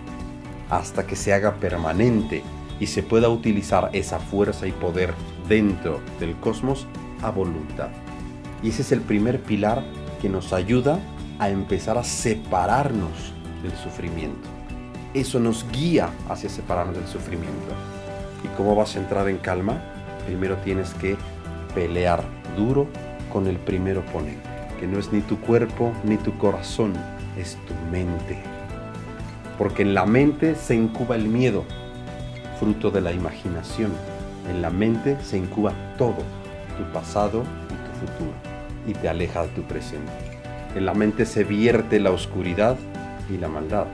hasta 0.70 1.06
que 1.06 1.16
se 1.16 1.34
haga 1.34 1.54
permanente 1.56 2.42
y 2.80 2.86
se 2.86 3.02
pueda 3.02 3.28
utilizar 3.28 3.90
esa 3.92 4.18
fuerza 4.18 4.66
y 4.66 4.72
poder 4.72 5.12
dentro 5.48 6.00
del 6.18 6.34
cosmos 6.36 6.86
a 7.22 7.30
voluntad. 7.30 7.90
Y 8.62 8.70
ese 8.70 8.82
es 8.82 8.92
el 8.92 9.00
primer 9.00 9.40
pilar 9.40 9.82
que 10.20 10.28
nos 10.28 10.52
ayuda 10.52 10.98
a 11.38 11.50
empezar 11.50 11.98
a 11.98 12.04
separarnos 12.04 13.32
del 13.62 13.72
sufrimiento. 13.72 14.48
Eso 15.14 15.40
nos 15.40 15.66
guía 15.72 16.10
hacia 16.28 16.48
separarnos 16.48 16.96
del 16.96 17.06
sufrimiento. 17.06 17.74
¿Y 18.44 18.48
cómo 18.56 18.74
vas 18.74 18.96
a 18.96 19.00
entrar 19.00 19.28
en 19.28 19.38
calma? 19.38 19.82
Primero 20.26 20.56
tienes 20.58 20.94
que 20.94 21.16
pelear 21.74 22.22
duro 22.56 22.86
con 23.32 23.46
el 23.46 23.56
primer 23.56 23.98
oponente, 23.98 24.48
que 24.78 24.86
no 24.86 24.98
es 24.98 25.12
ni 25.12 25.20
tu 25.20 25.40
cuerpo 25.40 25.92
ni 26.04 26.16
tu 26.16 26.36
corazón, 26.38 26.92
es 27.36 27.56
tu 27.66 27.74
mente. 27.90 28.38
Porque 29.58 29.82
en 29.82 29.94
la 29.94 30.06
mente 30.06 30.54
se 30.54 30.74
incuba 30.74 31.16
el 31.16 31.28
miedo, 31.28 31.64
fruto 32.58 32.90
de 32.90 33.00
la 33.00 33.12
imaginación. 33.12 33.92
En 34.50 34.60
la 34.62 34.70
mente 34.70 35.16
se 35.22 35.38
incuba 35.38 35.72
todo, 35.98 36.18
tu 36.76 36.92
pasado 36.92 37.42
y 37.42 37.74
tu 37.74 38.06
futuro, 38.06 38.32
y 38.86 38.92
te 38.92 39.08
aleja 39.08 39.42
de 39.42 39.48
tu 39.48 39.62
presente. 39.62 40.12
En 40.74 40.86
la 40.86 40.94
mente 40.94 41.26
se 41.26 41.44
vierte 41.44 42.00
la 42.00 42.10
oscuridad 42.10 42.76
y 43.30 43.36
la 43.36 43.48
maldad. 43.48 43.86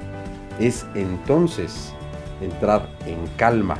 Es 0.60 0.86
entonces 0.94 1.92
entrar 2.40 2.88
en 3.06 3.26
calma 3.36 3.76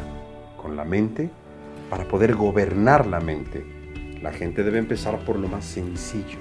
con 0.61 0.77
la 0.77 0.85
mente 0.85 1.31
para 1.91 2.07
poder 2.07 2.35
gobernar 2.35 3.07
la 3.07 3.21
mente. 3.21 3.65
La 4.23 4.33
gente 4.33 4.63
debe 4.63 4.79
empezar 4.79 5.19
por 5.21 5.39
lo 5.39 5.49
más 5.49 5.65
sencillo, 5.65 6.39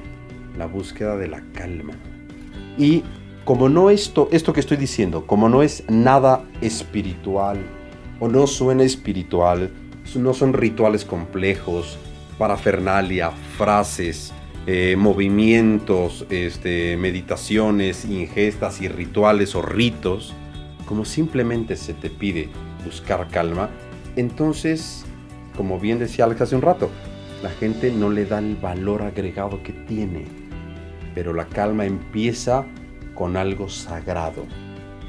la 0.57 0.65
búsqueda 0.65 1.15
de 1.15 1.28
la 1.28 1.41
calma. 1.53 1.93
Y 2.78 3.03
como 3.45 3.70
no 3.70 3.89
esto, 3.89 4.28
esto 4.32 4.51
que 4.51 4.59
estoy 4.59 4.78
diciendo, 4.78 5.26
como 5.26 5.47
no 5.47 5.63
es 5.63 5.84
nada 5.89 6.43
espiritual 6.61 7.59
o 8.20 8.28
no 8.28 8.47
suena 8.47 8.84
espiritual, 8.84 9.72
no 10.15 10.34
son 10.34 10.53
rituales 10.53 11.05
complejos, 11.05 11.97
parafernalia, 12.38 13.32
frases, 13.57 14.34
eh, 14.68 14.95
movimientos, 14.97 16.26
este, 16.30 16.97
meditaciones, 16.97 18.05
ingestas 18.05 18.82
y 18.82 18.89
rituales 18.89 19.55
o 19.55 19.61
ritos, 19.61 20.34
como 20.86 21.05
simplemente 21.05 21.76
se 21.78 21.93
te 21.93 22.09
pide 22.09 22.49
buscar 22.86 23.28
calma, 23.30 23.70
entonces, 24.18 25.05
como 25.55 25.80
bien 25.80 25.99
decía 25.99 26.26
Alex 26.26 26.41
hace 26.41 26.55
un 26.55 26.63
rato, 26.63 26.89
la 27.41 27.49
gente 27.49 27.91
no 27.91 28.09
le 28.09 28.26
da 28.26 28.39
el 28.39 28.55
valor 28.55 29.03
agregado 29.03 29.61
que 29.63 29.72
tiene. 29.74 30.26
Pero 31.13 31.34
la 31.34 31.45
calma 31.45 31.86
empieza 31.86 32.65
con 33.13 33.38
algo 33.38 33.70
sagrado, 33.70 34.45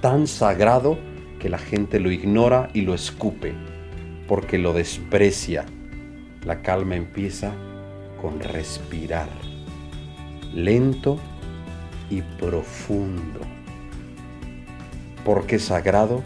tan 0.00 0.26
sagrado 0.26 0.98
que 1.38 1.48
la 1.48 1.58
gente 1.58 2.00
lo 2.00 2.10
ignora 2.10 2.70
y 2.74 2.82
lo 2.82 2.94
escupe, 2.94 3.54
porque 4.26 4.58
lo 4.58 4.72
desprecia. 4.72 5.64
La 6.44 6.62
calma 6.62 6.96
empieza 6.96 7.54
con 8.20 8.40
respirar, 8.40 9.28
lento 10.64 11.18
y 12.10 12.22
profundo. 12.22 13.40
¿Por 15.24 15.46
qué 15.46 15.58
sagrado? 15.58 16.22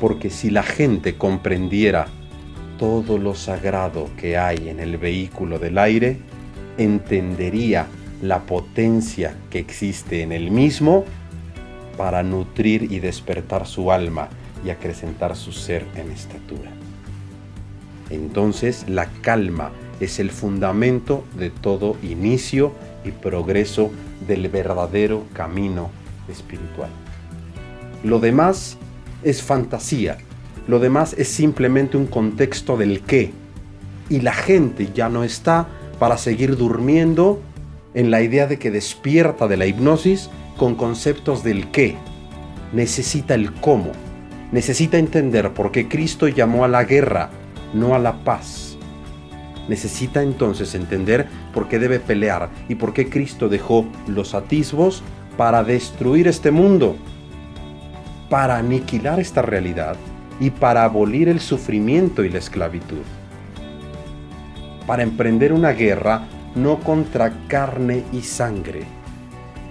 Porque 0.00 0.30
si 0.30 0.50
la 0.50 0.62
gente 0.62 1.16
comprendiera 1.16 2.06
todo 2.78 3.18
lo 3.18 3.34
sagrado 3.34 4.10
que 4.16 4.36
hay 4.36 4.68
en 4.68 4.80
el 4.80 4.96
vehículo 4.96 5.58
del 5.58 5.78
aire, 5.78 6.18
entendería 6.76 7.86
la 8.20 8.40
potencia 8.40 9.36
que 9.50 9.58
existe 9.58 10.22
en 10.22 10.32
el 10.32 10.50
mismo 10.50 11.04
para 11.96 12.22
nutrir 12.22 12.90
y 12.90 13.00
despertar 13.00 13.66
su 13.66 13.92
alma 13.92 14.28
y 14.64 14.70
acrecentar 14.70 15.36
su 15.36 15.52
ser 15.52 15.86
en 15.96 16.10
estatura. 16.10 16.70
Entonces 18.10 18.88
la 18.88 19.06
calma 19.22 19.70
es 20.00 20.18
el 20.18 20.30
fundamento 20.30 21.24
de 21.36 21.50
todo 21.50 21.96
inicio 22.02 22.72
y 23.04 23.10
progreso 23.10 23.90
del 24.26 24.48
verdadero 24.48 25.24
camino 25.32 25.90
espiritual. 26.28 26.90
Lo 28.04 28.18
demás 28.18 28.78
es 29.22 29.42
fantasía, 29.42 30.18
lo 30.68 30.78
demás 30.78 31.14
es 31.18 31.28
simplemente 31.28 31.96
un 31.96 32.06
contexto 32.06 32.76
del 32.76 33.00
qué. 33.02 33.32
Y 34.08 34.20
la 34.20 34.32
gente 34.32 34.90
ya 34.94 35.08
no 35.08 35.24
está 35.24 35.68
para 35.98 36.16
seguir 36.16 36.56
durmiendo 36.56 37.40
en 37.94 38.10
la 38.10 38.22
idea 38.22 38.46
de 38.46 38.58
que 38.58 38.70
despierta 38.70 39.48
de 39.48 39.56
la 39.56 39.66
hipnosis 39.66 40.30
con 40.56 40.74
conceptos 40.74 41.42
del 41.42 41.70
qué. 41.70 41.96
Necesita 42.72 43.34
el 43.34 43.52
cómo. 43.52 43.92
Necesita 44.50 44.98
entender 44.98 45.52
por 45.52 45.72
qué 45.72 45.88
Cristo 45.88 46.28
llamó 46.28 46.64
a 46.64 46.68
la 46.68 46.84
guerra, 46.84 47.30
no 47.74 47.94
a 47.94 47.98
la 47.98 48.24
paz. 48.24 48.71
Necesita 49.68 50.22
entonces 50.22 50.74
entender 50.74 51.28
por 51.54 51.68
qué 51.68 51.78
debe 51.78 52.00
pelear 52.00 52.50
y 52.68 52.74
por 52.74 52.92
qué 52.92 53.08
Cristo 53.08 53.48
dejó 53.48 53.86
los 54.08 54.34
atisbos 54.34 55.02
para 55.36 55.62
destruir 55.62 56.28
este 56.28 56.50
mundo, 56.50 56.96
para 58.28 58.58
aniquilar 58.58 59.20
esta 59.20 59.42
realidad 59.42 59.96
y 60.40 60.50
para 60.50 60.84
abolir 60.84 61.28
el 61.28 61.40
sufrimiento 61.40 62.24
y 62.24 62.28
la 62.28 62.38
esclavitud. 62.38 63.02
Para 64.86 65.02
emprender 65.02 65.52
una 65.52 65.70
guerra 65.70 66.26
no 66.54 66.80
contra 66.80 67.32
carne 67.46 68.04
y 68.12 68.22
sangre, 68.22 68.82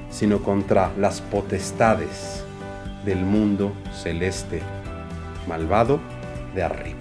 sino 0.10 0.42
contra 0.42 0.92
las 0.98 1.22
potestades 1.22 2.44
del 3.06 3.20
mundo 3.20 3.74
celeste, 3.94 4.62
malvado 5.48 6.00
de 6.56 6.64
arriba. 6.64 7.01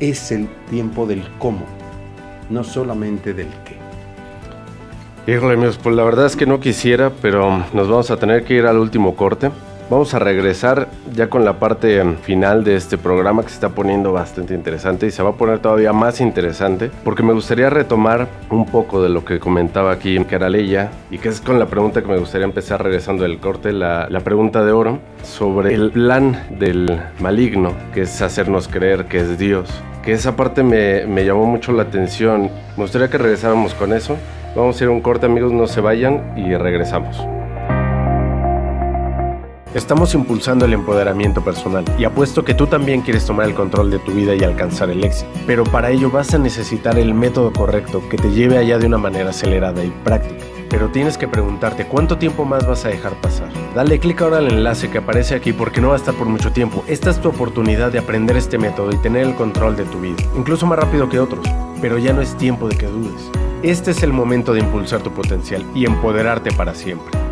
Es 0.00 0.30
el 0.30 0.48
tiempo 0.70 1.06
del 1.06 1.24
cómo, 1.38 1.66
no 2.50 2.62
solamente 2.62 3.34
del 3.34 3.48
qué. 3.64 3.76
Híjole, 5.32 5.54
amigos, 5.54 5.78
pues 5.82 5.96
la 5.96 6.04
verdad 6.04 6.26
es 6.26 6.36
que 6.36 6.46
no 6.46 6.60
quisiera, 6.60 7.10
pero 7.20 7.64
nos 7.74 7.88
vamos 7.88 8.10
a 8.10 8.16
tener 8.16 8.44
que 8.44 8.54
ir 8.54 8.66
al 8.66 8.78
último 8.78 9.16
corte. 9.16 9.50
Vamos 9.90 10.12
a 10.12 10.18
regresar 10.18 10.88
ya 11.14 11.30
con 11.30 11.46
la 11.46 11.58
parte 11.58 12.04
final 12.20 12.62
de 12.62 12.76
este 12.76 12.98
programa 12.98 13.42
que 13.42 13.48
se 13.48 13.54
está 13.54 13.70
poniendo 13.70 14.12
bastante 14.12 14.52
interesante 14.52 15.06
y 15.06 15.10
se 15.10 15.22
va 15.22 15.30
a 15.30 15.32
poner 15.32 15.60
todavía 15.60 15.94
más 15.94 16.20
interesante 16.20 16.90
porque 17.04 17.22
me 17.22 17.32
gustaría 17.32 17.70
retomar 17.70 18.28
un 18.50 18.66
poco 18.66 19.02
de 19.02 19.08
lo 19.08 19.24
que 19.24 19.40
comentaba 19.40 19.90
aquí 19.90 20.22
Caraleya 20.26 20.90
y 21.10 21.16
que 21.16 21.30
es 21.30 21.40
con 21.40 21.58
la 21.58 21.66
pregunta 21.66 22.02
que 22.02 22.08
me 22.08 22.18
gustaría 22.18 22.44
empezar 22.44 22.82
regresando 22.82 23.22
del 23.22 23.38
corte, 23.38 23.72
la, 23.72 24.08
la 24.10 24.20
pregunta 24.20 24.62
de 24.62 24.72
oro 24.72 24.98
sobre 25.22 25.72
el 25.72 25.90
plan 25.90 26.36
del 26.58 27.00
maligno 27.20 27.72
que 27.94 28.02
es 28.02 28.20
hacernos 28.20 28.68
creer 28.68 29.06
que 29.06 29.20
es 29.20 29.38
Dios. 29.38 29.70
Que 30.04 30.12
esa 30.12 30.36
parte 30.36 30.62
me, 30.62 31.06
me 31.06 31.24
llamó 31.24 31.46
mucho 31.46 31.72
la 31.72 31.84
atención. 31.84 32.50
Me 32.76 32.82
gustaría 32.82 33.08
que 33.08 33.18
regresáramos 33.18 33.72
con 33.72 33.94
eso. 33.94 34.18
Vamos 34.54 34.78
a 34.78 34.84
ir 34.84 34.90
a 34.90 34.92
un 34.92 35.00
corte 35.00 35.26
amigos, 35.26 35.52
no 35.52 35.66
se 35.66 35.80
vayan 35.80 36.34
y 36.36 36.54
regresamos. 36.56 37.37
Estamos 39.78 40.12
impulsando 40.12 40.64
el 40.64 40.72
empoderamiento 40.72 41.40
personal 41.40 41.84
y 41.96 42.04
apuesto 42.04 42.44
que 42.44 42.52
tú 42.52 42.66
también 42.66 43.00
quieres 43.00 43.24
tomar 43.24 43.46
el 43.46 43.54
control 43.54 43.92
de 43.92 44.00
tu 44.00 44.10
vida 44.10 44.34
y 44.34 44.42
alcanzar 44.42 44.90
el 44.90 45.04
éxito. 45.04 45.30
Pero 45.46 45.62
para 45.62 45.90
ello 45.90 46.10
vas 46.10 46.34
a 46.34 46.38
necesitar 46.38 46.98
el 46.98 47.14
método 47.14 47.52
correcto 47.52 48.02
que 48.10 48.16
te 48.16 48.32
lleve 48.32 48.58
allá 48.58 48.78
de 48.78 48.86
una 48.86 48.98
manera 48.98 49.30
acelerada 49.30 49.84
y 49.84 49.90
práctica. 50.02 50.44
Pero 50.68 50.88
tienes 50.88 51.16
que 51.16 51.28
preguntarte 51.28 51.86
cuánto 51.86 52.18
tiempo 52.18 52.44
más 52.44 52.66
vas 52.66 52.84
a 52.84 52.88
dejar 52.88 53.14
pasar. 53.20 53.50
Dale 53.72 54.00
clic 54.00 54.20
ahora 54.20 54.38
al 54.38 54.50
enlace 54.50 54.90
que 54.90 54.98
aparece 54.98 55.36
aquí 55.36 55.52
porque 55.52 55.80
no 55.80 55.90
va 55.90 55.94
a 55.94 55.98
estar 55.98 56.14
por 56.14 56.26
mucho 56.26 56.50
tiempo. 56.50 56.82
Esta 56.88 57.10
es 57.10 57.20
tu 57.20 57.28
oportunidad 57.28 57.92
de 57.92 58.00
aprender 58.00 58.36
este 58.36 58.58
método 58.58 58.90
y 58.90 58.96
tener 58.96 59.28
el 59.28 59.36
control 59.36 59.76
de 59.76 59.84
tu 59.84 60.00
vida, 60.00 60.16
incluso 60.36 60.66
más 60.66 60.80
rápido 60.80 61.08
que 61.08 61.20
otros. 61.20 61.46
Pero 61.80 61.98
ya 61.98 62.12
no 62.12 62.20
es 62.20 62.36
tiempo 62.36 62.68
de 62.68 62.76
que 62.76 62.86
dudes. 62.86 63.30
Este 63.62 63.92
es 63.92 64.02
el 64.02 64.12
momento 64.12 64.54
de 64.54 64.60
impulsar 64.60 65.02
tu 65.02 65.12
potencial 65.12 65.64
y 65.72 65.86
empoderarte 65.86 66.50
para 66.50 66.74
siempre. 66.74 67.27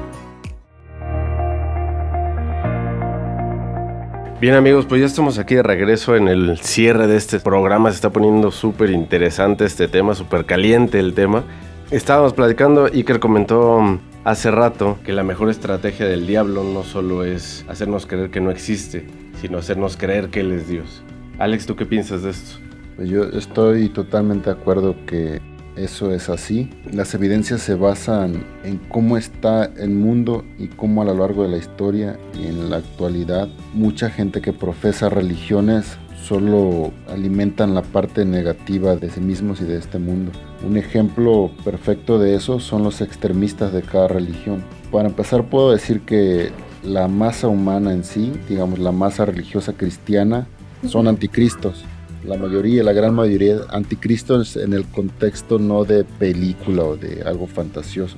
Bien 4.39 4.53
amigos, 4.53 4.85
pues 4.85 5.01
ya 5.01 5.07
estamos 5.07 5.39
aquí 5.39 5.55
de 5.55 5.63
regreso 5.63 6.15
en 6.15 6.29
el 6.29 6.59
cierre 6.59 7.07
de 7.07 7.17
este 7.17 7.41
programa. 7.41 7.89
Se 7.89 7.95
está 7.95 8.11
poniendo 8.11 8.51
súper 8.51 8.91
interesante 8.91 9.65
este 9.65 9.89
tema, 9.89 10.15
súper 10.15 10.45
caliente 10.45 10.99
el 10.99 11.15
tema. 11.15 11.43
Estábamos 11.91 12.35
platicando, 12.35 12.85
Iker 12.85 13.19
comentó 13.19 13.99
hace 14.25 14.51
rato 14.51 14.99
que 15.07 15.15
la 15.15 15.23
mejor 15.23 15.49
estrategia 15.49 16.05
del 16.05 16.27
diablo 16.27 16.65
no 16.65 16.83
solo 16.83 17.25
es 17.25 17.65
hacernos 17.67 18.05
creer 18.05 18.31
que 18.31 18.43
no 18.43 18.51
existe, 18.51 19.07
sino 19.41 19.57
hacernos 19.57 19.97
creer 19.97 20.29
que 20.29 20.41
Él 20.41 20.53
es 20.53 20.69
Dios. 20.69 21.03
Alex, 21.39 21.65
¿tú 21.65 21.75
qué 21.75 21.87
piensas 21.87 22.23
de 22.23 22.31
esto? 22.31 22.59
Yo 22.99 23.25
estoy 23.25 23.89
totalmente 23.89 24.51
de 24.51 24.57
acuerdo 24.61 24.97
que 25.07 25.41
eso 25.77 26.13
es 26.13 26.29
así. 26.29 26.71
Las 26.93 27.15
evidencias 27.15 27.61
se 27.61 27.75
basan 27.75 28.45
en 28.65 28.79
cómo 28.89 29.17
está 29.17 29.65
el 29.77 29.91
mundo 29.91 30.45
y 30.59 30.69
cómo 30.69 31.03
a 31.03 31.05
lo 31.05 31.15
largo 31.15 31.43
de 31.43 31.51
la 31.51 31.59
historia 31.59 32.19
y 32.35 32.47
en 32.47 32.71
la 32.71 32.79
actualidad 32.79 33.49
mucha 33.75 34.11
gente 34.11 34.41
que 34.41 34.53
profesa 34.53 35.09
religiones 35.09 35.99
solo 36.23 36.93
alimentan 37.09 37.75
la 37.75 37.83
parte 37.83 38.25
negativa 38.25 38.97
de 38.97 39.11
sí 39.11 39.21
mismos 39.21 39.61
y 39.61 39.65
de 39.65 39.77
este 39.77 39.99
mundo. 39.99 40.33
Un 40.67 40.77
ejemplo 40.77 41.51
perfecto 41.65 42.19
de 42.19 42.35
eso 42.35 42.59
son 42.59 42.83
los 42.83 43.01
extremistas 43.01 43.73
de 43.73 43.83
cada 43.83 44.09
religión. 44.09 44.65
Para 44.91 45.09
empezar 45.09 45.45
puedo 45.45 45.71
decir 45.71 46.01
que 46.01 46.51
la 46.83 47.07
masa 47.07 47.49
humana 47.49 47.93
en 47.93 48.03
sí, 48.03 48.33
digamos 48.49 48.79
la 48.79 48.93
masa 48.93 49.25
religiosa 49.25 49.75
cristiana, 49.75 50.47
son 50.87 51.07
anticristos 51.07 51.85
la 52.27 52.37
mayoría, 52.37 52.83
la 52.83 52.93
gran 52.93 53.15
mayoría 53.15 53.59
anticristos 53.71 54.57
en 54.57 54.73
el 54.73 54.85
contexto 54.85 55.59
no 55.59 55.85
de 55.85 56.05
película 56.05 56.85
o 56.85 56.97
de 56.97 57.23
algo 57.23 57.47
fantasioso. 57.47 58.17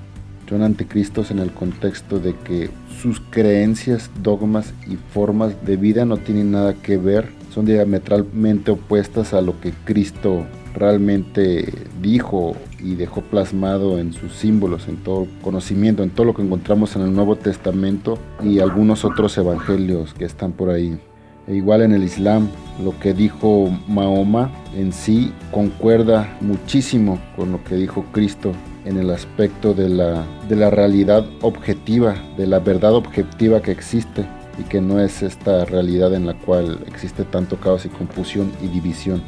Son 0.49 0.63
anticristos 0.63 1.31
en 1.31 1.41
el 1.41 1.53
contexto 1.53 2.19
de 2.19 2.35
que 2.35 2.71
sus 3.03 3.21
creencias, 3.21 4.11
dogmas 4.23 4.73
y 4.89 4.97
formas 4.97 5.55
de 5.67 5.77
vida 5.77 6.05
no 6.07 6.17
tienen 6.17 6.53
nada 6.53 6.75
que 6.75 6.97
ver, 6.97 7.29
son 7.55 7.67
diametralmente 7.67 8.71
opuestas 8.71 9.35
a 9.35 9.43
lo 9.43 9.61
que 9.61 9.73
Cristo 9.85 10.47
realmente 10.75 11.73
dijo 12.01 12.57
y 12.83 12.95
dejó 12.95 13.21
plasmado 13.23 13.99
en 13.99 14.13
sus 14.13 14.33
símbolos, 14.33 14.89
en 14.89 14.97
todo 14.97 15.27
conocimiento, 15.43 16.03
en 16.03 16.11
todo 16.11 16.27
lo 16.27 16.35
que 16.35 16.43
encontramos 16.43 16.97
en 16.97 17.03
el 17.03 17.13
Nuevo 17.13 17.37
Testamento 17.37 18.19
y 18.43 18.61
algunos 18.61 19.05
otros 19.05 19.37
evangelios 19.37 20.15
que 20.15 20.25
están 20.25 20.53
por 20.53 20.71
ahí. 20.71 20.99
E 21.49 21.55
igual 21.55 21.81
en 21.81 21.93
el 21.93 22.05
Islam, 22.05 22.49
lo 22.85 22.99
que 23.01 23.15
dijo 23.15 23.71
Mahoma 23.89 24.51
en 24.77 24.93
sí 24.93 25.33
concuerda 25.51 26.37
muchísimo 26.41 27.19
con 27.37 27.53
lo 27.53 27.65
que 27.65 27.75
dijo 27.77 28.05
Cristo 28.13 28.53
en 28.85 28.99
el 28.99 29.11
aspecto 29.11 29.73
de 29.73 29.89
la, 29.89 30.25
de 30.49 30.57
la 30.57 30.71
realidad 30.71 31.25
objetiva, 31.41 32.15
de 32.37 32.47
la 32.47 32.59
verdad 32.59 32.95
objetiva 32.95 33.63
que 33.63 33.73
existe 33.73 34.27
y 34.59 34.65
que 34.65 34.81
no 34.81 35.01
es 35.01 35.23
esta 35.23 35.65
realidad 35.65 36.15
en 36.15 36.27
la 36.27 36.35
cual 36.35 36.81
existe 36.87 37.25
tanto 37.25 37.57
caos 37.57 37.87
y 37.87 37.89
confusión 37.89 38.53
y 38.63 38.69
división. 38.69 39.23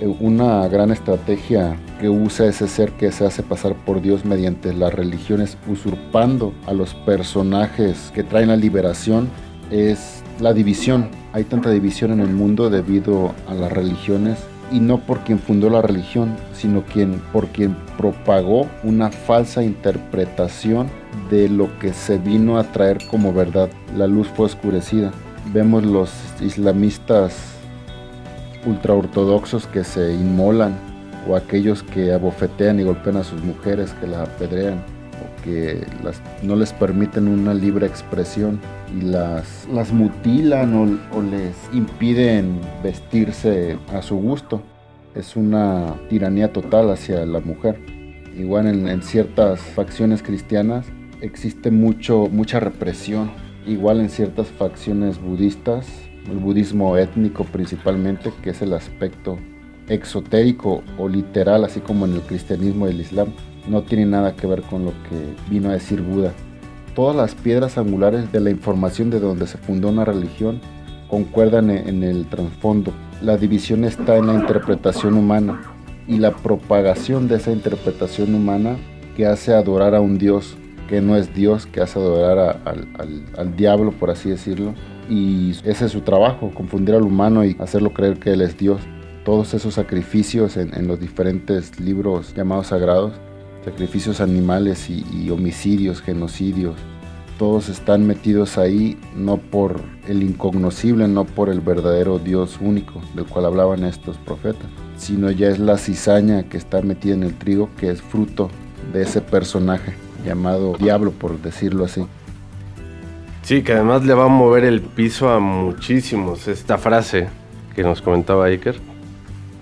Eh, 0.00 0.06
una 0.20 0.66
gran 0.68 0.90
estrategia 0.90 1.76
que 2.00 2.08
usa 2.08 2.46
ese 2.46 2.66
ser 2.66 2.92
que 2.92 3.12
se 3.12 3.26
hace 3.26 3.42
pasar 3.42 3.74
por 3.74 4.00
Dios 4.00 4.24
mediante 4.24 4.72
las 4.72 4.94
religiones 4.94 5.58
usurpando 5.68 6.54
a 6.66 6.72
los 6.72 6.94
personajes 6.94 8.10
que 8.14 8.22
traen 8.22 8.48
la 8.48 8.56
liberación 8.56 9.28
es 9.70 10.19
la 10.40 10.52
división. 10.52 11.08
Hay 11.32 11.44
tanta 11.44 11.70
división 11.70 12.12
en 12.12 12.20
el 12.20 12.30
mundo 12.30 12.70
debido 12.70 13.34
a 13.46 13.54
las 13.54 13.72
religiones 13.72 14.38
y 14.72 14.80
no 14.80 14.98
por 14.98 15.20
quien 15.20 15.38
fundó 15.38 15.68
la 15.68 15.82
religión, 15.82 16.36
sino 16.52 16.84
quien, 16.84 17.20
por 17.32 17.48
quien 17.48 17.76
propagó 17.96 18.68
una 18.82 19.10
falsa 19.10 19.62
interpretación 19.62 20.88
de 21.30 21.48
lo 21.48 21.78
que 21.78 21.92
se 21.92 22.18
vino 22.18 22.58
a 22.58 22.64
traer 22.64 22.98
como 23.10 23.32
verdad. 23.32 23.68
La 23.96 24.06
luz 24.06 24.28
fue 24.28 24.46
oscurecida. 24.46 25.10
Vemos 25.52 25.84
los 25.84 26.10
islamistas 26.40 27.36
ultraortodoxos 28.66 29.66
que 29.66 29.84
se 29.84 30.12
inmolan 30.14 30.78
o 31.28 31.36
aquellos 31.36 31.82
que 31.82 32.12
abofetean 32.12 32.80
y 32.80 32.84
golpean 32.84 33.16
a 33.16 33.24
sus 33.24 33.42
mujeres, 33.42 33.92
que 34.00 34.06
las 34.06 34.28
apedrean 34.28 34.82
que 35.44 35.86
no 36.42 36.56
les 36.56 36.72
permiten 36.72 37.28
una 37.28 37.54
libre 37.54 37.86
expresión 37.86 38.60
y 38.96 39.02
las, 39.02 39.68
las 39.72 39.92
mutilan 39.92 40.74
o, 41.12 41.22
les 41.22 41.54
impiden 41.72 42.60
vestirse 42.82 43.78
a 43.92 44.02
su 44.02 44.16
gusto. 44.16 44.62
Es 45.14 45.36
una 45.36 45.94
tiranía 46.08 46.52
total 46.52 46.90
hacia 46.90 47.24
la 47.26 47.40
mujer. 47.40 47.78
Igual 48.36 48.66
en, 48.68 49.02
ciertas 49.02 49.60
facciones 49.60 50.22
cristianas 50.22 50.86
existe 51.20 51.70
mucho, 51.70 52.28
mucha 52.30 52.60
represión. 52.60 53.30
Igual 53.66 54.00
en 54.00 54.08
ciertas 54.08 54.48
facciones 54.48 55.20
budistas, 55.20 55.86
el 56.30 56.38
budismo 56.38 56.96
étnico 56.96 57.44
principalmente, 57.44 58.32
que 58.42 58.50
es 58.50 58.62
el 58.62 58.72
aspecto 58.72 59.38
exotérico 59.88 60.82
o 60.98 61.08
literal, 61.08 61.64
así 61.64 61.80
como 61.80 62.06
en 62.06 62.14
el 62.14 62.22
cristianismo 62.22 62.86
y 62.86 62.92
el 62.92 63.00
islam 63.00 63.32
no 63.70 63.82
tiene 63.82 64.04
nada 64.04 64.34
que 64.34 64.46
ver 64.46 64.62
con 64.62 64.84
lo 64.84 64.90
que 64.90 65.34
vino 65.48 65.70
a 65.70 65.74
decir 65.74 66.02
Buda. 66.02 66.32
Todas 66.94 67.16
las 67.16 67.34
piedras 67.34 67.78
angulares 67.78 68.32
de 68.32 68.40
la 68.40 68.50
información 68.50 69.10
de 69.10 69.20
donde 69.20 69.46
se 69.46 69.58
fundó 69.58 69.88
una 69.88 70.04
religión 70.04 70.60
concuerdan 71.08 71.70
en 71.70 72.02
el 72.02 72.26
trasfondo. 72.26 72.92
La 73.22 73.36
división 73.36 73.84
está 73.84 74.16
en 74.16 74.26
la 74.26 74.34
interpretación 74.34 75.14
humana 75.14 75.60
y 76.08 76.18
la 76.18 76.32
propagación 76.32 77.28
de 77.28 77.36
esa 77.36 77.52
interpretación 77.52 78.34
humana 78.34 78.76
que 79.16 79.26
hace 79.26 79.54
adorar 79.54 79.94
a 79.94 80.00
un 80.00 80.18
Dios 80.18 80.56
que 80.88 81.00
no 81.00 81.16
es 81.16 81.32
Dios, 81.32 81.66
que 81.66 81.80
hace 81.80 82.00
adorar 82.00 82.60
al, 82.64 83.56
diablo, 83.56 83.92
por 83.92 84.10
así 84.10 84.28
decirlo. 84.28 84.74
Y 85.08 85.52
ese 85.64 85.84
es 85.86 85.92
su 85.92 86.00
trabajo, 86.00 86.50
confundir 86.52 86.96
al 86.96 87.02
humano 87.02 87.44
y 87.44 87.56
hacerlo 87.60 87.92
creer 87.92 88.18
que 88.18 88.32
Él 88.32 88.40
es 88.40 88.58
Dios. 88.58 88.80
Todos 89.24 89.54
esos 89.54 89.74
sacrificios 89.74 90.56
en 90.56 90.88
los 90.88 90.98
diferentes 90.98 91.78
libros 91.78 92.34
llamados 92.34 92.68
sagrados 92.68 93.12
sacrificios 93.64 94.20
animales 94.20 94.88
y, 94.88 95.30
homicidios, 95.30 96.00
genocidios, 96.00 96.76
todos 97.38 97.68
están 97.68 98.06
metidos 98.06 98.58
ahí 98.58 98.98
no 99.16 99.38
por 99.38 99.80
el 100.06 100.22
incognoscible, 100.22 101.08
no 101.08 101.24
por 101.24 101.48
el 101.48 101.60
verdadero 101.60 102.18
Dios 102.18 102.58
único 102.60 103.00
del 103.14 103.24
cual 103.24 103.46
hablaban 103.46 103.84
estos 103.84 104.18
profetas, 104.18 104.66
sino 104.98 105.30
ya 105.30 105.48
es 105.48 105.58
la 105.58 105.78
cizaña 105.78 106.42
que 106.44 106.58
está 106.58 106.82
metida 106.82 107.14
en 107.14 107.22
el 107.22 107.34
trigo, 107.38 107.70
que 107.78 107.90
es 107.90 108.02
fruto 108.02 108.50
de 108.92 109.02
ese 109.02 109.22
personaje 109.22 109.94
llamado 110.24 110.76
diablo, 110.78 111.12
por 111.12 111.40
decirlo 111.40 111.86
así. 111.86 112.04
Sí, 113.42 113.62
que 113.62 113.72
además 113.72 114.04
le 114.04 114.12
va 114.12 114.26
a 114.26 114.28
mover 114.28 114.64
el 114.64 114.82
piso 114.82 115.30
a 115.30 115.40
muchísimos 115.40 116.46
esta 116.46 116.76
frase 116.76 117.28
que 117.74 117.82
nos 117.82 118.02
comentaba 118.02 118.44
Iker. 118.46 118.76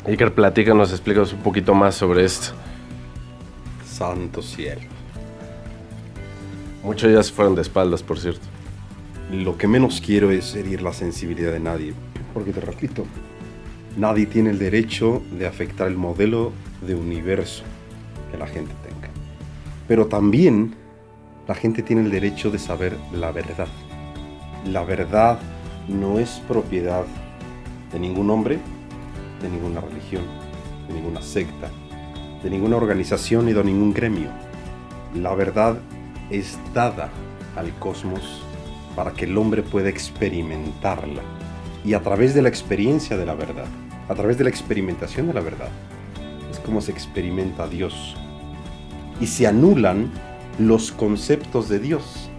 Iker, 0.05 0.35
platícanos, 0.35 0.91
explícanos 0.91 1.33
un 1.33 1.41
poquito 1.41 1.75
más 1.75 1.95
sobre 1.95 2.25
esto. 2.25 2.55
Santo 3.99 4.43
cielo. 4.43 4.83
Muchos 6.85 7.13
ya 7.13 7.21
se 7.21 7.33
fueron 7.33 7.57
de 7.57 7.63
espaldas, 7.63 8.01
por 8.01 8.21
cierto. 8.21 8.47
Lo 9.33 9.59
que 9.59 9.67
menos 9.67 10.01
quiero 10.01 10.31
es 10.31 10.55
herir 10.55 10.83
la 10.83 10.93
sensibilidad 10.93 11.51
de 11.51 11.59
nadie, 11.59 11.95
porque 12.33 12.53
te 12.53 12.61
repito, 12.61 13.05
nadie 13.97 14.27
tiene 14.27 14.51
el 14.51 14.59
derecho 14.61 15.21
de 15.37 15.49
afectar 15.49 15.89
el 15.89 15.97
modelo 15.97 16.53
de 16.87 16.95
universo 16.95 17.65
que 18.31 18.39
la 18.39 18.47
gente 18.47 18.73
tenga. 18.85 19.09
Pero 19.89 20.07
también 20.07 20.77
la 21.49 21.57
gente 21.57 21.83
tiene 21.83 22.03
el 22.03 22.13
derecho 22.13 22.53
de 22.53 22.61
saber 22.61 22.97
la 23.13 23.33
verdad. 23.33 23.67
La 24.65 24.85
verdad 24.85 25.41
no 25.89 26.21
es 26.21 26.41
propiedad 26.47 27.05
de 27.93 27.99
ningún 27.99 28.31
hombre, 28.31 28.61
de 29.43 29.49
ninguna 29.49 29.81
religión, 29.81 30.23
de 30.87 30.95
ninguna 30.95 31.21
secta, 31.21 31.69
de 32.43 32.51
ninguna 32.51 32.77
organización 32.77 33.47
ni 33.47 33.53
de 33.53 33.65
ningún 33.65 33.93
gremio. 33.93 34.29
La 35.15 35.35
verdad 35.35 35.79
es 36.31 36.59
dada 36.75 37.09
al 37.57 37.73
cosmos 37.79 38.43
para 38.95 39.13
que 39.13 39.25
el 39.25 39.37
hombre 39.37 39.63
pueda 39.63 39.89
experimentarla. 39.89 41.23
Y 41.85 41.95
a 41.95 42.03
través 42.03 42.35
de 42.35 42.43
la 42.43 42.49
experiencia 42.49 43.17
de 43.17 43.27
la 43.27 43.35
verdad, 43.35 43.67
a 44.09 44.15
través 44.15 44.39
de 44.39 44.45
la 44.45 44.51
experimentación 44.51 45.27
de 45.29 45.35
la 45.35 45.41
verdad, 45.41 45.71
es 46.51 46.59
como 46.61 46.81
se 46.81 46.93
experimenta 46.93 47.65
a 47.65 47.69
Dios. 47.69 48.17
Y 49.21 49.27
se 49.27 49.47
anulan 49.47 50.11
los 50.59 50.93
conceptos 50.93 51.69
de 51.69 51.79
Dios 51.79 52.31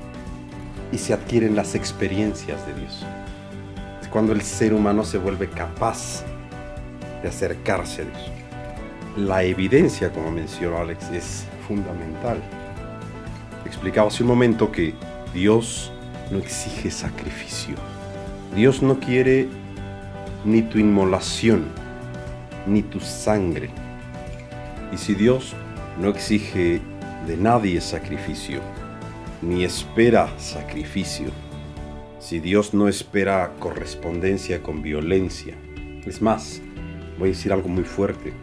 y 0.92 0.98
se 0.98 1.14
adquieren 1.14 1.56
las 1.56 1.76
experiencias 1.76 2.66
de 2.66 2.74
Dios. 2.74 3.06
Es 4.02 4.08
cuando 4.08 4.34
el 4.34 4.42
ser 4.42 4.74
humano 4.74 5.04
se 5.04 5.18
vuelve 5.18 5.50
capaz 5.50 6.24
de 7.22 7.30
acercarse 7.30 8.04
a 8.04 8.06
Dios 8.06 8.39
la 9.20 9.44
evidencia, 9.44 10.12
como 10.12 10.32
mencionó 10.32 10.78
Alex, 10.78 11.10
es 11.12 11.46
fundamental. 11.68 12.42
Explicaba 13.66 14.08
hace 14.08 14.24
un 14.24 14.30
momento 14.30 14.72
que 14.72 14.94
Dios 15.34 15.92
no 16.32 16.38
exige 16.38 16.90
sacrificio. 16.90 17.76
Dios 18.56 18.82
no 18.82 19.00
quiere 19.00 19.50
ni 20.46 20.62
tu 20.62 20.80
inmolación, 20.80 21.66
ni 22.66 22.82
tu 22.82 23.00
sangre. 23.00 23.70
Y 24.94 24.98
si 24.98 25.14
Dios 25.16 25.54
no 26.00 26.10
exige 26.10 26.82
de 27.28 27.38
nadie 27.38 27.82
sacrificio, 27.82 28.62
ni 29.42 29.66
espera 29.66 30.30
sacrificio. 30.38 31.28
Si 32.20 32.40
Dios 32.40 32.74
no 32.74 32.88
espera 32.88 33.54
correspondencia 33.60 34.64
con 34.64 34.82
violencia, 34.82 35.56
es 36.06 36.22
más, 36.22 36.62
voy 37.18 37.30
a 37.30 37.32
decir 37.32 37.52
algo 37.52 37.68
muy 37.68 37.84
fuerte, 37.84 38.34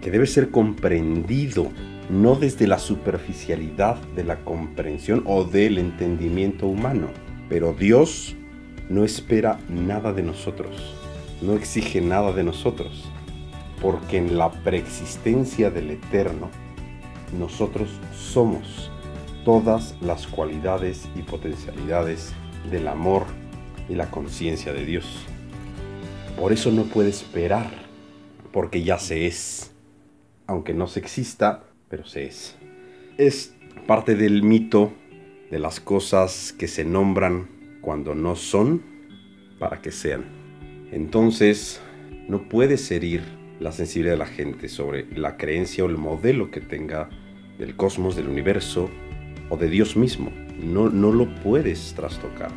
que 0.00 0.10
debe 0.10 0.26
ser 0.26 0.50
comprendido 0.50 1.70
no 2.08 2.34
desde 2.34 2.66
la 2.66 2.78
superficialidad 2.78 3.96
de 4.16 4.24
la 4.24 4.44
comprensión 4.44 5.22
o 5.26 5.44
del 5.44 5.78
entendimiento 5.78 6.66
humano, 6.66 7.08
pero 7.48 7.72
Dios 7.72 8.34
no 8.88 9.04
espera 9.04 9.60
nada 9.68 10.12
de 10.12 10.22
nosotros, 10.22 10.94
no 11.40 11.54
exige 11.54 12.00
nada 12.00 12.32
de 12.32 12.42
nosotros, 12.42 13.04
porque 13.80 14.18
en 14.18 14.36
la 14.36 14.50
preexistencia 14.50 15.70
del 15.70 15.92
Eterno, 15.92 16.50
nosotros 17.38 17.88
somos 18.12 18.90
todas 19.44 19.94
las 20.00 20.26
cualidades 20.26 21.08
y 21.16 21.22
potencialidades 21.22 22.32
del 22.70 22.88
amor 22.88 23.24
y 23.88 23.94
la 23.94 24.10
conciencia 24.10 24.72
de 24.72 24.84
Dios. 24.84 25.06
Por 26.38 26.52
eso 26.52 26.70
no 26.72 26.84
puede 26.84 27.10
esperar, 27.10 27.70
porque 28.52 28.82
ya 28.82 28.98
se 28.98 29.26
es, 29.26 29.72
aunque 30.50 30.74
no 30.74 30.88
se 30.88 30.98
exista, 30.98 31.62
pero 31.88 32.04
se 32.04 32.26
es. 32.26 32.56
Es 33.18 33.54
parte 33.86 34.16
del 34.16 34.42
mito 34.42 34.92
de 35.48 35.60
las 35.60 35.78
cosas 35.78 36.52
que 36.52 36.66
se 36.66 36.84
nombran 36.84 37.48
cuando 37.80 38.16
no 38.16 38.34
son 38.34 38.82
para 39.60 39.80
que 39.80 39.92
sean. 39.92 40.24
Entonces, 40.90 41.80
no 42.26 42.48
puedes 42.48 42.90
herir 42.90 43.22
la 43.60 43.70
sensibilidad 43.70 44.14
de 44.14 44.18
la 44.18 44.26
gente 44.26 44.68
sobre 44.68 45.06
la 45.16 45.36
creencia 45.36 45.84
o 45.84 45.88
el 45.88 45.98
modelo 45.98 46.50
que 46.50 46.60
tenga 46.60 47.08
del 47.56 47.76
cosmos, 47.76 48.16
del 48.16 48.26
universo 48.26 48.90
o 49.50 49.56
de 49.56 49.68
Dios 49.68 49.96
mismo. 49.96 50.32
No, 50.60 50.88
no 50.88 51.12
lo 51.12 51.32
puedes 51.42 51.94
trastocar. 51.94 52.50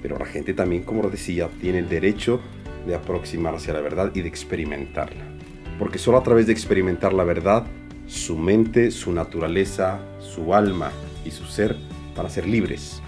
Pero 0.00 0.18
la 0.18 0.24
gente 0.24 0.54
también, 0.54 0.84
como 0.84 1.10
decía, 1.10 1.50
tiene 1.60 1.80
el 1.80 1.88
derecho 1.90 2.40
de 2.86 2.94
aproximarse 2.94 3.72
a 3.72 3.74
la 3.74 3.82
verdad 3.82 4.10
y 4.14 4.22
de 4.22 4.28
experimentarla. 4.28 5.33
Porque 5.78 5.98
solo 5.98 6.18
a 6.18 6.22
través 6.22 6.46
de 6.46 6.52
experimentar 6.52 7.12
la 7.12 7.24
verdad 7.24 7.66
su 8.06 8.36
mente, 8.36 8.90
su 8.90 9.12
naturaleza, 9.12 10.00
su 10.20 10.54
alma 10.54 10.90
y 11.24 11.30
su 11.30 11.44
ser 11.44 11.76
para 12.14 12.28
ser 12.28 12.46
libres. 12.46 13.02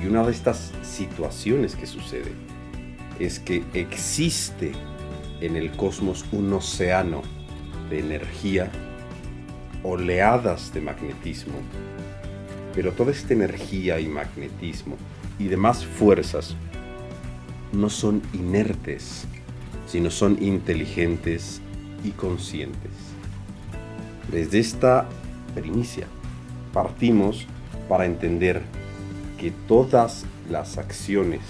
Y 0.00 0.06
una 0.06 0.24
de 0.24 0.32
estas 0.32 0.72
situaciones 0.82 1.76
que 1.76 1.86
sucede 1.86 2.32
es 3.18 3.38
que 3.38 3.62
existe 3.74 4.72
en 5.40 5.56
el 5.56 5.72
cosmos 5.72 6.24
un 6.32 6.52
océano 6.52 7.22
de 7.90 8.00
energía, 8.00 8.70
oleadas 9.82 10.72
de 10.72 10.80
magnetismo, 10.80 11.54
pero 12.74 12.92
toda 12.92 13.10
esta 13.10 13.34
energía 13.34 14.00
y 14.00 14.06
magnetismo 14.06 14.96
y 15.38 15.48
demás 15.48 15.84
fuerzas 15.84 16.56
no 17.72 17.90
son 17.90 18.22
inertes, 18.32 19.26
sino 19.86 20.10
son 20.10 20.42
inteligentes 20.42 21.60
y 22.04 22.10
conscientes. 22.10 22.90
Desde 24.30 24.60
esta 24.60 25.06
primicia 25.54 26.06
partimos 26.72 27.46
para 27.88 28.06
entender 28.06 28.62
que 29.38 29.50
todas 29.50 30.24
las 30.50 30.78
acciones 30.78 31.40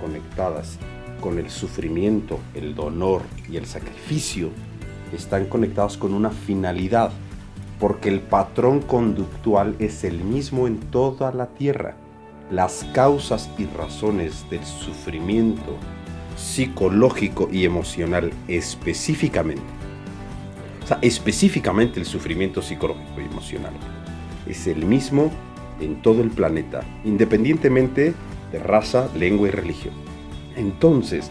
conectadas 0.00 0.78
con 1.20 1.38
el 1.38 1.50
sufrimiento, 1.50 2.38
el 2.54 2.74
dolor 2.74 3.22
y 3.50 3.56
el 3.56 3.66
sacrificio 3.66 4.50
están 5.12 5.46
conectadas 5.46 5.96
con 5.96 6.14
una 6.14 6.30
finalidad, 6.30 7.10
porque 7.78 8.08
el 8.08 8.20
patrón 8.20 8.80
conductual 8.80 9.74
es 9.78 10.04
el 10.04 10.24
mismo 10.24 10.66
en 10.66 10.78
toda 10.78 11.32
la 11.32 11.46
tierra. 11.46 11.96
Las 12.50 12.84
causas 12.94 13.50
y 13.58 13.66
razones 13.66 14.48
del 14.50 14.64
sufrimiento 14.64 15.76
psicológico 16.36 17.48
y 17.52 17.64
emocional 17.64 18.32
específicamente 18.48 19.79
específicamente 21.02 22.00
el 22.00 22.06
sufrimiento 22.06 22.62
psicológico 22.62 23.20
y 23.20 23.24
emocional. 23.24 23.72
Es 24.46 24.66
el 24.66 24.84
mismo 24.84 25.30
en 25.80 26.02
todo 26.02 26.22
el 26.22 26.30
planeta, 26.30 26.82
independientemente 27.04 28.14
de 28.52 28.58
raza, 28.58 29.08
lengua 29.14 29.48
y 29.48 29.50
religión. 29.50 29.94
Entonces, 30.56 31.30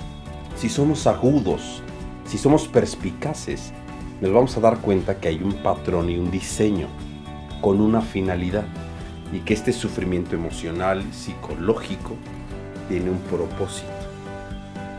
si 0.56 0.70
somos 0.70 1.08
agudos, 1.08 1.84
si 2.26 2.38
somos 2.38 2.68
perspicaces, 2.68 3.74
nos 4.22 4.32
vamos 4.32 4.58
a 4.58 4.62
dar 4.62 4.80
cuenta 4.80 5.20
que 5.20 5.30
hay 5.30 5.42
un 5.44 5.54
patrón 5.54 6.10
y 6.10 6.18
un 6.18 6.32
diseño 6.32 6.88
con 7.62 7.82
una 7.82 8.02
finalidad 8.02 8.66
y 9.34 9.40
que 9.40 9.54
este 9.54 9.74
sufrimiento 9.74 10.36
emocional, 10.36 11.04
psicológico, 11.12 12.16
tiene 12.88 13.10
un 13.10 13.20
propósito. 13.20 13.88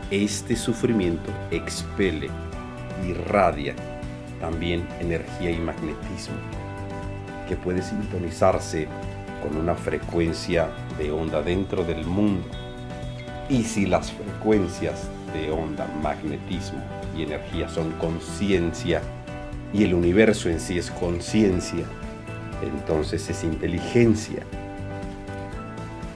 Este 0.09 0.55
sufrimiento 0.55 1.31
expele, 1.51 2.29
irradia 3.07 3.75
también 4.41 4.85
energía 4.99 5.51
y 5.51 5.59
magnetismo, 5.59 6.35
que 7.47 7.55
puede 7.55 7.81
sintonizarse 7.81 8.87
con 9.41 9.55
una 9.55 9.75
frecuencia 9.75 10.69
de 10.97 11.11
onda 11.11 11.41
dentro 11.41 11.83
del 11.83 12.05
mundo. 12.05 12.47
Y 13.49 13.63
si 13.63 13.85
las 13.85 14.11
frecuencias 14.11 15.09
de 15.33 15.51
onda, 15.51 15.87
magnetismo 16.01 16.81
y 17.15 17.23
energía 17.23 17.69
son 17.69 17.91
conciencia 17.93 19.01
y 19.73 19.83
el 19.83 19.93
universo 19.93 20.49
en 20.49 20.59
sí 20.59 20.77
es 20.77 20.91
conciencia, 20.91 21.85
entonces 22.61 23.29
es 23.29 23.43
inteligencia. 23.43 24.43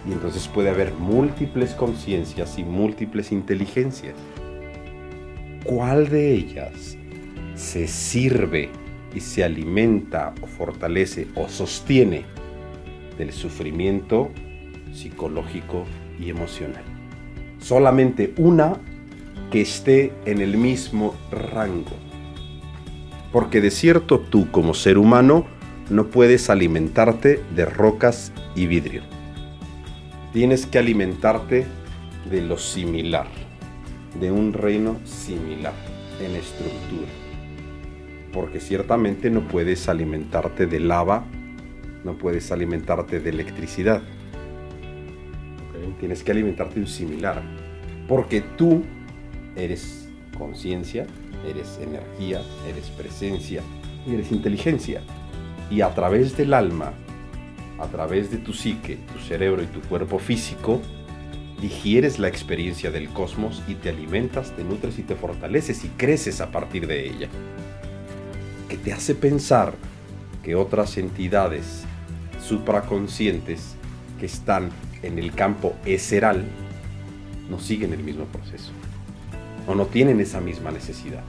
Y 0.07 0.11
entonces 0.11 0.47
puede 0.47 0.69
haber 0.69 0.93
múltiples 0.93 1.73
conciencias 1.73 2.57
y 2.59 2.63
múltiples 2.63 3.31
inteligencias. 3.31 4.15
¿Cuál 5.63 6.09
de 6.09 6.31
ellas 6.33 6.95
se 7.55 7.87
sirve 7.87 8.69
y 9.13 9.21
se 9.21 9.43
alimenta 9.43 10.33
o 10.41 10.47
fortalece 10.47 11.27
o 11.35 11.47
sostiene 11.47 12.25
del 13.17 13.31
sufrimiento 13.31 14.29
psicológico 14.93 15.85
y 16.19 16.29
emocional. 16.29 16.83
Solamente 17.59 18.33
una 18.37 18.73
que 19.51 19.61
esté 19.61 20.13
en 20.25 20.41
el 20.41 20.57
mismo 20.57 21.15
rango. 21.31 21.95
Porque 23.31 23.61
de 23.61 23.71
cierto 23.71 24.19
tú 24.19 24.51
como 24.51 24.73
ser 24.73 24.97
humano 24.97 25.45
no 25.89 26.07
puedes 26.07 26.49
alimentarte 26.49 27.41
de 27.55 27.65
rocas 27.65 28.31
y 28.55 28.67
vidrio. 28.67 29.03
Tienes 30.33 30.65
que 30.65 30.79
alimentarte 30.79 31.65
de 32.29 32.41
lo 32.41 32.57
similar, 32.57 33.27
de 34.19 34.31
un 34.31 34.51
reino 34.51 34.99
similar 35.05 35.73
en 36.19 36.35
estructura 36.35 37.24
porque 38.35 38.59
ciertamente 38.59 39.29
no 39.29 39.47
puedes 39.47 39.87
alimentarte 39.87 40.67
de 40.67 40.81
lava, 40.81 41.25
no 42.03 42.17
puedes 42.17 42.51
alimentarte 42.51 43.21
de 43.21 43.29
electricidad. 43.29 44.01
Tienes 46.01 46.21
que 46.21 46.33
alimentarte 46.33 46.75
de 46.75 46.81
un 46.81 46.87
similar, 46.87 47.41
porque 48.09 48.41
tú 48.41 48.83
eres 49.55 50.09
conciencia, 50.37 51.07
eres 51.47 51.79
energía, 51.81 52.41
eres 52.67 52.89
presencia 52.89 53.61
y 54.05 54.15
eres 54.15 54.33
inteligencia. 54.33 55.01
Y 55.71 55.79
a 55.79 55.95
través 55.95 56.35
del 56.35 56.53
alma, 56.53 56.91
a 57.79 57.87
través 57.87 58.31
de 58.31 58.37
tu 58.37 58.51
psique, 58.51 58.97
tu 59.13 59.19
cerebro 59.19 59.63
y 59.63 59.67
tu 59.67 59.79
cuerpo 59.79 60.19
físico, 60.19 60.81
digieres 61.61 62.19
la 62.19 62.27
experiencia 62.27 62.91
del 62.91 63.07
cosmos 63.11 63.63
y 63.65 63.75
te 63.75 63.87
alimentas, 63.87 64.51
te 64.51 64.65
nutres 64.65 64.99
y 64.99 65.03
te 65.03 65.15
fortaleces 65.15 65.85
y 65.85 65.87
creces 65.87 66.41
a 66.41 66.51
partir 66.51 66.85
de 66.85 67.07
ella 67.07 67.29
te 68.77 68.93
hace 68.93 69.15
pensar 69.15 69.73
que 70.43 70.55
otras 70.55 70.97
entidades 70.97 71.83
supraconscientes 72.41 73.75
que 74.19 74.25
están 74.25 74.69
en 75.03 75.19
el 75.19 75.33
campo 75.33 75.75
eseral 75.85 76.45
no 77.49 77.59
siguen 77.59 77.93
el 77.93 78.03
mismo 78.03 78.25
proceso 78.25 78.71
o 79.67 79.75
no 79.75 79.85
tienen 79.87 80.19
esa 80.19 80.41
misma 80.41 80.71
necesidad. 80.71 81.23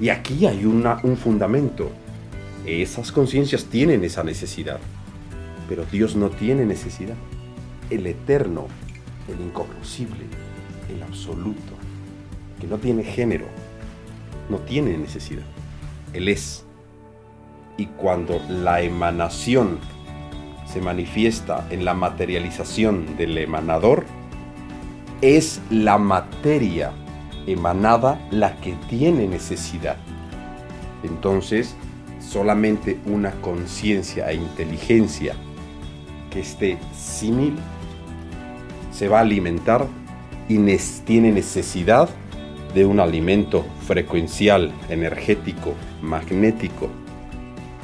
Y 0.00 0.08
aquí 0.08 0.46
hay 0.46 0.64
un 0.64 1.16
fundamento. 1.16 1.90
Esas 2.66 3.12
conciencias 3.12 3.64
tienen 3.64 4.04
esa 4.04 4.22
necesidad, 4.22 4.78
pero 5.68 5.84
Dios 5.90 6.16
no 6.16 6.30
tiene 6.30 6.64
necesidad. 6.64 7.16
El 7.90 8.06
eterno, 8.06 8.66
el 9.28 9.44
incognoscible, 9.44 10.24
el 10.94 11.02
absoluto, 11.02 11.74
que 12.60 12.66
no 12.66 12.78
tiene 12.78 13.04
género, 13.04 13.46
no 14.48 14.58
tiene 14.58 14.96
necesidad. 14.96 15.44
Él 16.12 16.28
es. 16.28 16.63
Y 17.76 17.86
cuando 17.86 18.40
la 18.48 18.80
emanación 18.80 19.78
se 20.66 20.80
manifiesta 20.80 21.66
en 21.70 21.84
la 21.84 21.94
materialización 21.94 23.16
del 23.16 23.36
emanador, 23.38 24.04
es 25.20 25.60
la 25.70 25.98
materia 25.98 26.92
emanada 27.46 28.20
la 28.30 28.56
que 28.60 28.74
tiene 28.88 29.26
necesidad. 29.26 29.96
Entonces, 31.02 31.76
solamente 32.20 32.98
una 33.06 33.32
conciencia 33.40 34.30
e 34.30 34.34
inteligencia 34.34 35.34
que 36.30 36.40
esté 36.40 36.78
símil 36.94 37.54
se 38.90 39.08
va 39.08 39.18
a 39.18 39.22
alimentar 39.22 39.86
y 40.48 40.58
tiene 41.04 41.32
necesidad 41.32 42.08
de 42.74 42.84
un 42.84 43.00
alimento 43.00 43.64
frecuencial, 43.86 44.72
energético, 44.88 45.74
magnético, 46.02 46.88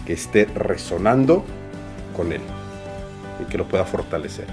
que 0.07 0.13
esté 0.15 0.47
resonando 0.47 1.45
con 2.17 2.33
él 2.33 2.41
y 3.41 3.45
que 3.45 3.59
lo 3.59 3.67
pueda 3.67 3.85
fortalecer. 3.85 4.47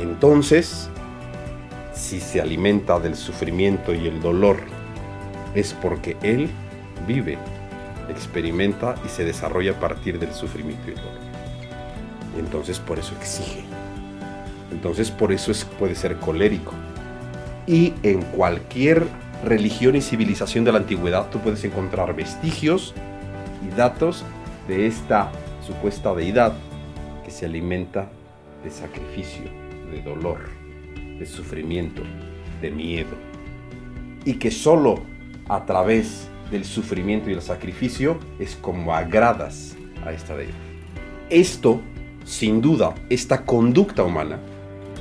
Entonces, 0.00 0.88
si 1.92 2.20
se 2.20 2.40
alimenta 2.40 2.98
del 3.00 3.16
sufrimiento 3.16 3.94
y 3.94 4.06
el 4.06 4.20
dolor, 4.20 4.58
es 5.54 5.74
porque 5.74 6.16
él 6.22 6.48
vive, 7.06 7.38
experimenta 8.08 8.94
y 9.04 9.08
se 9.08 9.24
desarrolla 9.24 9.72
a 9.72 9.80
partir 9.80 10.18
del 10.18 10.32
sufrimiento 10.32 10.88
y 10.88 10.90
el 10.90 10.96
dolor. 10.96 11.18
entonces 12.38 12.78
por 12.78 12.98
eso 12.98 13.14
exige. 13.20 13.64
Entonces 14.70 15.10
por 15.10 15.32
eso 15.32 15.50
es, 15.50 15.64
puede 15.64 15.94
ser 15.94 16.16
colérico. 16.16 16.72
Y 17.66 17.94
en 18.02 18.22
cualquier 18.22 19.06
religión 19.44 19.96
y 19.96 20.00
civilización 20.00 20.64
de 20.64 20.72
la 20.72 20.78
antigüedad 20.78 21.30
tú 21.30 21.38
puedes 21.40 21.64
encontrar 21.64 22.14
vestigios 22.14 22.94
y 23.66 23.74
datos 23.74 24.24
de 24.68 24.86
esta 24.86 25.32
supuesta 25.66 26.14
deidad 26.14 26.52
que 27.24 27.30
se 27.30 27.46
alimenta 27.46 28.08
de 28.62 28.70
sacrificio, 28.70 29.44
de 29.90 30.02
dolor, 30.02 30.38
de 31.18 31.26
sufrimiento, 31.26 32.02
de 32.60 32.70
miedo. 32.70 33.16
Y 34.24 34.34
que 34.34 34.50
solo 34.50 35.00
a 35.48 35.64
través 35.64 36.28
del 36.50 36.64
sufrimiento 36.64 37.30
y 37.30 37.32
el 37.32 37.42
sacrificio 37.42 38.18
es 38.38 38.56
como 38.56 38.94
agradas 38.94 39.76
a 40.04 40.12
esta 40.12 40.36
deidad. 40.36 40.54
Esto, 41.30 41.80
sin 42.24 42.60
duda, 42.60 42.94
esta 43.08 43.44
conducta 43.44 44.04
humana, 44.04 44.38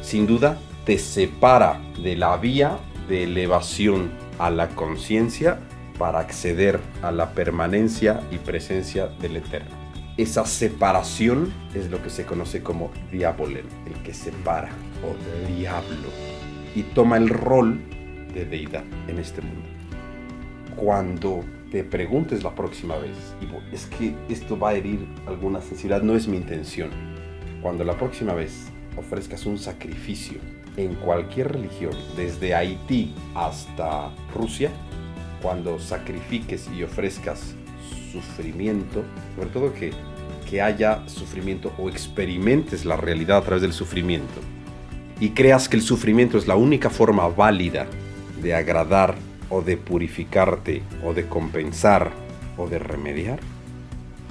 sin 0.01 0.25
duda, 0.25 0.57
te 0.85 0.97
separa 0.97 1.81
de 2.01 2.15
la 2.15 2.37
vía 2.37 2.79
de 3.09 3.23
elevación 3.23 4.11
a 4.39 4.49
la 4.49 4.69
conciencia 4.69 5.59
para 5.97 6.19
acceder 6.19 6.79
a 7.01 7.11
la 7.11 7.31
permanencia 7.31 8.21
y 8.31 8.37
presencia 8.37 9.07
del 9.07 9.37
Eterno. 9.37 9.75
Esa 10.17 10.45
separación 10.45 11.53
es 11.75 11.91
lo 11.91 12.01
que 12.01 12.09
se 12.09 12.25
conoce 12.25 12.63
como 12.63 12.91
diabolel, 13.11 13.65
el 13.85 13.93
que 14.03 14.13
separa 14.13 14.69
o 15.03 15.47
diablo 15.47 16.09
y 16.75 16.83
toma 16.83 17.17
el 17.17 17.29
rol 17.29 17.79
de 18.33 18.45
deidad 18.45 18.83
en 19.07 19.19
este 19.19 19.41
mundo. 19.41 19.67
Cuando 20.75 21.43
te 21.71 21.83
preguntes 21.83 22.43
la 22.43 22.55
próxima 22.55 22.97
vez, 22.97 23.17
es 23.71 23.85
que 23.87 24.15
esto 24.29 24.57
va 24.57 24.69
a 24.69 24.73
herir 24.75 25.07
alguna 25.27 25.61
sensibilidad, 25.61 26.01
no 26.01 26.15
es 26.15 26.27
mi 26.27 26.37
intención. 26.37 26.89
Cuando 27.61 27.83
la 27.83 27.97
próxima 27.97 28.33
vez 28.33 28.71
ofrezcas 28.95 29.45
un 29.45 29.57
sacrificio 29.57 30.39
en 30.77 30.95
cualquier 30.95 31.51
religión, 31.53 31.93
desde 32.15 32.53
Haití 32.53 33.13
hasta 33.35 34.11
Rusia, 34.33 34.71
cuando 35.41 35.79
sacrifiques 35.79 36.69
y 36.75 36.83
ofrezcas 36.83 37.55
sufrimiento, 38.11 39.03
sobre 39.35 39.49
todo 39.49 39.73
que, 39.73 39.91
que 40.49 40.61
haya 40.61 41.07
sufrimiento 41.07 41.73
o 41.77 41.89
experimentes 41.89 42.85
la 42.85 42.97
realidad 42.97 43.37
a 43.37 43.41
través 43.41 43.61
del 43.61 43.73
sufrimiento, 43.73 44.39
y 45.19 45.29
creas 45.29 45.67
que 45.67 45.77
el 45.77 45.81
sufrimiento 45.81 46.37
es 46.37 46.47
la 46.47 46.55
única 46.55 46.89
forma 46.89 47.27
válida 47.27 47.87
de 48.41 48.53
agradar 48.53 49.15
o 49.49 49.61
de 49.61 49.77
purificarte 49.77 50.83
o 51.03 51.13
de 51.13 51.27
compensar 51.27 52.11
o 52.57 52.67
de 52.67 52.79
remediar, 52.79 53.39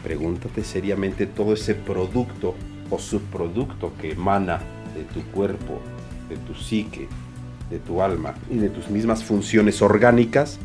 pregúntate 0.03 0.63
seriamente 0.63 1.27
todo 1.27 1.55
ese 1.55 1.75
producto 1.75 2.55
o 2.91 2.99
subproducto 2.99 3.93
que 4.01 4.13
emana 4.13 4.61
de 4.95 5.03
tu 5.05 5.23
cuerpo 5.33 5.81
de 6.29 6.37
tu 6.37 6.55
psique, 6.55 7.09
de 7.71 7.79
tu 7.79 8.03
alma 8.03 8.35
y 8.51 8.57
de 8.57 8.69
tus 8.69 8.91
mismas 8.91 9.25
funciones 9.25 9.83
orgánicas, 9.83 10.59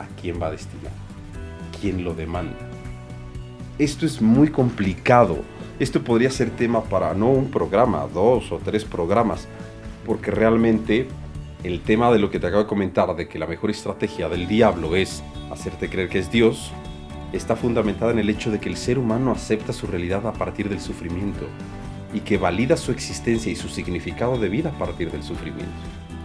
¿a 0.00 0.06
quién 0.20 0.40
va 0.40 0.50
destinado? 0.50 0.96
¿Quién 1.80 2.04
lo 2.04 2.14
demanda? 2.14 2.56
Esto 3.78 4.06
es 4.06 4.20
muy 4.20 4.48
complicado. 4.48 5.38
Esto 5.78 6.02
podría 6.02 6.30
ser 6.30 6.50
tema 6.50 6.82
para 6.82 7.14
no 7.14 7.30
un 7.30 7.50
programa, 7.50 8.06
dos 8.12 8.52
o 8.52 8.58
tres 8.58 8.84
programas, 8.84 9.48
porque 10.04 10.30
realmente 10.30 11.08
el 11.64 11.80
tema 11.80 12.10
de 12.10 12.18
lo 12.18 12.30
que 12.30 12.38
te 12.38 12.46
acabo 12.46 12.62
de 12.62 12.68
comentar, 12.68 13.14
de 13.16 13.28
que 13.28 13.38
la 13.38 13.46
mejor 13.46 13.70
estrategia 13.70 14.28
del 14.28 14.46
diablo 14.48 14.96
es 14.96 15.22
hacerte 15.50 15.88
creer 15.88 16.08
que 16.08 16.18
es 16.18 16.30
Dios, 16.30 16.72
está 17.32 17.56
fundamentada 17.56 18.12
en 18.12 18.18
el 18.18 18.28
hecho 18.28 18.50
de 18.50 18.58
que 18.58 18.68
el 18.68 18.76
ser 18.76 18.98
humano 18.98 19.30
acepta 19.30 19.72
su 19.72 19.86
realidad 19.86 20.26
a 20.26 20.32
partir 20.32 20.68
del 20.68 20.80
sufrimiento 20.80 21.46
y 22.12 22.20
que 22.20 22.38
valida 22.38 22.76
su 22.76 22.92
existencia 22.92 23.52
y 23.52 23.56
su 23.56 23.68
significado 23.68 24.36
de 24.38 24.48
vida 24.48 24.70
a 24.70 24.78
partir 24.78 25.10
del 25.10 25.22
sufrimiento. 25.22 25.72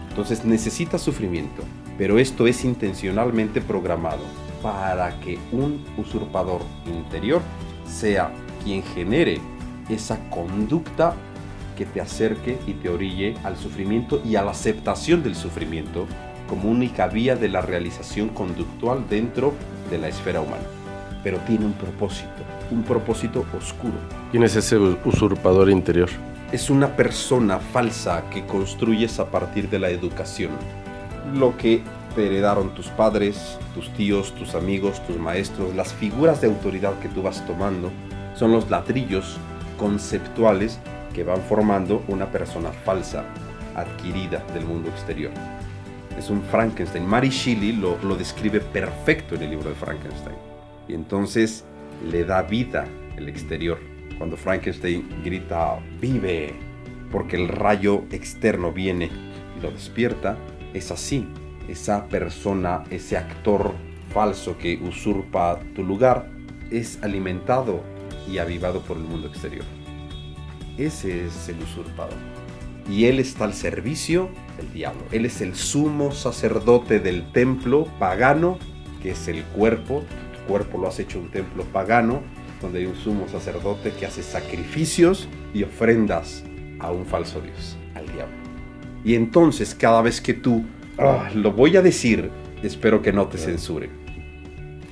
Entonces 0.08 0.44
necesita 0.44 0.98
sufrimiento, 0.98 1.62
pero 1.98 2.18
esto 2.18 2.46
es 2.46 2.64
intencionalmente 2.64 3.60
programado 3.60 4.22
para 4.62 5.18
que 5.20 5.38
un 5.52 5.84
usurpador 5.96 6.60
interior 6.86 7.40
sea 7.86 8.32
quien 8.62 8.82
genere 8.82 9.40
esa 9.88 10.18
conducta 10.30 11.14
que 11.76 11.86
te 11.86 12.00
acerque 12.00 12.58
y 12.66 12.72
te 12.72 12.88
orille 12.88 13.34
al 13.44 13.56
sufrimiento 13.56 14.20
y 14.24 14.36
a 14.36 14.42
la 14.42 14.50
aceptación 14.52 15.22
del 15.22 15.36
sufrimiento 15.36 16.06
como 16.48 16.70
única 16.70 17.06
vía 17.06 17.36
de 17.36 17.48
la 17.48 17.60
realización 17.60 18.30
conductual 18.30 19.04
dentro 19.08 19.52
de 19.90 19.98
la 19.98 20.08
esfera 20.08 20.40
humana. 20.40 20.64
Pero 21.22 21.38
tiene 21.40 21.66
un 21.66 21.72
propósito, 21.72 22.30
un 22.70 22.82
propósito 22.82 23.44
oscuro. 23.56 23.94
¿Quién 24.30 24.42
es 24.42 24.56
ese 24.56 24.78
usurpador 24.78 25.70
interior? 25.70 26.08
Es 26.52 26.70
una 26.70 26.96
persona 26.96 27.58
falsa 27.58 28.24
que 28.30 28.46
construyes 28.46 29.18
a 29.18 29.30
partir 29.30 29.68
de 29.68 29.80
la 29.80 29.90
educación. 29.90 30.50
Lo 31.34 31.56
que 31.56 31.82
te 32.14 32.26
heredaron 32.26 32.74
tus 32.74 32.88
padres, 32.88 33.58
tus 33.74 33.92
tíos, 33.94 34.34
tus 34.34 34.54
amigos, 34.54 35.04
tus 35.06 35.18
maestros, 35.18 35.74
las 35.74 35.92
figuras 35.92 36.40
de 36.40 36.46
autoridad 36.46 36.98
que 37.00 37.08
tú 37.08 37.22
vas 37.22 37.46
tomando, 37.46 37.90
son 38.34 38.52
los 38.52 38.70
ladrillos 38.70 39.36
conceptuales 39.78 40.78
que 41.12 41.24
van 41.24 41.40
formando 41.42 42.04
una 42.08 42.30
persona 42.30 42.70
falsa, 42.70 43.24
adquirida 43.74 44.44
del 44.54 44.64
mundo 44.64 44.88
exterior. 44.88 45.32
Es 46.18 46.30
un 46.30 46.42
Frankenstein. 46.42 47.06
Mary 47.06 47.28
Shelley 47.28 47.72
lo, 47.72 47.98
lo 48.02 48.16
describe 48.16 48.60
perfecto 48.60 49.34
en 49.34 49.42
el 49.42 49.50
libro 49.50 49.68
de 49.68 49.74
Frankenstein. 49.74 50.36
Y 50.88 50.94
entonces 50.94 51.64
le 52.10 52.24
da 52.24 52.42
vida 52.42 52.86
el 53.16 53.28
exterior. 53.28 53.78
Cuando 54.18 54.36
Frankenstein 54.36 55.06
grita, 55.22 55.78
vive, 56.00 56.54
porque 57.12 57.36
el 57.36 57.48
rayo 57.48 58.04
externo 58.10 58.72
viene 58.72 59.10
y 59.58 59.62
lo 59.62 59.70
despierta, 59.70 60.36
es 60.76 60.90
así. 60.90 61.26
Esa 61.68 62.06
persona, 62.06 62.84
ese 62.90 63.16
actor 63.16 63.74
falso 64.12 64.56
que 64.56 64.76
usurpa 64.76 65.58
tu 65.74 65.82
lugar, 65.82 66.30
es 66.70 66.98
alimentado 67.02 67.82
y 68.30 68.38
avivado 68.38 68.80
por 68.82 68.96
el 68.96 69.04
mundo 69.04 69.28
exterior. 69.28 69.64
Ese 70.78 71.26
es 71.26 71.48
el 71.48 71.62
usurpador. 71.62 72.18
Y 72.88 73.06
él 73.06 73.18
está 73.18 73.44
al 73.44 73.54
servicio 73.54 74.30
del 74.56 74.72
diablo. 74.72 75.02
Él 75.10 75.24
es 75.26 75.40
el 75.40 75.56
sumo 75.56 76.12
sacerdote 76.12 77.00
del 77.00 77.32
templo 77.32 77.86
pagano, 77.98 78.58
que 79.02 79.10
es 79.10 79.26
el 79.28 79.42
cuerpo, 79.44 80.04
cuerpo 80.46 80.78
lo 80.78 80.88
has 80.88 80.98
hecho 81.00 81.18
un 81.18 81.30
templo 81.30 81.64
pagano, 81.64 82.22
donde 82.60 82.80
hay 82.80 82.86
un 82.86 82.96
sumo 82.96 83.28
sacerdote 83.28 83.92
que 83.92 84.06
hace 84.06 84.22
sacrificios 84.22 85.28
y 85.52 85.64
ofrendas 85.64 86.44
a 86.78 86.90
un 86.90 87.04
falso 87.04 87.40
Dios, 87.40 87.76
al 87.94 88.06
diablo. 88.12 88.45
Y 89.06 89.14
entonces 89.14 89.72
cada 89.72 90.02
vez 90.02 90.20
que 90.20 90.34
tú, 90.34 90.64
ah, 90.98 91.30
lo 91.32 91.52
voy 91.52 91.76
a 91.76 91.80
decir, 91.80 92.28
espero 92.64 93.02
que 93.02 93.12
no 93.12 93.28
te 93.28 93.38
censuren. 93.38 93.90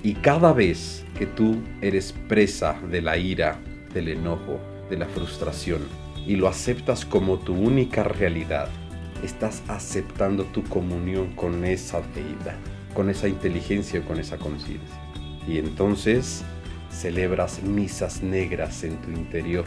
Y 0.04 0.14
cada 0.14 0.52
vez 0.52 1.04
que 1.18 1.26
tú 1.26 1.56
eres 1.80 2.14
presa 2.28 2.78
de 2.92 3.02
la 3.02 3.18
ira, 3.18 3.58
del 3.92 4.06
enojo, 4.06 4.60
de 4.88 4.98
la 4.98 5.06
frustración, 5.06 5.80
y 6.24 6.36
lo 6.36 6.46
aceptas 6.46 7.04
como 7.04 7.40
tu 7.40 7.54
única 7.54 8.04
realidad, 8.04 8.68
estás 9.24 9.64
aceptando 9.66 10.44
tu 10.44 10.62
comunión 10.62 11.32
con 11.34 11.64
esa 11.64 12.00
deidad, 12.14 12.56
con 12.94 13.10
esa 13.10 13.26
inteligencia, 13.26 14.00
con 14.02 14.20
esa 14.20 14.36
conciencia. 14.36 14.94
Y 15.48 15.58
entonces 15.58 16.44
celebras 16.88 17.64
misas 17.64 18.22
negras 18.22 18.84
en 18.84 18.96
tu 18.98 19.10
interior 19.10 19.64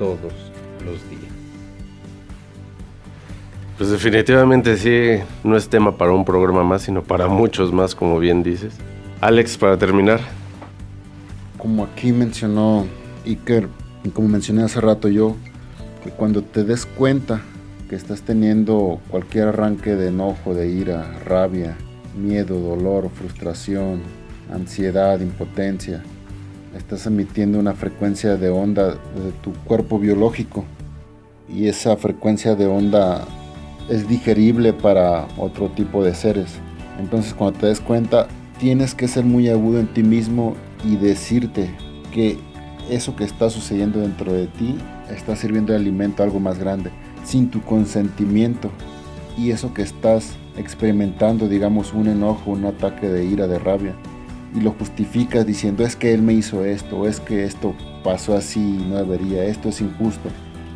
todos 0.00 0.32
los 0.84 1.08
días. 1.08 1.37
Pues 3.78 3.90
definitivamente 3.90 4.76
sí, 4.76 5.22
no 5.44 5.56
es 5.56 5.68
tema 5.68 5.96
para 5.96 6.10
un 6.10 6.24
programa 6.24 6.64
más, 6.64 6.82
sino 6.82 7.04
para 7.04 7.28
muchos 7.28 7.72
más, 7.72 7.94
como 7.94 8.18
bien 8.18 8.42
dices. 8.42 8.74
Alex, 9.20 9.56
para 9.56 9.78
terminar. 9.78 10.18
Como 11.56 11.84
aquí 11.84 12.10
mencionó 12.10 12.86
Iker, 13.24 13.68
y 14.02 14.08
como 14.08 14.26
mencioné 14.26 14.64
hace 14.64 14.80
rato 14.80 15.06
yo, 15.08 15.36
que 16.02 16.10
cuando 16.10 16.42
te 16.42 16.64
des 16.64 16.86
cuenta 16.86 17.40
que 17.88 17.94
estás 17.94 18.22
teniendo 18.22 19.00
cualquier 19.10 19.46
arranque 19.46 19.94
de 19.94 20.08
enojo, 20.08 20.54
de 20.54 20.68
ira, 20.68 21.16
rabia, 21.24 21.76
miedo, 22.16 22.58
dolor, 22.58 23.10
frustración, 23.14 24.00
ansiedad, 24.52 25.20
impotencia, 25.20 26.02
estás 26.76 27.06
emitiendo 27.06 27.60
una 27.60 27.74
frecuencia 27.74 28.36
de 28.36 28.48
onda 28.48 28.88
de 28.88 29.30
tu 29.40 29.52
cuerpo 29.52 30.00
biológico 30.00 30.64
y 31.48 31.68
esa 31.68 31.96
frecuencia 31.96 32.56
de 32.56 32.66
onda 32.66 33.24
es 33.88 34.08
digerible 34.08 34.72
para 34.72 35.26
otro 35.36 35.68
tipo 35.68 36.04
de 36.04 36.14
seres. 36.14 36.58
Entonces 36.98 37.34
cuando 37.34 37.60
te 37.60 37.66
des 37.66 37.80
cuenta, 37.80 38.28
tienes 38.58 38.94
que 38.94 39.08
ser 39.08 39.24
muy 39.24 39.48
agudo 39.48 39.78
en 39.78 39.86
ti 39.88 40.02
mismo 40.02 40.54
y 40.84 40.96
decirte 40.96 41.70
que 42.12 42.38
eso 42.90 43.16
que 43.16 43.24
está 43.24 43.50
sucediendo 43.50 44.00
dentro 44.00 44.32
de 44.32 44.46
ti 44.46 44.76
está 45.10 45.36
sirviendo 45.36 45.72
de 45.72 45.78
alimento 45.78 46.22
a 46.22 46.26
algo 46.26 46.40
más 46.40 46.58
grande, 46.58 46.90
sin 47.24 47.50
tu 47.50 47.62
consentimiento. 47.62 48.70
Y 49.36 49.50
eso 49.50 49.72
que 49.72 49.82
estás 49.82 50.36
experimentando, 50.56 51.48
digamos, 51.48 51.92
un 51.92 52.08
enojo, 52.08 52.50
un 52.50 52.64
ataque 52.64 53.08
de 53.08 53.24
ira, 53.24 53.46
de 53.46 53.58
rabia, 53.58 53.94
y 54.54 54.60
lo 54.60 54.72
justificas 54.72 55.46
diciendo 55.46 55.84
es 55.84 55.94
que 55.94 56.12
él 56.12 56.22
me 56.22 56.32
hizo 56.32 56.64
esto, 56.64 57.06
es 57.06 57.20
que 57.20 57.44
esto 57.44 57.74
pasó 58.02 58.34
así 58.34 58.60
y 58.60 58.88
no 58.88 58.96
debería, 58.96 59.44
esto 59.44 59.68
es 59.68 59.80
injusto 59.80 60.30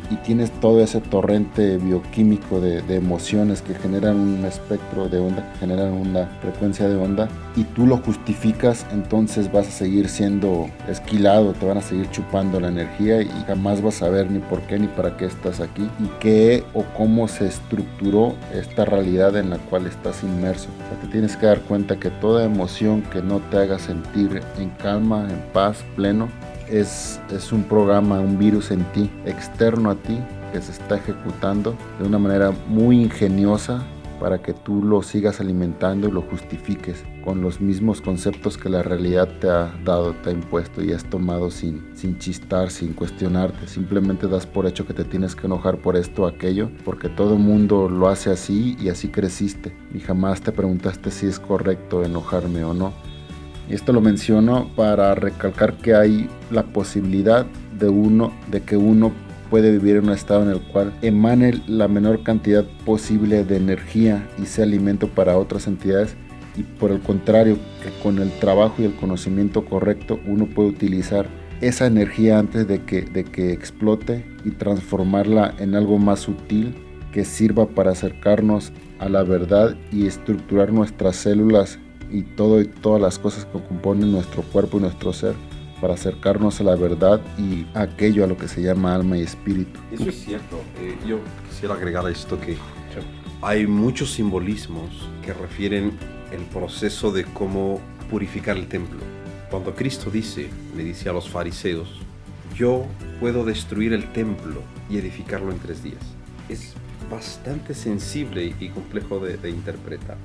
y 0.09 0.15
tienes 0.17 0.51
todo 0.59 0.81
ese 0.81 1.01
torrente 1.01 1.77
bioquímico 1.77 2.59
de, 2.59 2.83
emociones 2.93 3.61
que 3.61 3.73
generan 3.73 4.19
un 4.19 4.45
espectro 4.45 5.09
de 5.09 5.19
onda, 5.19 5.51
que 5.53 5.59
generan 5.59 5.93
una 5.93 6.27
frecuencia 6.41 6.87
de 6.87 6.95
onda, 6.95 7.27
y 7.55 7.63
tú 7.63 7.87
lo 7.87 7.97
justificas, 7.97 8.85
entonces 8.91 9.51
vas 9.51 9.67
a 9.67 9.71
seguir 9.71 10.09
siendo 10.09 10.69
esquilado, 10.87 11.53
te 11.53 11.65
van 11.65 11.77
a 11.77 11.81
seguir 11.81 12.09
chupando 12.11 12.59
la 12.59 12.67
energía 12.67 13.21
y 13.21 13.29
jamás 13.47 13.81
vas 13.81 14.01
a 14.01 14.09
ver 14.09 14.29
ni 14.29 14.39
por 14.39 14.61
qué 14.61 14.79
ni 14.79 14.87
para 14.87 15.17
qué 15.17 15.25
estás 15.25 15.59
aquí 15.59 15.89
y 15.99 16.07
qué 16.19 16.63
o 16.73 16.83
cómo 16.95 17.27
se 17.27 17.47
estructuró 17.47 18.35
esta 18.53 18.85
realidad 18.85 19.35
en 19.37 19.49
la 19.49 19.57
cual 19.57 19.87
estás 19.87 20.23
inmerso. 20.23 20.69
te 21.01 21.07
tienes 21.07 21.35
que 21.35 21.45
dar 21.45 21.61
cuenta 21.61 21.99
que 21.99 22.09
toda 22.09 22.45
emoción 22.45 23.01
que 23.01 23.21
no 23.21 23.39
te 23.39 23.57
haga 23.57 23.79
sentir 23.79 24.41
en 24.57 24.69
calma, 24.71 25.27
en 25.29 25.41
paz, 25.53 25.83
pleno, 25.95 26.29
es, 26.69 27.19
un 27.51 27.63
programa, 27.63 28.19
un 28.19 28.37
virus 28.37 28.71
en 28.71 28.83
ti, 28.91 29.09
externo 29.25 29.89
a 29.89 29.95
ti, 29.95 30.17
que 30.51 30.61
se 30.61 30.71
está 30.71 30.97
ejecutando 30.97 31.75
de 31.99 32.07
una 32.07 32.19
manera 32.19 32.51
muy 32.67 33.01
ingeniosa 33.01 33.83
para 34.19 34.41
que 34.41 34.53
tú 34.53 34.81
lo 34.83 35.01
sigas 35.01 35.41
alimentando 35.41 36.07
y 36.07 36.11
lo 36.11 36.21
justifiques 36.21 37.03
con 37.25 37.41
los 37.41 37.59
mismos 37.59 37.99
conceptos 37.99 38.57
que 38.57 38.69
la 38.69 38.83
realidad 38.83 39.27
te 39.39 39.49
ha 39.49 39.73
dado, 39.83 40.13
te 40.13 40.29
ha 40.29 40.33
impuesto 40.33 40.83
y 40.83 40.93
has 40.93 41.03
tomado 41.03 41.51
sin, 41.51 41.83
sin 41.95 42.17
chistar, 42.19 42.69
sin 42.69 42.93
cuestionarte. 42.93 43.67
Simplemente 43.67 44.27
das 44.27 44.45
por 44.45 44.65
hecho 44.65 44.85
que 44.85 44.93
te 44.93 45.03
tienes 45.03 45.35
que 45.35 45.47
enojar 45.47 45.77
por 45.77 45.97
esto 45.97 46.23
o 46.23 46.27
aquello, 46.27 46.69
porque 46.85 47.09
todo 47.09 47.37
mundo 47.37 47.89
lo 47.89 48.07
hace 48.07 48.29
así 48.29 48.77
y 48.79 48.89
así 48.89 49.09
creciste. 49.09 49.75
Y 49.93 49.99
jamás 49.99 50.41
te 50.41 50.51
preguntaste 50.51 51.11
si 51.11 51.27
es 51.27 51.39
correcto 51.39 52.03
enojarme 52.03 52.63
o 52.63 52.73
no. 52.73 52.93
Y 53.69 53.73
esto 53.73 53.93
lo 53.93 54.01
menciono 54.01 54.69
para 54.75 55.15
recalcar 55.15 55.77
que 55.77 55.95
hay 55.95 56.29
la 56.51 56.63
posibilidad 56.63 57.45
de 57.79 57.89
uno, 57.89 58.33
de 58.51 58.61
que 58.61 58.77
uno 58.77 59.11
puede 59.49 59.71
vivir 59.71 59.97
en 59.97 60.05
un 60.05 60.13
estado 60.13 60.43
en 60.43 60.49
el 60.49 60.61
cual 60.61 60.93
emane 61.01 61.61
la 61.67 61.87
menor 61.87 62.23
cantidad 62.23 62.65
posible 62.85 63.43
de 63.43 63.57
energía 63.57 64.27
y 64.41 64.45
sea 64.45 64.65
alimento 64.65 65.07
para 65.07 65.37
otras 65.37 65.67
entidades. 65.67 66.15
Y 66.55 66.63
por 66.63 66.91
el 66.91 66.99
contrario 66.99 67.57
que 67.83 67.89
con 68.01 68.19
el 68.19 68.31
trabajo 68.39 68.75
y 68.79 68.85
el 68.85 68.95
conocimiento 68.95 69.65
correcto 69.65 70.19
uno 70.27 70.45
puede 70.45 70.69
utilizar 70.69 71.27
esa 71.61 71.85
energía 71.85 72.39
antes 72.39 72.67
de 72.67 72.83
que, 72.83 73.03
de 73.03 73.23
que 73.23 73.53
explote 73.53 74.25
y 74.43 74.51
transformarla 74.51 75.53
en 75.59 75.75
algo 75.75 75.97
más 75.97 76.19
sutil 76.21 76.75
que 77.11 77.23
sirva 77.23 77.67
para 77.67 77.91
acercarnos 77.91 78.73
a 78.99 79.07
la 79.07 79.23
verdad 79.23 79.75
y 79.91 80.07
estructurar 80.07 80.73
nuestras 80.73 81.15
células 81.15 81.79
y 82.13 82.21
todo 82.21 82.61
y 82.61 82.65
todas 82.65 83.01
las 83.01 83.17
cosas 83.17 83.45
que 83.45 83.59
componen 83.59 84.11
nuestro 84.11 84.43
cuerpo 84.43 84.77
y 84.77 84.81
nuestro 84.81 85.11
ser 85.11 85.33
para 85.81 85.95
acercarnos 85.95 86.61
a 86.61 86.63
la 86.63 86.75
verdad 86.75 87.19
y 87.37 87.65
aquello 87.73 88.23
a 88.23 88.27
lo 88.27 88.37
que 88.37 88.47
se 88.47 88.61
llama 88.61 88.95
alma 88.95 89.17
y 89.17 89.23
espíritu. 89.23 89.79
Eso 89.91 90.07
es 90.07 90.23
cierto. 90.23 90.61
Eh, 90.79 90.95
yo 91.05 91.17
quisiera 91.49 91.73
agregar 91.73 92.05
a 92.05 92.09
esto 92.09 92.39
que 92.39 92.55
hay 93.41 93.67
muchos 93.67 94.11
simbolismos 94.13 95.09
que 95.25 95.33
refieren 95.33 95.97
el 96.31 96.43
proceso 96.45 97.11
de 97.11 97.25
cómo 97.25 97.81
purificar 98.09 98.55
el 98.55 98.67
templo. 98.67 99.01
Cuando 99.51 99.75
Cristo 99.75 100.09
dice, 100.09 100.49
le 100.77 100.83
dice 100.85 101.09
a 101.09 101.13
los 101.13 101.29
fariseos, 101.29 101.89
yo 102.55 102.85
puedo 103.19 103.43
destruir 103.43 103.91
el 103.91 104.09
templo 104.13 104.61
y 104.89 104.97
edificarlo 104.99 105.51
en 105.51 105.59
tres 105.59 105.83
días. 105.83 106.01
Es 106.47 106.73
bastante 107.11 107.73
sensible 107.73 108.55
y 108.57 108.69
complejo 108.69 109.19
de, 109.19 109.35
de 109.35 109.49
interpretar. 109.49 110.15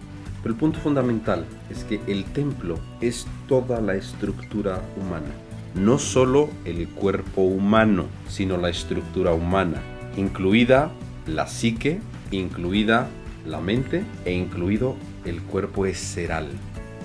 Pero 0.42 0.54
el 0.54 0.60
punto 0.60 0.78
fundamental 0.78 1.44
es 1.70 1.84
que 1.84 2.00
el 2.06 2.24
templo 2.24 2.78
es 3.00 3.26
toda 3.48 3.80
la 3.80 3.94
estructura 3.94 4.80
humana. 4.96 5.30
No 5.74 5.98
solo 5.98 6.48
el 6.64 6.88
cuerpo 6.88 7.42
humano, 7.42 8.06
sino 8.28 8.56
la 8.56 8.70
estructura 8.70 9.32
humana, 9.32 9.82
incluida 10.16 10.90
la 11.26 11.46
psique, 11.46 12.00
incluida 12.30 13.08
la 13.46 13.60
mente 13.60 14.04
e 14.24 14.32
incluido 14.32 14.96
el 15.24 15.42
cuerpo 15.42 15.86
esceral, 15.86 16.48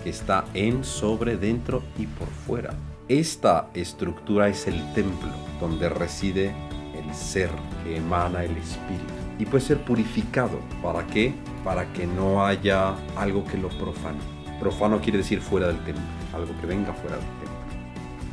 que 0.04 0.10
está 0.10 0.46
en, 0.54 0.84
sobre, 0.84 1.38
dentro 1.38 1.84
y 1.98 2.08
por 2.08 2.28
fuera. 2.30 2.74
Esta 3.10 3.70
estructura 3.74 4.48
es 4.48 4.68
el 4.68 4.94
templo 4.94 5.30
donde 5.60 5.90
reside 5.90 6.54
el 6.96 7.14
ser 7.14 7.50
que 7.84 7.98
emana 7.98 8.44
el 8.44 8.56
espíritu 8.58 9.23
y 9.44 9.46
puede 9.46 9.66
ser 9.66 9.80
purificado. 9.80 10.58
¿Para 10.82 11.06
qué? 11.06 11.34
Para 11.66 11.92
que 11.92 12.08
no 12.08 12.46
haya 12.46 12.96
algo 13.18 13.44
que 13.44 13.58
lo 13.58 13.68
profane. 13.68 14.20
Profano 14.58 15.02
quiere 15.02 15.18
decir 15.18 15.42
fuera 15.42 15.68
del 15.68 15.84
templo, 15.84 16.04
algo 16.34 16.54
que 16.62 16.66
venga 16.66 16.94
fuera 16.94 17.18
del 17.18 17.26
templo. 17.26 17.54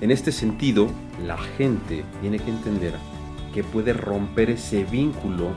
En 0.00 0.12
este 0.12 0.30
sentido, 0.30 0.86
la 1.26 1.36
gente 1.36 2.04
tiene 2.20 2.38
que 2.38 2.50
entender 2.50 2.94
que 3.52 3.64
puede 3.64 3.92
romper 3.92 4.50
ese 4.50 4.84
vínculo 4.84 5.48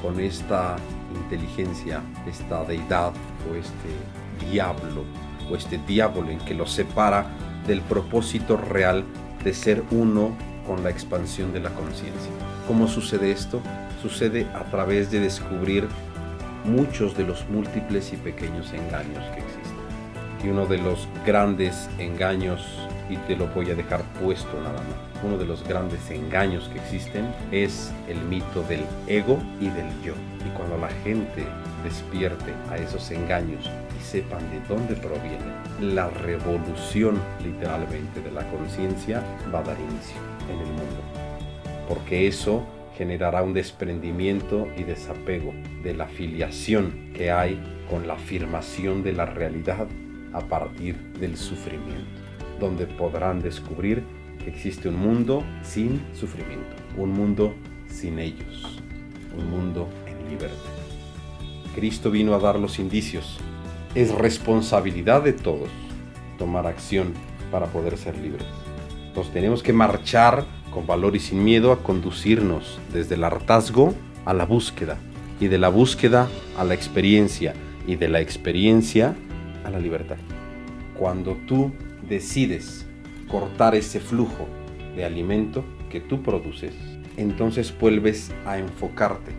con 0.00 0.18
esta 0.18 0.76
inteligencia, 1.14 2.00
esta 2.26 2.64
deidad 2.64 3.12
o 3.50 3.54
este 3.54 4.50
diablo 4.50 5.04
o 5.50 5.56
este 5.56 5.78
diablo 5.86 6.30
en 6.30 6.38
que 6.38 6.54
lo 6.54 6.64
separa 6.64 7.26
del 7.66 7.82
propósito 7.82 8.56
real 8.56 9.04
de 9.44 9.52
ser 9.52 9.84
uno 9.90 10.34
con 10.66 10.82
la 10.82 10.88
expansión 10.88 11.52
de 11.52 11.60
la 11.60 11.68
conciencia. 11.74 12.32
¿Cómo 12.66 12.88
sucede 12.88 13.30
esto? 13.30 13.60
Sucede 14.02 14.46
a 14.54 14.64
través 14.64 15.10
de 15.10 15.20
descubrir 15.20 15.86
muchos 16.64 17.16
de 17.16 17.24
los 17.24 17.48
múltiples 17.48 18.12
y 18.12 18.16
pequeños 18.16 18.72
engaños 18.72 19.24
que 19.34 19.40
existen. 19.40 19.72
Y 20.44 20.48
uno 20.48 20.66
de 20.66 20.78
los 20.78 21.06
grandes 21.24 21.88
engaños, 21.98 22.66
y 23.08 23.16
te 23.28 23.36
lo 23.36 23.46
voy 23.48 23.70
a 23.70 23.76
dejar 23.76 24.02
puesto 24.20 24.60
nada 24.60 24.78
más, 24.78 25.22
uno 25.24 25.38
de 25.38 25.46
los 25.46 25.62
grandes 25.62 26.10
engaños 26.10 26.68
que 26.68 26.80
existen 26.80 27.32
es 27.52 27.92
el 28.08 28.18
mito 28.22 28.62
del 28.68 28.84
ego 29.06 29.38
y 29.60 29.68
del 29.68 29.88
yo. 30.02 30.14
Y 30.44 30.50
cuando 30.56 30.78
la 30.78 30.88
gente 31.04 31.44
despierte 31.84 32.52
a 32.70 32.76
esos 32.76 33.08
engaños 33.12 33.70
y 33.96 34.02
sepan 34.02 34.40
de 34.50 34.60
dónde 34.68 34.96
provienen, 34.96 35.94
la 35.94 36.10
revolución 36.10 37.20
literalmente 37.40 38.20
de 38.20 38.32
la 38.32 38.42
conciencia 38.50 39.22
va 39.54 39.60
a 39.60 39.62
dar 39.62 39.78
inicio 39.78 40.16
en 40.50 40.58
el 40.58 40.66
mundo. 40.66 41.02
Porque 41.88 42.26
eso 42.26 42.64
generará 42.96 43.42
un 43.42 43.54
desprendimiento 43.54 44.68
y 44.76 44.84
desapego 44.84 45.52
de 45.82 45.94
la 45.94 46.06
filiación 46.06 47.10
que 47.14 47.30
hay 47.30 47.60
con 47.90 48.06
la 48.06 48.14
afirmación 48.14 49.02
de 49.02 49.12
la 49.12 49.26
realidad 49.26 49.88
a 50.32 50.40
partir 50.40 50.96
del 51.18 51.36
sufrimiento, 51.36 52.20
donde 52.58 52.86
podrán 52.86 53.40
descubrir 53.40 54.02
que 54.38 54.50
existe 54.50 54.88
un 54.88 54.96
mundo 54.96 55.44
sin 55.62 56.02
sufrimiento, 56.14 56.74
un 56.96 57.10
mundo 57.10 57.54
sin 57.86 58.18
ellos, 58.18 58.82
un 59.36 59.50
mundo 59.50 59.88
en 60.06 60.30
libertad. 60.30 60.56
Cristo 61.74 62.10
vino 62.10 62.34
a 62.34 62.38
dar 62.38 62.58
los 62.58 62.78
indicios. 62.78 63.38
Es 63.94 64.12
responsabilidad 64.14 65.22
de 65.22 65.32
todos 65.32 65.68
tomar 66.38 66.66
acción 66.66 67.12
para 67.50 67.66
poder 67.66 67.96
ser 67.96 68.16
libres. 68.18 68.46
Nos 69.14 69.30
tenemos 69.30 69.62
que 69.62 69.72
marchar 69.72 70.44
con 70.72 70.86
valor 70.86 71.14
y 71.14 71.20
sin 71.20 71.44
miedo 71.44 71.70
a 71.70 71.82
conducirnos 71.82 72.80
desde 72.92 73.14
el 73.14 73.24
hartazgo 73.24 73.94
a 74.24 74.34
la 74.34 74.44
búsqueda 74.44 74.98
y 75.40 75.48
de 75.48 75.58
la 75.58 75.68
búsqueda 75.68 76.28
a 76.56 76.64
la 76.64 76.74
experiencia 76.74 77.54
y 77.86 77.96
de 77.96 78.08
la 78.08 78.20
experiencia 78.20 79.14
a 79.64 79.70
la 79.70 79.78
libertad. 79.78 80.16
Cuando 80.98 81.36
tú 81.46 81.72
decides 82.08 82.86
cortar 83.28 83.74
ese 83.74 84.00
flujo 84.00 84.46
de 84.96 85.04
alimento 85.04 85.64
que 85.90 86.00
tú 86.00 86.22
produces, 86.22 86.74
entonces 87.16 87.74
vuelves 87.78 88.30
a 88.46 88.58
enfocarte. 88.58 89.32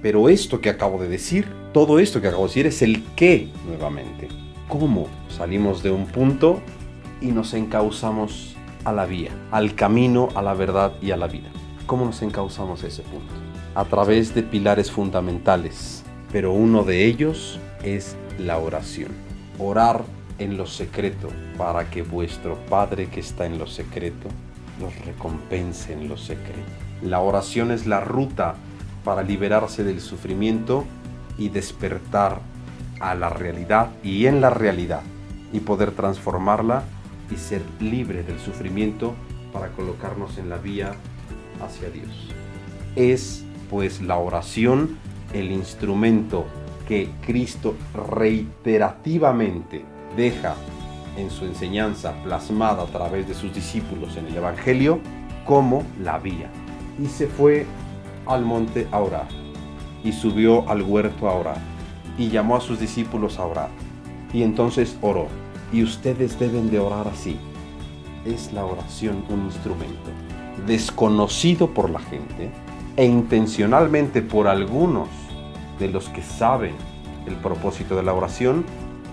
Pero 0.00 0.28
esto 0.28 0.60
que 0.60 0.70
acabo 0.70 1.00
de 1.00 1.08
decir, 1.08 1.46
todo 1.72 1.98
esto 1.98 2.20
que 2.20 2.28
acabo 2.28 2.44
de 2.44 2.48
decir 2.48 2.66
es 2.66 2.82
el 2.82 3.02
qué 3.14 3.48
nuevamente. 3.66 4.28
¿Cómo 4.68 5.08
salimos 5.28 5.82
de 5.82 5.90
un 5.90 6.06
punto 6.06 6.60
y 7.20 7.26
nos 7.26 7.54
encauzamos 7.54 8.56
a 8.84 8.92
la 8.92 9.06
vía, 9.06 9.30
al 9.50 9.74
camino, 9.74 10.28
a 10.34 10.42
la 10.42 10.54
verdad 10.54 10.92
y 11.00 11.10
a 11.10 11.16
la 11.16 11.26
vida. 11.26 11.48
¿Cómo 11.86 12.04
nos 12.04 12.22
encauzamos 12.22 12.82
ese 12.84 13.02
punto? 13.02 13.32
A 13.74 13.84
través 13.84 14.34
de 14.34 14.42
pilares 14.42 14.90
fundamentales, 14.90 16.04
pero 16.30 16.52
uno 16.52 16.84
de 16.84 17.04
ellos 17.04 17.58
es 17.82 18.16
la 18.38 18.58
oración. 18.58 19.12
Orar 19.58 20.04
en 20.38 20.56
lo 20.56 20.66
secreto, 20.66 21.28
para 21.56 21.90
que 21.90 22.02
vuestro 22.02 22.56
Padre 22.68 23.08
que 23.08 23.20
está 23.20 23.46
en 23.46 23.58
lo 23.58 23.66
secreto 23.66 24.28
los 24.80 24.98
recompense 25.04 25.92
en 25.92 26.08
lo 26.08 26.16
secreto. 26.16 26.60
La 27.02 27.20
oración 27.20 27.70
es 27.70 27.86
la 27.86 28.00
ruta 28.00 28.54
para 29.04 29.22
liberarse 29.22 29.84
del 29.84 30.00
sufrimiento 30.00 30.84
y 31.38 31.48
despertar 31.48 32.40
a 33.00 33.14
la 33.14 33.28
realidad 33.28 33.90
y 34.02 34.26
en 34.26 34.40
la 34.40 34.50
realidad 34.50 35.02
y 35.52 35.60
poder 35.60 35.92
transformarla 35.92 36.84
y 37.32 37.36
ser 37.36 37.62
libre 37.80 38.22
del 38.22 38.38
sufrimiento 38.38 39.14
para 39.52 39.68
colocarnos 39.68 40.38
en 40.38 40.48
la 40.48 40.58
vía 40.58 40.94
hacia 41.64 41.90
Dios. 41.90 42.10
Es 42.96 43.44
pues 43.70 44.00
la 44.00 44.16
oración 44.18 44.98
el 45.32 45.50
instrumento 45.50 46.46
que 46.86 47.08
Cristo 47.24 47.74
reiterativamente 47.94 49.84
deja 50.16 50.54
en 51.16 51.30
su 51.30 51.44
enseñanza 51.44 52.14
plasmada 52.22 52.82
a 52.82 52.86
través 52.86 53.28
de 53.28 53.34
sus 53.34 53.54
discípulos 53.54 54.16
en 54.16 54.26
el 54.26 54.36
Evangelio 54.36 55.00
como 55.46 55.84
la 56.02 56.18
vía. 56.18 56.50
Y 57.02 57.06
se 57.06 57.26
fue 57.26 57.66
al 58.26 58.44
monte 58.44 58.86
a 58.90 59.00
orar 59.00 59.28
y 60.04 60.12
subió 60.12 60.68
al 60.68 60.82
huerto 60.82 61.28
a 61.28 61.34
orar 61.34 61.58
y 62.18 62.28
llamó 62.28 62.56
a 62.56 62.60
sus 62.60 62.78
discípulos 62.78 63.38
a 63.38 63.46
orar. 63.46 63.68
Y 64.32 64.42
entonces 64.42 64.96
oró. 65.00 65.41
Y 65.72 65.82
ustedes 65.82 66.38
deben 66.38 66.70
de 66.70 66.78
orar 66.78 67.08
así. 67.08 67.36
Es 68.24 68.52
la 68.52 68.64
oración 68.64 69.24
un 69.28 69.46
instrumento 69.46 70.10
desconocido 70.66 71.70
por 71.70 71.90
la 71.90 71.98
gente 71.98 72.50
e 72.96 73.04
intencionalmente 73.04 74.22
por 74.22 74.46
algunos 74.46 75.08
de 75.78 75.88
los 75.88 76.08
que 76.10 76.22
saben 76.22 76.74
el 77.26 77.34
propósito 77.36 77.96
de 77.96 78.02
la 78.02 78.12
oración 78.12 78.64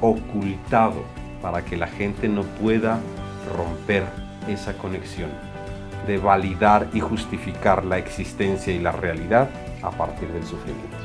ocultado 0.02 1.02
para 1.42 1.64
que 1.64 1.78
la 1.78 1.88
gente 1.88 2.28
no 2.28 2.44
pueda 2.44 3.00
romper 3.56 4.04
esa 4.48 4.78
conexión 4.78 5.30
de 6.08 6.18
validar 6.18 6.90
y 6.94 7.00
justificar 7.00 7.86
la 7.86 7.98
existencia 7.98 8.74
y 8.74 8.80
la 8.80 8.92
realidad 8.92 9.50
a 9.82 9.92
partir 9.92 10.28
del 10.30 10.44
sufrimiento. 10.44 10.99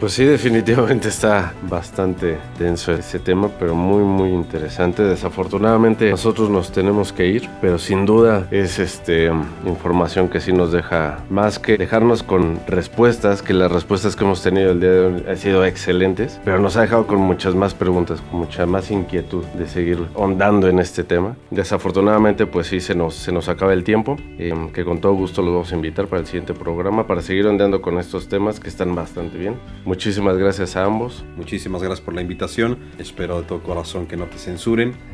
Pues 0.00 0.14
sí, 0.14 0.24
definitivamente 0.40 1.08
está 1.08 1.52
bastante 1.68 2.38
denso 2.58 2.92
ese 2.92 3.18
tema, 3.18 3.50
pero 3.58 3.74
muy 3.74 4.02
muy 4.02 4.30
interesante. 4.30 5.02
Desafortunadamente 5.02 6.10
nosotros 6.10 6.48
nos 6.48 6.72
tenemos 6.72 7.12
que 7.12 7.26
ir, 7.26 7.48
pero 7.60 7.78
sin 7.78 8.06
duda 8.06 8.48
es 8.50 8.78
este 8.78 9.30
información 9.66 10.28
que 10.28 10.40
sí 10.40 10.52
nos 10.52 10.72
deja 10.72 11.18
más 11.28 11.58
que 11.58 11.76
dejarnos 11.76 12.22
con 12.22 12.58
respuestas, 12.66 13.42
que 13.42 13.52
las 13.52 13.70
respuestas 13.70 14.16
que 14.16 14.24
hemos 14.24 14.42
tenido 14.42 14.70
el 14.70 14.80
día 14.80 14.90
de 14.90 15.00
hoy 15.00 15.24
han 15.28 15.36
sido 15.36 15.64
excelentes, 15.66 16.40
pero 16.44 16.58
nos 16.58 16.78
ha 16.78 16.80
dejado 16.80 17.06
con 17.06 17.20
muchas 17.20 17.54
más 17.54 17.74
preguntas, 17.74 18.22
con 18.22 18.40
mucha 18.40 18.64
más 18.64 18.90
inquietud 18.90 19.44
de 19.58 19.68
seguir 19.68 19.98
ondando 20.14 20.68
en 20.68 20.78
este 20.78 21.04
tema. 21.04 21.36
Desafortunadamente 21.50 22.46
pues 22.46 22.68
sí 22.68 22.80
se 22.80 22.94
nos, 22.94 23.14
se 23.14 23.32
nos 23.32 23.50
acaba 23.50 23.74
el 23.74 23.84
tiempo, 23.84 24.16
eh, 24.38 24.54
que 24.72 24.82
con 24.82 25.00
todo 25.02 25.12
gusto 25.12 25.42
los 25.42 25.52
vamos 25.52 25.72
a 25.72 25.76
invitar 25.76 26.06
para 26.06 26.20
el 26.20 26.26
siguiente 26.26 26.54
programa 26.54 27.06
para 27.06 27.20
seguir 27.20 27.46
ondeando 27.46 27.82
con 27.82 27.98
estos 27.98 28.28
temas 28.28 28.58
que 28.58 28.68
están 28.68 28.94
bastante 28.94 29.36
bien. 29.36 29.56
Muchísimas 29.90 30.36
gracias 30.36 30.76
a 30.76 30.84
ambos. 30.84 31.24
Muchísimas 31.36 31.82
gracias 31.82 32.00
por 32.00 32.14
la 32.14 32.22
invitación. 32.22 32.78
Espero 33.00 33.40
de 33.40 33.48
todo 33.48 33.60
corazón 33.60 34.06
que 34.06 34.16
no 34.16 34.26
te 34.26 34.38
censuren. 34.38 34.94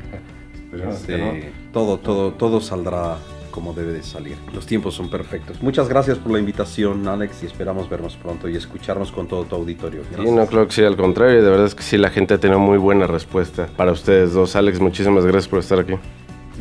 Este, 0.91 1.53
todo, 1.73 1.97
todo, 1.97 2.33
todo 2.33 2.61
saldrá 2.61 3.17
como 3.51 3.73
debe 3.73 3.95
de 3.95 4.03
salir. 4.03 4.37
Los 4.53 4.67
tiempos 4.67 4.93
son 4.93 5.09
perfectos. 5.09 5.63
Muchas 5.63 5.89
gracias 5.89 6.19
por 6.19 6.33
la 6.33 6.39
invitación, 6.39 7.09
Alex, 7.09 7.43
y 7.45 7.47
esperamos 7.47 7.89
vernos 7.89 8.17
pronto 8.17 8.47
y 8.47 8.57
escucharnos 8.57 9.11
con 9.11 9.27
todo 9.27 9.45
tu 9.45 9.55
auditorio. 9.55 10.03
Sí, 10.15 10.31
no 10.31 10.47
creo 10.47 10.67
que 10.67 10.75
sí, 10.75 10.85
al 10.85 10.99
contrario, 10.99 11.43
de 11.43 11.49
verdad 11.49 11.65
es 11.65 11.75
que 11.75 11.83
sí, 11.83 11.97
la 11.97 12.11
gente 12.11 12.35
ha 12.35 12.39
tenido 12.39 12.59
muy 12.59 12.77
buena 12.77 13.07
respuesta 13.07 13.71
para 13.75 13.93
ustedes 13.93 14.35
dos. 14.35 14.55
Alex, 14.55 14.81
muchísimas 14.81 15.25
gracias 15.25 15.49
por 15.49 15.61
estar 15.61 15.79
aquí. 15.79 15.95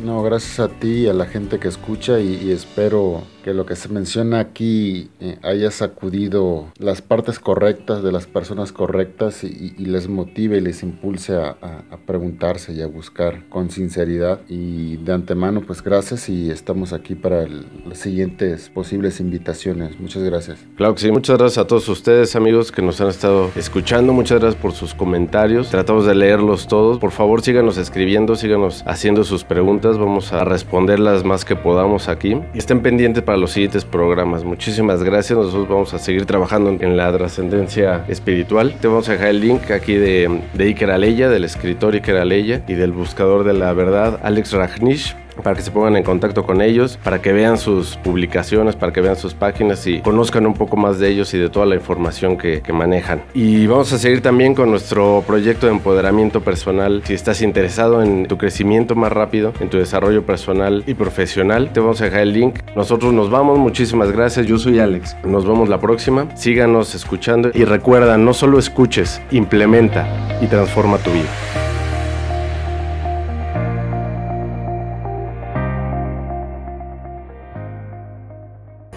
No, 0.02 0.22
gracias 0.22 0.58
a 0.60 0.68
ti 0.68 1.00
y 1.00 1.08
a 1.08 1.12
la 1.12 1.26
gente 1.26 1.58
que 1.58 1.68
escucha 1.68 2.18
y, 2.20 2.36
y 2.36 2.52
espero 2.52 3.24
que 3.46 3.54
lo 3.54 3.64
que 3.64 3.76
se 3.76 3.88
menciona 3.88 4.40
aquí 4.40 5.08
eh, 5.20 5.38
haya 5.44 5.70
sacudido 5.70 6.72
las 6.80 7.00
partes 7.00 7.38
correctas 7.38 8.02
de 8.02 8.10
las 8.10 8.26
personas 8.26 8.72
correctas 8.72 9.44
y, 9.44 9.72
y 9.78 9.84
les 9.84 10.08
motive 10.08 10.58
y 10.58 10.60
les 10.60 10.82
impulse 10.82 11.36
a, 11.36 11.56
a, 11.62 11.84
a, 11.92 11.96
preguntarse 12.04 12.72
y 12.72 12.82
a 12.82 12.88
buscar 12.88 13.48
con 13.48 13.70
sinceridad. 13.70 14.40
Y 14.48 14.96
de 14.96 15.12
antemano, 15.12 15.60
pues 15.60 15.80
gracias 15.80 16.28
y 16.28 16.50
estamos 16.50 16.92
aquí 16.92 17.14
para 17.14 17.44
el, 17.44 17.66
las 17.86 17.98
siguientes 17.98 18.68
posibles 18.68 19.20
invitaciones. 19.20 20.00
Muchas 20.00 20.24
gracias. 20.24 20.58
Claro 20.76 20.96
que 20.96 21.02
sí, 21.02 21.12
muchas 21.12 21.38
gracias 21.38 21.64
a 21.64 21.68
todos 21.68 21.88
ustedes 21.88 22.34
amigos 22.34 22.72
que 22.72 22.82
nos 22.82 23.00
han 23.00 23.10
estado 23.10 23.52
escuchando. 23.54 24.12
Muchas 24.12 24.40
gracias 24.40 24.60
por 24.60 24.72
sus 24.72 24.92
comentarios. 24.92 25.70
Tratamos 25.70 26.04
de 26.04 26.16
leerlos 26.16 26.66
todos. 26.66 26.98
Por 26.98 27.12
favor, 27.12 27.42
síganos 27.42 27.78
escribiendo, 27.78 28.34
síganos 28.34 28.82
haciendo 28.88 29.22
sus 29.22 29.44
preguntas. 29.44 29.98
Vamos 29.98 30.32
a 30.32 30.42
responderlas 30.42 31.22
más 31.22 31.44
que 31.44 31.54
podamos 31.54 32.08
aquí. 32.08 32.36
Estén 32.52 32.82
pendientes 32.82 33.22
para 33.36 33.42
los 33.42 33.52
siguientes 33.52 33.84
programas. 33.84 34.44
Muchísimas 34.44 35.02
gracias. 35.02 35.38
Nosotros 35.38 35.68
vamos 35.68 35.92
a 35.92 35.98
seguir 35.98 36.24
trabajando 36.24 36.70
en 36.70 36.96
la 36.96 37.12
trascendencia 37.12 38.06
espiritual. 38.08 38.74
Te 38.80 38.88
vamos 38.88 39.10
a 39.10 39.12
dejar 39.12 39.28
el 39.28 39.40
link 39.40 39.70
aquí 39.70 39.92
de, 39.92 40.40
de 40.54 40.64
Iker 40.64 40.90
Aleya, 40.90 41.28
del 41.28 41.44
escritor 41.44 41.92
Iker 41.92 42.16
Aleya 42.16 42.62
y 42.66 42.72
del 42.72 42.92
buscador 42.92 43.44
de 43.44 43.52
la 43.52 43.74
verdad, 43.74 44.20
Alex 44.22 44.52
Rajnish 44.52 45.14
para 45.42 45.56
que 45.56 45.62
se 45.62 45.70
pongan 45.70 45.96
en 45.96 46.02
contacto 46.02 46.44
con 46.44 46.62
ellos, 46.62 46.98
para 47.02 47.20
que 47.20 47.32
vean 47.32 47.58
sus 47.58 47.96
publicaciones, 47.96 48.76
para 48.76 48.92
que 48.92 49.00
vean 49.00 49.16
sus 49.16 49.34
páginas 49.34 49.86
y 49.86 50.00
conozcan 50.00 50.46
un 50.46 50.54
poco 50.54 50.76
más 50.76 50.98
de 50.98 51.08
ellos 51.08 51.32
y 51.34 51.38
de 51.38 51.48
toda 51.48 51.66
la 51.66 51.74
información 51.74 52.36
que, 52.36 52.62
manejan. 52.76 53.22
Y 53.32 53.66
vamos 53.66 53.90
a 53.94 53.98
seguir 53.98 54.20
también 54.20 54.54
con 54.54 54.70
nuestro 54.70 55.24
proyecto 55.26 55.66
de 55.66 55.72
empoderamiento 55.72 56.42
personal. 56.42 57.00
Si 57.06 57.14
estás 57.14 57.40
interesado 57.40 58.02
en 58.02 58.26
tu 58.26 58.36
crecimiento 58.36 58.94
más 58.94 59.10
rápido, 59.10 59.54
en 59.60 59.70
tu 59.70 59.78
desarrollo 59.78 60.26
personal 60.26 60.84
y 60.86 60.92
profesional, 60.92 61.72
te 61.72 61.80
vamos 61.80 62.02
a 62.02 62.04
dejar 62.04 62.20
el 62.20 62.34
link. 62.34 62.58
Nosotros 62.74 63.14
nos 63.14 63.30
vamos, 63.30 63.58
muchísimas 63.58 64.12
gracias. 64.12 64.46
Yo 64.46 64.58
soy 64.58 64.78
Alex. 64.78 65.16
Nos 65.24 65.46
vemos 65.46 65.70
la 65.70 65.80
próxima. 65.80 66.28
Síganos 66.36 66.94
escuchando 66.94 67.50
y 67.54 67.64
recuerda, 67.64 68.18
no 68.18 68.34
solo 68.34 68.58
escuches, 68.58 69.22
implementa 69.30 70.06
y 70.42 70.46
transforma 70.46 70.98
tu 70.98 71.10
vida. 71.12 71.65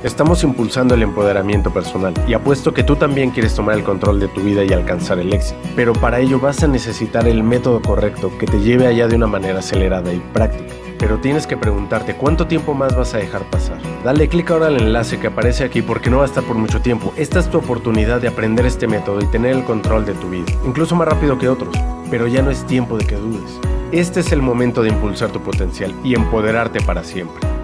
Estamos 0.01 0.45
impulsando 0.45 0.95
el 0.95 1.03
empoderamiento 1.03 1.73
personal 1.73 2.13
y 2.25 2.33
apuesto 2.33 2.73
que 2.73 2.85
tú 2.85 2.95
también 2.95 3.31
quieres 3.31 3.53
tomar 3.53 3.75
el 3.75 3.83
control 3.83 4.21
de 4.21 4.29
tu 4.29 4.39
vida 4.39 4.63
y 4.63 4.71
alcanzar 4.71 5.19
el 5.19 5.33
éxito. 5.33 5.59
Pero 5.75 5.91
para 5.91 6.19
ello 6.21 6.39
vas 6.39 6.63
a 6.63 6.67
necesitar 6.67 7.27
el 7.27 7.43
método 7.43 7.81
correcto 7.81 8.31
que 8.37 8.45
te 8.45 8.61
lleve 8.61 8.87
allá 8.87 9.09
de 9.09 9.17
una 9.17 9.27
manera 9.27 9.59
acelerada 9.59 10.13
y 10.13 10.19
práctica. 10.31 10.73
Pero 10.97 11.17
tienes 11.17 11.45
que 11.45 11.57
preguntarte 11.57 12.15
cuánto 12.15 12.47
tiempo 12.47 12.73
más 12.73 12.95
vas 12.95 13.13
a 13.13 13.17
dejar 13.17 13.41
pasar. 13.49 13.77
Dale 14.05 14.29
clic 14.29 14.49
ahora 14.51 14.67
al 14.67 14.79
enlace 14.79 15.19
que 15.19 15.27
aparece 15.27 15.65
aquí 15.65 15.81
porque 15.81 16.09
no 16.09 16.17
va 16.17 16.23
a 16.23 16.27
estar 16.27 16.45
por 16.45 16.55
mucho 16.55 16.79
tiempo. 16.79 17.13
Esta 17.17 17.39
es 17.39 17.49
tu 17.49 17.57
oportunidad 17.57 18.21
de 18.21 18.29
aprender 18.29 18.65
este 18.65 18.87
método 18.87 19.19
y 19.19 19.25
tener 19.25 19.53
el 19.53 19.65
control 19.65 20.05
de 20.05 20.13
tu 20.13 20.29
vida, 20.29 20.45
incluso 20.65 20.95
más 20.95 21.09
rápido 21.09 21.37
que 21.37 21.49
otros. 21.49 21.75
Pero 22.09 22.25
ya 22.27 22.41
no 22.41 22.51
es 22.51 22.65
tiempo 22.65 22.97
de 22.97 23.05
que 23.05 23.15
dudes. 23.17 23.59
Este 23.91 24.21
es 24.21 24.31
el 24.31 24.41
momento 24.41 24.81
de 24.81 24.89
impulsar 24.89 25.29
tu 25.31 25.41
potencial 25.41 25.93
y 26.05 26.15
empoderarte 26.15 26.79
para 26.79 27.03
siempre. 27.03 27.58